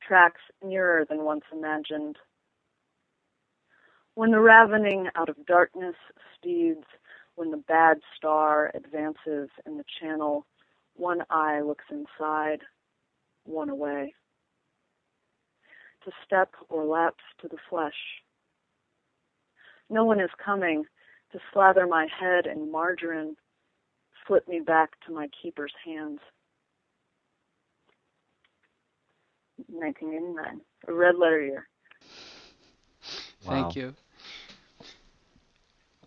Tracks 0.06 0.40
nearer 0.62 1.04
than 1.08 1.24
once 1.24 1.44
imagined. 1.52 2.16
When 4.14 4.30
the 4.30 4.40
ravening 4.40 5.08
out 5.14 5.28
of 5.28 5.46
darkness 5.46 5.96
speeds, 6.34 6.84
when 7.34 7.50
the 7.50 7.56
bad 7.56 7.98
star 8.16 8.70
advances 8.74 9.50
in 9.66 9.76
the 9.76 9.84
channel, 10.00 10.46
one 10.94 11.22
eye 11.28 11.60
looks 11.60 11.84
inside, 11.90 12.60
one 13.44 13.68
away. 13.68 14.14
To 16.04 16.12
step 16.24 16.50
or 16.68 16.84
lapse 16.84 17.24
to 17.40 17.48
the 17.48 17.58
flesh. 17.68 18.22
No 19.90 20.04
one 20.04 20.20
is 20.20 20.30
coming 20.42 20.84
to 21.32 21.38
slather 21.52 21.86
my 21.86 22.06
head 22.18 22.46
in 22.46 22.70
margarine, 22.70 23.36
slip 24.26 24.48
me 24.48 24.60
back 24.60 24.90
to 25.06 25.12
my 25.12 25.28
keeper's 25.42 25.74
hands. 25.84 26.20
1989, 29.68 30.60
a 30.88 30.92
red 30.92 31.16
letter 31.16 31.42
year. 31.42 31.68
Thank 33.42 33.76
you. 33.76 33.94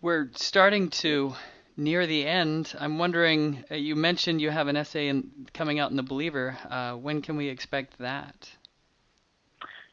We're 0.02 0.30
starting 0.34 0.90
to 0.90 1.34
near 1.76 2.06
the 2.06 2.26
end. 2.26 2.74
I'm 2.78 2.98
wondering, 2.98 3.64
uh, 3.70 3.74
you 3.74 3.96
mentioned 3.96 4.40
you 4.40 4.50
have 4.50 4.68
an 4.68 4.76
essay 4.76 5.08
in, 5.08 5.30
coming 5.54 5.78
out 5.78 5.90
in 5.90 5.96
The 5.96 6.02
Believer. 6.02 6.56
Uh, 6.68 6.92
when 6.94 7.22
can 7.22 7.36
we 7.36 7.48
expect 7.48 7.98
that? 7.98 8.50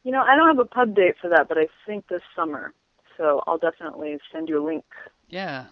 You 0.03 0.11
know, 0.11 0.21
I 0.21 0.35
don't 0.35 0.47
have 0.47 0.59
a 0.59 0.65
pub 0.65 0.95
date 0.95 1.15
for 1.21 1.29
that, 1.29 1.47
but 1.49 1.57
I 1.57 1.67
think 1.85 2.07
this 2.07 2.21
summer. 2.35 2.73
So 3.17 3.41
I'll 3.47 3.57
definitely 3.57 4.19
send 4.31 4.47
you 4.47 4.63
a 4.63 4.65
link. 4.65 4.85
Yeah, 5.29 5.65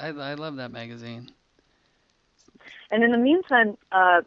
I, 0.00 0.08
I 0.08 0.34
love 0.34 0.56
that 0.56 0.70
magazine. 0.70 1.30
And 2.90 3.02
in 3.02 3.10
the 3.10 3.18
meantime, 3.18 3.76
uh, 3.90 4.22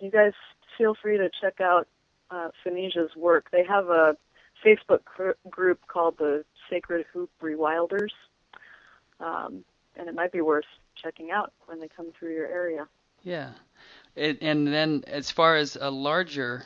you 0.00 0.10
guys 0.10 0.32
feel 0.78 0.94
free 1.00 1.18
to 1.18 1.30
check 1.40 1.60
out 1.60 1.86
uh, 2.34 2.48
Finisia's 2.64 3.14
work. 3.16 3.46
They 3.52 3.64
have 3.64 3.88
a 3.88 4.16
Facebook 4.64 5.04
cr- 5.04 5.38
group 5.48 5.80
called 5.86 6.18
the 6.18 6.44
Sacred 6.68 7.06
Hoop 7.12 7.30
Rewilders, 7.42 8.12
um, 9.20 9.64
and 9.96 10.08
it 10.08 10.14
might 10.14 10.32
be 10.32 10.40
worth 10.40 10.64
checking 11.00 11.30
out 11.30 11.52
when 11.66 11.80
they 11.80 11.88
come 11.88 12.12
through 12.18 12.34
your 12.34 12.46
area. 12.46 12.86
Yeah. 13.22 13.50
It, 14.16 14.38
and 14.42 14.66
then 14.66 15.04
as 15.06 15.30
far 15.30 15.56
as 15.56 15.76
a 15.80 15.90
larger, 15.90 16.64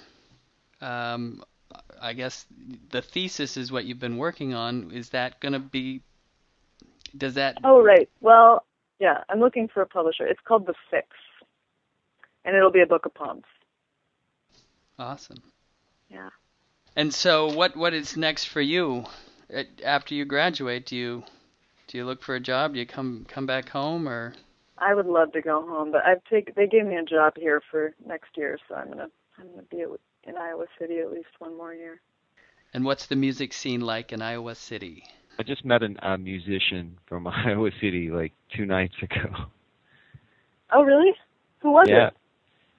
um, 0.80 1.42
I 2.00 2.12
guess 2.12 2.46
the 2.90 3.02
thesis 3.02 3.56
is 3.56 3.70
what 3.70 3.84
you've 3.84 4.00
been 4.00 4.16
working 4.16 4.54
on. 4.54 4.90
Is 4.92 5.10
that 5.10 5.40
going 5.40 5.52
to 5.52 5.58
be, 5.58 6.02
does 7.16 7.34
that, 7.34 7.58
Oh, 7.64 7.82
right. 7.82 8.08
Well, 8.20 8.64
yeah, 9.00 9.22
I'm 9.28 9.40
looking 9.40 9.68
for 9.68 9.82
a 9.82 9.86
publisher. 9.86 10.26
It's 10.26 10.40
called 10.44 10.66
The 10.66 10.74
Fix, 10.90 11.08
and 12.44 12.56
it'll 12.56 12.72
be 12.72 12.82
a 12.82 12.86
book 12.86 13.06
of 13.06 13.14
poems. 13.14 13.44
awesome. 14.98 15.42
Yeah. 16.10 16.30
And 16.96 17.12
so 17.12 17.52
what, 17.52 17.76
what 17.76 17.94
is 17.94 18.16
next 18.16 18.44
for 18.46 18.60
you 18.60 19.04
after 19.84 20.14
you 20.14 20.24
graduate? 20.24 20.86
Do 20.86 20.96
you, 20.96 21.22
do 21.86 21.98
you 21.98 22.04
look 22.04 22.22
for 22.22 22.34
a 22.34 22.40
job? 22.40 22.74
Do 22.74 22.80
you 22.80 22.86
come, 22.86 23.26
come 23.28 23.46
back 23.46 23.68
home 23.68 24.08
or? 24.08 24.34
I 24.80 24.94
would 24.94 25.06
love 25.06 25.32
to 25.32 25.40
go 25.40 25.66
home, 25.66 25.92
but 25.92 26.04
I've 26.04 26.22
take 26.30 26.54
they 26.54 26.66
gave 26.66 26.86
me 26.86 26.96
a 26.96 27.02
job 27.02 27.34
here 27.36 27.60
for 27.70 27.94
next 28.06 28.36
year, 28.36 28.58
so 28.68 28.76
I'm 28.76 28.88
gonna 28.88 29.08
I'm 29.36 29.50
gonna 29.50 29.62
be 29.70 29.84
in 30.24 30.36
Iowa 30.36 30.66
City 30.78 30.98
at 30.98 31.10
least 31.10 31.28
one 31.38 31.56
more 31.56 31.74
year. 31.74 32.00
And 32.74 32.84
what's 32.84 33.06
the 33.06 33.16
music 33.16 33.52
scene 33.52 33.80
like 33.80 34.12
in 34.12 34.22
Iowa 34.22 34.54
City? 34.54 35.04
I 35.38 35.42
just 35.42 35.64
met 35.64 35.82
an, 35.82 35.98
a 36.02 36.18
musician 36.18 36.98
from 37.06 37.26
Iowa 37.46 37.70
City 37.80 38.10
like 38.10 38.32
two 38.54 38.66
nights 38.66 38.94
ago. 39.02 39.34
Oh, 40.72 40.82
really? 40.82 41.12
Who 41.60 41.72
was 41.72 41.86
yeah. 41.88 42.08
it? 42.08 42.16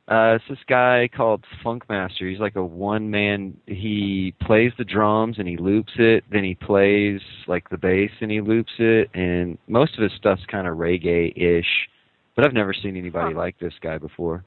Uh, 0.10 0.34
it's 0.36 0.46
this 0.50 0.58
guy 0.68 1.08
called 1.16 1.46
Funkmaster. 1.64 2.28
He's 2.28 2.40
like 2.40 2.56
a 2.56 2.66
one 2.66 3.12
man. 3.12 3.56
He 3.68 4.34
plays 4.42 4.72
the 4.76 4.84
drums 4.84 5.38
and 5.38 5.48
he 5.48 5.56
loops 5.56 5.94
it. 6.00 6.24
Then 6.32 6.44
he 6.44 6.56
plays 6.56 7.22
like 7.48 7.70
the 7.70 7.78
bass 7.78 8.10
and 8.20 8.32
he 8.32 8.42
loops 8.42 8.72
it. 8.80 9.12
And 9.14 9.60
most 9.68 9.96
of 9.98 10.02
his 10.04 10.12
stuff's 10.18 10.46
kind 10.48 10.68
of 10.68 10.78
reggae 10.78 11.32
ish. 11.38 11.90
But 12.36 12.44
I've 12.44 12.54
never 12.54 12.74
seen 12.74 12.98
anybody 12.98 13.34
Huh. 13.34 13.40
like 13.40 13.60
this 13.60 13.74
guy 13.82 14.00
before. 14.00 14.44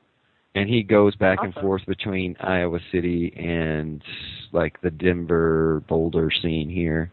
And 0.56 0.68
he 0.68 0.82
goes 0.82 1.14
back 1.14 1.38
and 1.42 1.54
forth 1.54 1.86
between 1.86 2.36
Iowa 2.40 2.80
City 2.90 3.32
and 3.36 4.02
like 4.50 4.80
the 4.80 4.90
Denver 4.90 5.82
Boulder 5.88 6.30
scene 6.42 6.68
here. 6.68 7.12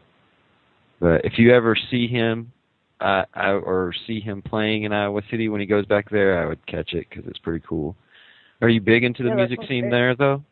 But 0.99 1.23
if 1.23 1.33
you 1.37 1.53
ever 1.53 1.75
see 1.91 2.07
him, 2.07 2.51
uh, 2.99 3.25
I, 3.33 3.51
or 3.51 3.93
see 4.07 4.19
him 4.19 4.41
playing 4.41 4.83
in 4.83 4.91
Iowa 4.91 5.21
City 5.29 5.49
when 5.49 5.61
he 5.61 5.67
goes 5.67 5.85
back 5.85 6.09
there, 6.09 6.41
I 6.41 6.47
would 6.47 6.65
catch 6.65 6.93
it 6.93 7.07
because 7.09 7.25
it's 7.27 7.39
pretty 7.39 7.63
cool. 7.67 7.95
Are 8.61 8.69
you 8.69 8.81
big 8.81 9.03
into 9.03 9.23
the 9.23 9.29
Yeah, 9.29 9.35
music 9.35 9.59
scene 9.67 9.81
great. 9.81 9.91
there, 9.91 10.15
though? 10.15 10.43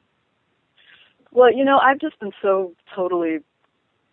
Well, 1.31 1.51
you 1.51 1.65
know, 1.65 1.77
I've 1.77 1.99
just 1.99 2.19
been 2.19 2.31
so 2.41 2.73
totally 2.95 3.39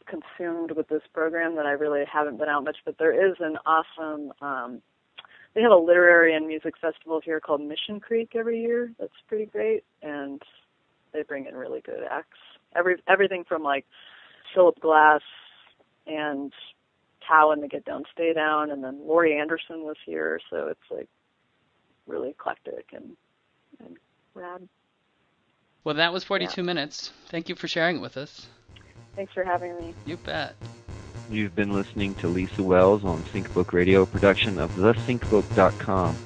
consumed 0.07 0.73
with 0.73 0.89
this 0.89 1.03
program 1.13 1.57
that 1.57 1.67
I 1.67 1.73
really 1.73 2.05
haven't 2.05 2.39
been 2.39 2.49
out 2.49 2.65
much. 2.65 2.79
But 2.85 2.99
there 2.99 3.13
is 3.13 3.37
an 3.41 3.57
awesome. 3.67 4.33
Um, 4.41 4.83
they 5.55 5.63
have 5.63 5.71
a 5.71 5.77
literary 5.77 6.35
and 6.35 6.47
music 6.47 6.75
festival 6.81 7.21
here 7.25 7.41
called 7.41 7.61
Mission 7.61 8.01
Creek 8.01 8.35
every 8.35 8.61
year. 8.61 8.93
That's 8.99 9.13
pretty 9.29 9.47
great, 9.47 9.85
and 10.03 10.43
they 11.13 11.23
bring 11.23 11.47
in 11.47 11.55
really 11.55 11.81
good 11.81 12.03
acts. 12.11 12.39
Every 12.75 12.97
everything 13.09 13.45
from 13.45 13.63
like 13.63 13.87
Philip 14.55 14.81
Glass 14.81 15.23
and 16.07 16.53
Cowan 17.27 17.61
the 17.61 17.69
Get 17.69 17.85
Down, 17.85 18.03
Stay 18.13 18.33
Down, 18.33 18.71
and 18.71 18.83
then 18.83 19.01
Laurie 19.07 19.39
Anderson 19.39 19.85
was 19.85 19.97
here, 20.05 20.41
so 20.51 20.67
it's 20.67 20.91
like 20.91 21.09
really 22.07 22.31
eclectic 22.31 22.87
and 22.93 23.05
and 23.05 23.17
rad. 24.35 24.69
Well, 25.85 25.95
that 25.97 26.13
was 26.13 26.25
42 26.25 26.61
yeah. 26.61 26.65
minutes. 26.65 27.13
Thank 27.29 27.49
you 27.49 27.55
for 27.55 27.69
sharing 27.69 27.97
it 27.97 28.01
with 28.01 28.17
us. 28.17 28.47
Thanks 29.17 29.33
for 29.33 29.45
having 29.45 29.77
me. 29.77 29.95
You 30.07 30.17
bet. 30.17 30.57
You've 31.31 31.55
been 31.55 31.73
listening 31.73 32.15
to 32.17 32.29
Lisa 32.29 32.63
Wells 32.63 33.03
on 33.05 33.23
SyncBook 33.25 33.73
Radio, 33.73 34.05
production 34.05 34.59
of 34.59 34.71
thesyncbook.com. 34.73 36.17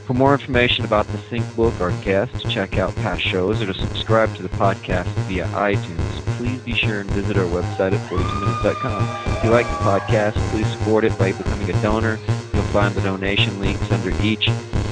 For 0.06 0.14
more 0.14 0.32
information 0.32 0.84
about 0.84 1.06
the 1.08 1.18
Sync 1.30 1.54
Book 1.54 1.78
or 1.80 1.92
guests, 2.02 2.42
check 2.50 2.78
out 2.78 2.94
past 2.96 3.22
shows, 3.22 3.62
or 3.62 3.66
to 3.66 3.74
subscribe 3.74 4.34
to 4.36 4.42
the 4.42 4.48
podcast 4.50 5.06
via 5.28 5.46
iTunes, 5.48 6.11
please 6.42 6.60
be 6.62 6.72
sure 6.72 6.98
and 6.98 7.10
visit 7.12 7.36
our 7.36 7.44
website 7.44 7.92
at 7.92 8.10
42minutes.com. 8.10 9.36
If 9.36 9.44
you 9.44 9.50
like 9.50 9.64
the 9.66 9.76
podcast, 9.76 10.34
please 10.50 10.66
support 10.72 11.04
it 11.04 11.16
by 11.16 11.30
becoming 11.30 11.70
a 11.70 11.82
donor. 11.82 12.18
You'll 12.52 12.64
find 12.64 12.92
the 12.96 13.00
donation 13.00 13.60
links 13.60 13.88
under 13.92 14.10
each 14.20 14.48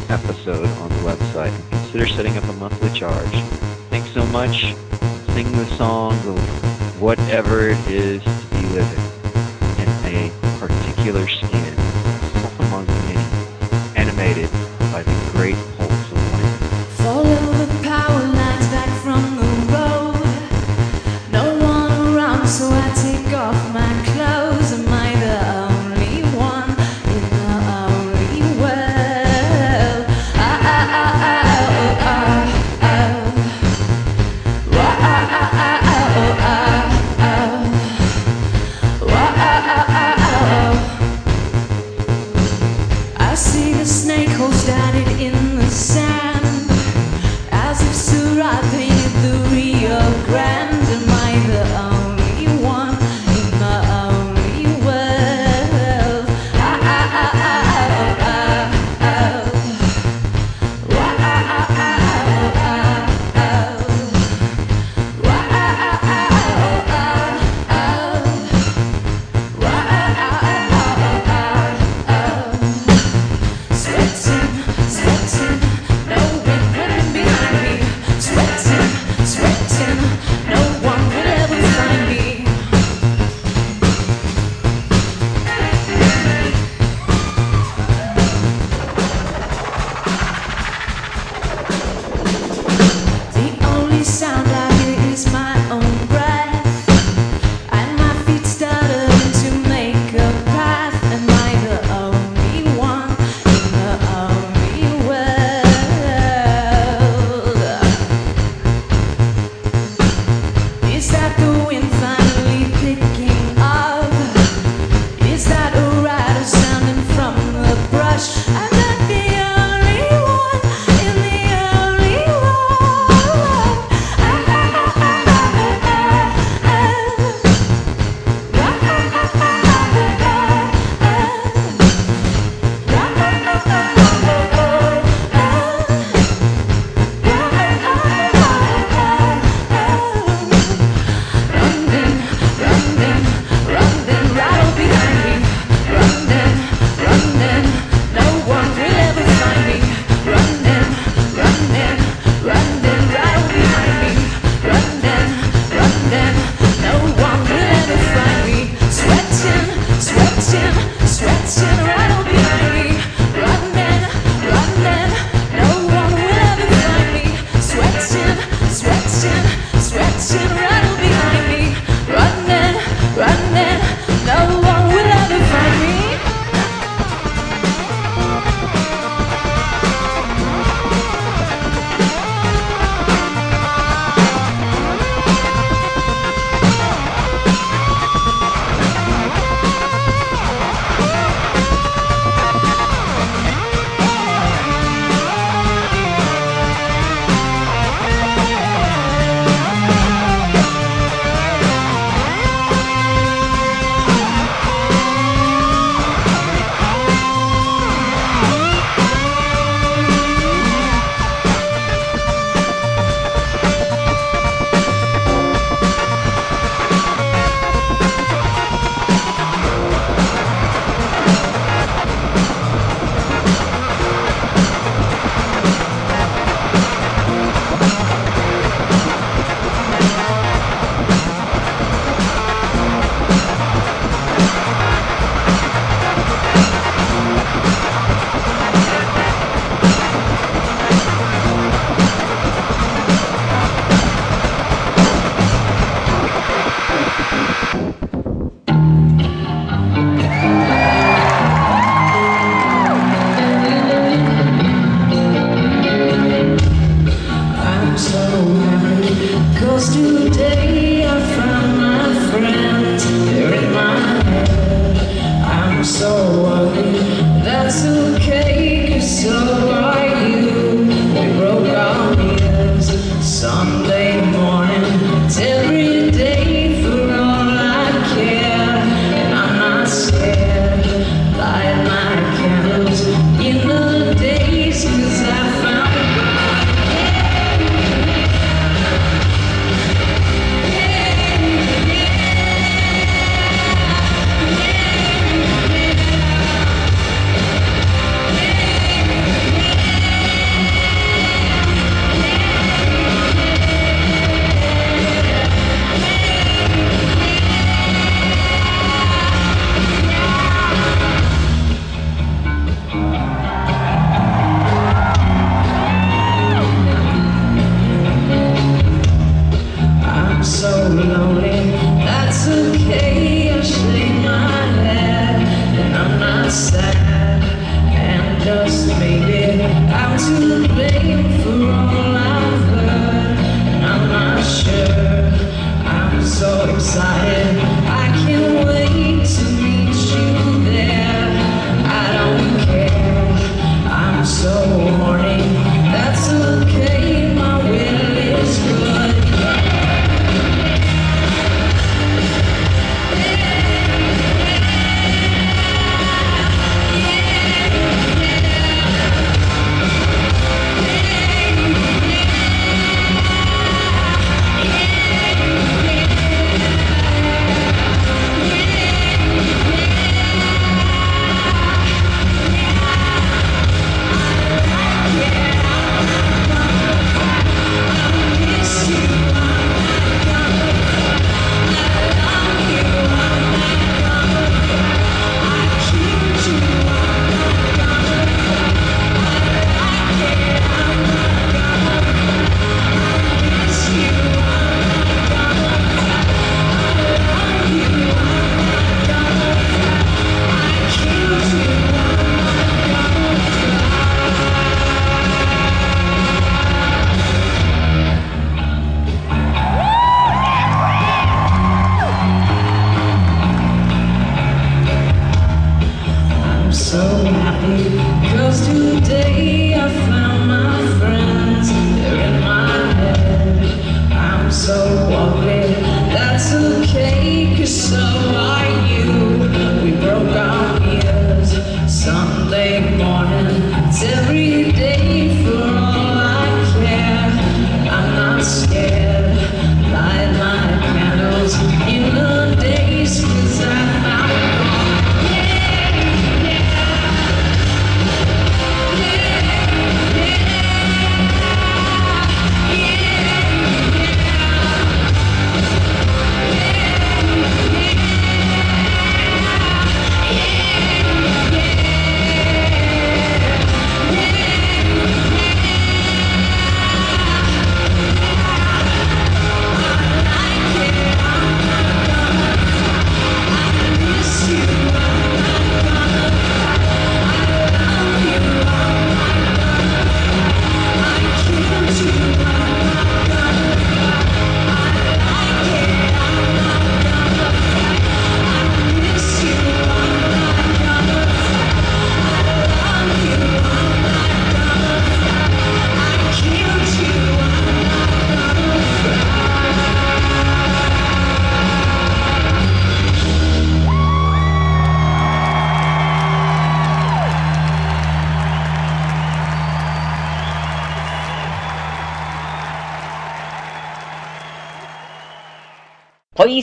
episode 0.09 0.69
on 0.79 0.89
the 0.91 1.03
website. 1.03 1.51
And 1.51 1.71
consider 1.71 2.07
setting 2.07 2.37
up 2.37 2.45
a 2.45 2.53
monthly 2.53 2.97
charge. 2.97 3.33
Thanks 3.91 4.11
so 4.11 4.25
much. 4.27 4.77
Sing 5.35 5.51
the 5.51 5.67
song 5.77 6.13
of 6.29 7.03
whatever 7.03 7.71
it 7.71 7.89
is 7.89 8.23
to 8.23 8.47
be 8.53 8.65
living 8.69 9.05
in 9.83 9.89
a 10.15 10.31
particular 10.61 11.27
skin 11.27 11.70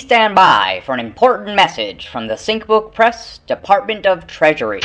stand 0.08 0.34
by 0.36 0.82
for 0.86 0.94
an 0.94 1.02
important 1.02 1.54
message 1.54 2.08
from 2.08 2.28
the 2.28 2.36
SyncBook 2.36 2.94
Press 2.94 3.40
Department 3.40 4.06
of 4.06 4.26
Treasury. 4.26 4.80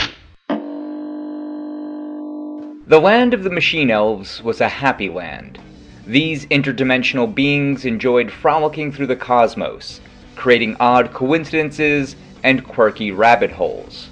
The 2.89 3.01
land 3.01 3.33
of 3.33 3.45
the 3.45 3.51
Machine 3.51 3.89
Elves 3.89 4.43
was 4.43 4.61
a 4.61 4.68
happy 4.68 5.09
land. 5.09 5.61
These 6.05 6.47
interdimensional 6.47 7.33
beings 7.33 7.85
enjoyed 7.85 8.33
frolicking 8.33 8.91
through 8.91 9.07
the 9.07 9.14
cosmos, 9.14 10.01
creating 10.35 10.77
odd 10.81 11.12
coincidences 11.12 12.16
and 12.43 12.66
quirky 12.66 13.12
rabbit 13.12 13.53
holes. 13.53 14.09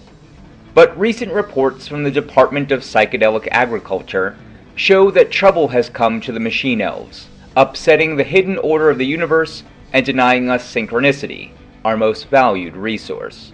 But 0.75 0.97
recent 0.97 1.33
reports 1.33 1.89
from 1.89 2.05
the 2.05 2.13
Department 2.13 2.71
of 2.71 2.83
Psychedelic 2.83 3.49
Agriculture 3.51 4.37
show 4.77 5.11
that 5.11 5.33
trouble 5.33 5.67
has 5.67 5.91
come 5.91 6.21
to 6.21 6.31
the 6.31 6.39
Machine 6.39 6.81
Elves, 6.81 7.27
upsetting 7.57 8.15
the 8.15 8.23
hidden 8.23 8.59
order 8.59 8.91
of 8.91 8.99
the 8.99 9.07
universe 9.07 9.65
and 9.93 10.05
denying 10.05 10.49
us 10.49 10.75
synchronicity, 10.75 11.53
our 11.85 11.97
most 11.97 12.29
valued 12.29 12.77
resource. 12.77 13.53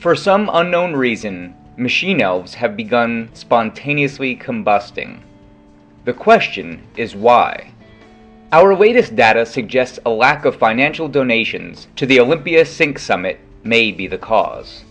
For 0.00 0.14
some 0.14 0.50
unknown 0.52 0.94
reason, 0.94 1.54
machine 1.76 2.20
elves 2.20 2.54
have 2.54 2.76
begun 2.76 3.30
spontaneously 3.34 4.36
combusting. 4.36 5.20
The 6.04 6.12
question 6.12 6.82
is 6.96 7.14
why? 7.14 7.72
Our 8.50 8.74
latest 8.74 9.14
data 9.14 9.44
suggests 9.44 9.98
a 10.06 10.10
lack 10.10 10.44
of 10.44 10.56
financial 10.56 11.08
donations 11.08 11.88
to 11.96 12.06
the 12.06 12.20
Olympia 12.20 12.64
Sync 12.64 12.98
Summit 12.98 13.38
may 13.62 13.92
be 13.92 14.06
the 14.06 14.18
cause. 14.18 14.84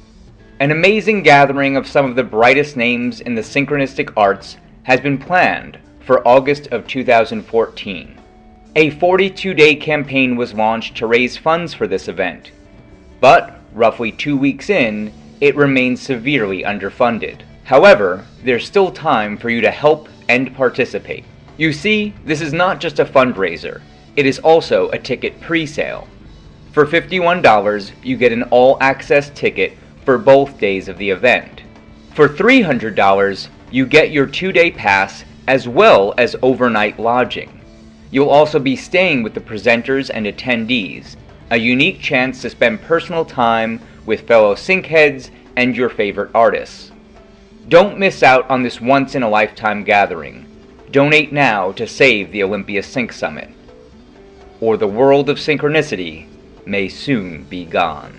An 0.59 0.71
amazing 0.71 1.23
gathering 1.23 1.75
of 1.75 1.87
some 1.87 2.05
of 2.05 2.15
the 2.15 2.23
brightest 2.23 2.77
names 2.77 3.21
in 3.21 3.35
the 3.35 3.41
synchronistic 3.41 4.11
arts 4.15 4.57
has 4.83 4.99
been 4.99 5.17
planned 5.17 5.79
for 5.99 6.27
August 6.27 6.67
of 6.67 6.87
2014. 6.87 8.16
A 8.77 8.91
42 8.91 9.55
day 9.55 9.73
campaign 9.73 10.35
was 10.35 10.53
launched 10.53 10.97
to 10.97 11.07
raise 11.07 11.35
funds 11.35 11.73
for 11.73 11.87
this 11.87 12.07
event, 12.07 12.51
but 13.19 13.59
roughly 13.73 14.11
two 14.11 14.37
weeks 14.37 14.69
in, 14.69 15.11
it 15.41 15.55
remains 15.55 15.99
severely 15.99 16.61
underfunded. 16.61 17.41
However, 17.63 18.23
there's 18.43 18.67
still 18.67 18.91
time 18.91 19.35
for 19.35 19.49
you 19.49 19.61
to 19.61 19.71
help 19.71 20.09
and 20.29 20.55
participate. 20.55 21.25
You 21.57 21.73
see, 21.73 22.13
this 22.23 22.39
is 22.39 22.53
not 22.53 22.79
just 22.79 22.99
a 22.99 23.05
fundraiser, 23.05 23.81
it 24.15 24.27
is 24.27 24.37
also 24.37 24.89
a 24.89 24.99
ticket 24.99 25.41
pre 25.41 25.65
sale. 25.65 26.07
For 26.71 26.85
$51, 26.85 27.91
you 28.03 28.15
get 28.15 28.31
an 28.31 28.43
all 28.43 28.77
access 28.79 29.31
ticket 29.31 29.75
for 30.05 30.19
both 30.19 30.59
days 30.59 30.87
of 30.87 30.99
the 30.99 31.09
event. 31.09 31.63
For 32.13 32.29
$300, 32.29 33.47
you 33.71 33.87
get 33.87 34.11
your 34.11 34.27
two 34.27 34.51
day 34.51 34.69
pass 34.69 35.25
as 35.47 35.67
well 35.67 36.13
as 36.19 36.35
overnight 36.43 36.99
lodging. 36.99 37.56
You'll 38.09 38.29
also 38.29 38.59
be 38.59 38.75
staying 38.75 39.23
with 39.23 39.33
the 39.33 39.41
presenters 39.41 40.09
and 40.13 40.25
attendees, 40.25 41.15
a 41.49 41.57
unique 41.57 41.99
chance 41.99 42.41
to 42.41 42.49
spend 42.49 42.81
personal 42.81 43.25
time 43.25 43.81
with 44.05 44.27
fellow 44.27 44.55
syncheads 44.55 45.29
and 45.55 45.75
your 45.75 45.89
favorite 45.89 46.31
artists. 46.33 46.91
Don't 47.67 47.99
miss 47.99 48.23
out 48.23 48.49
on 48.49 48.63
this 48.63 48.79
once 48.79 49.15
in 49.15 49.23
a 49.23 49.29
lifetime 49.29 49.83
gathering. 49.83 50.45
Donate 50.91 51.33
now 51.33 51.73
to 51.73 51.85
save 51.85 52.31
the 52.31 52.43
Olympia 52.43 52.81
Sync 52.81 53.11
Summit. 53.11 53.49
Or 54.61 54.77
the 54.77 54.87
world 54.87 55.29
of 55.29 55.37
synchronicity 55.37 56.27
may 56.65 56.87
soon 56.87 57.43
be 57.43 57.65
gone. 57.65 58.17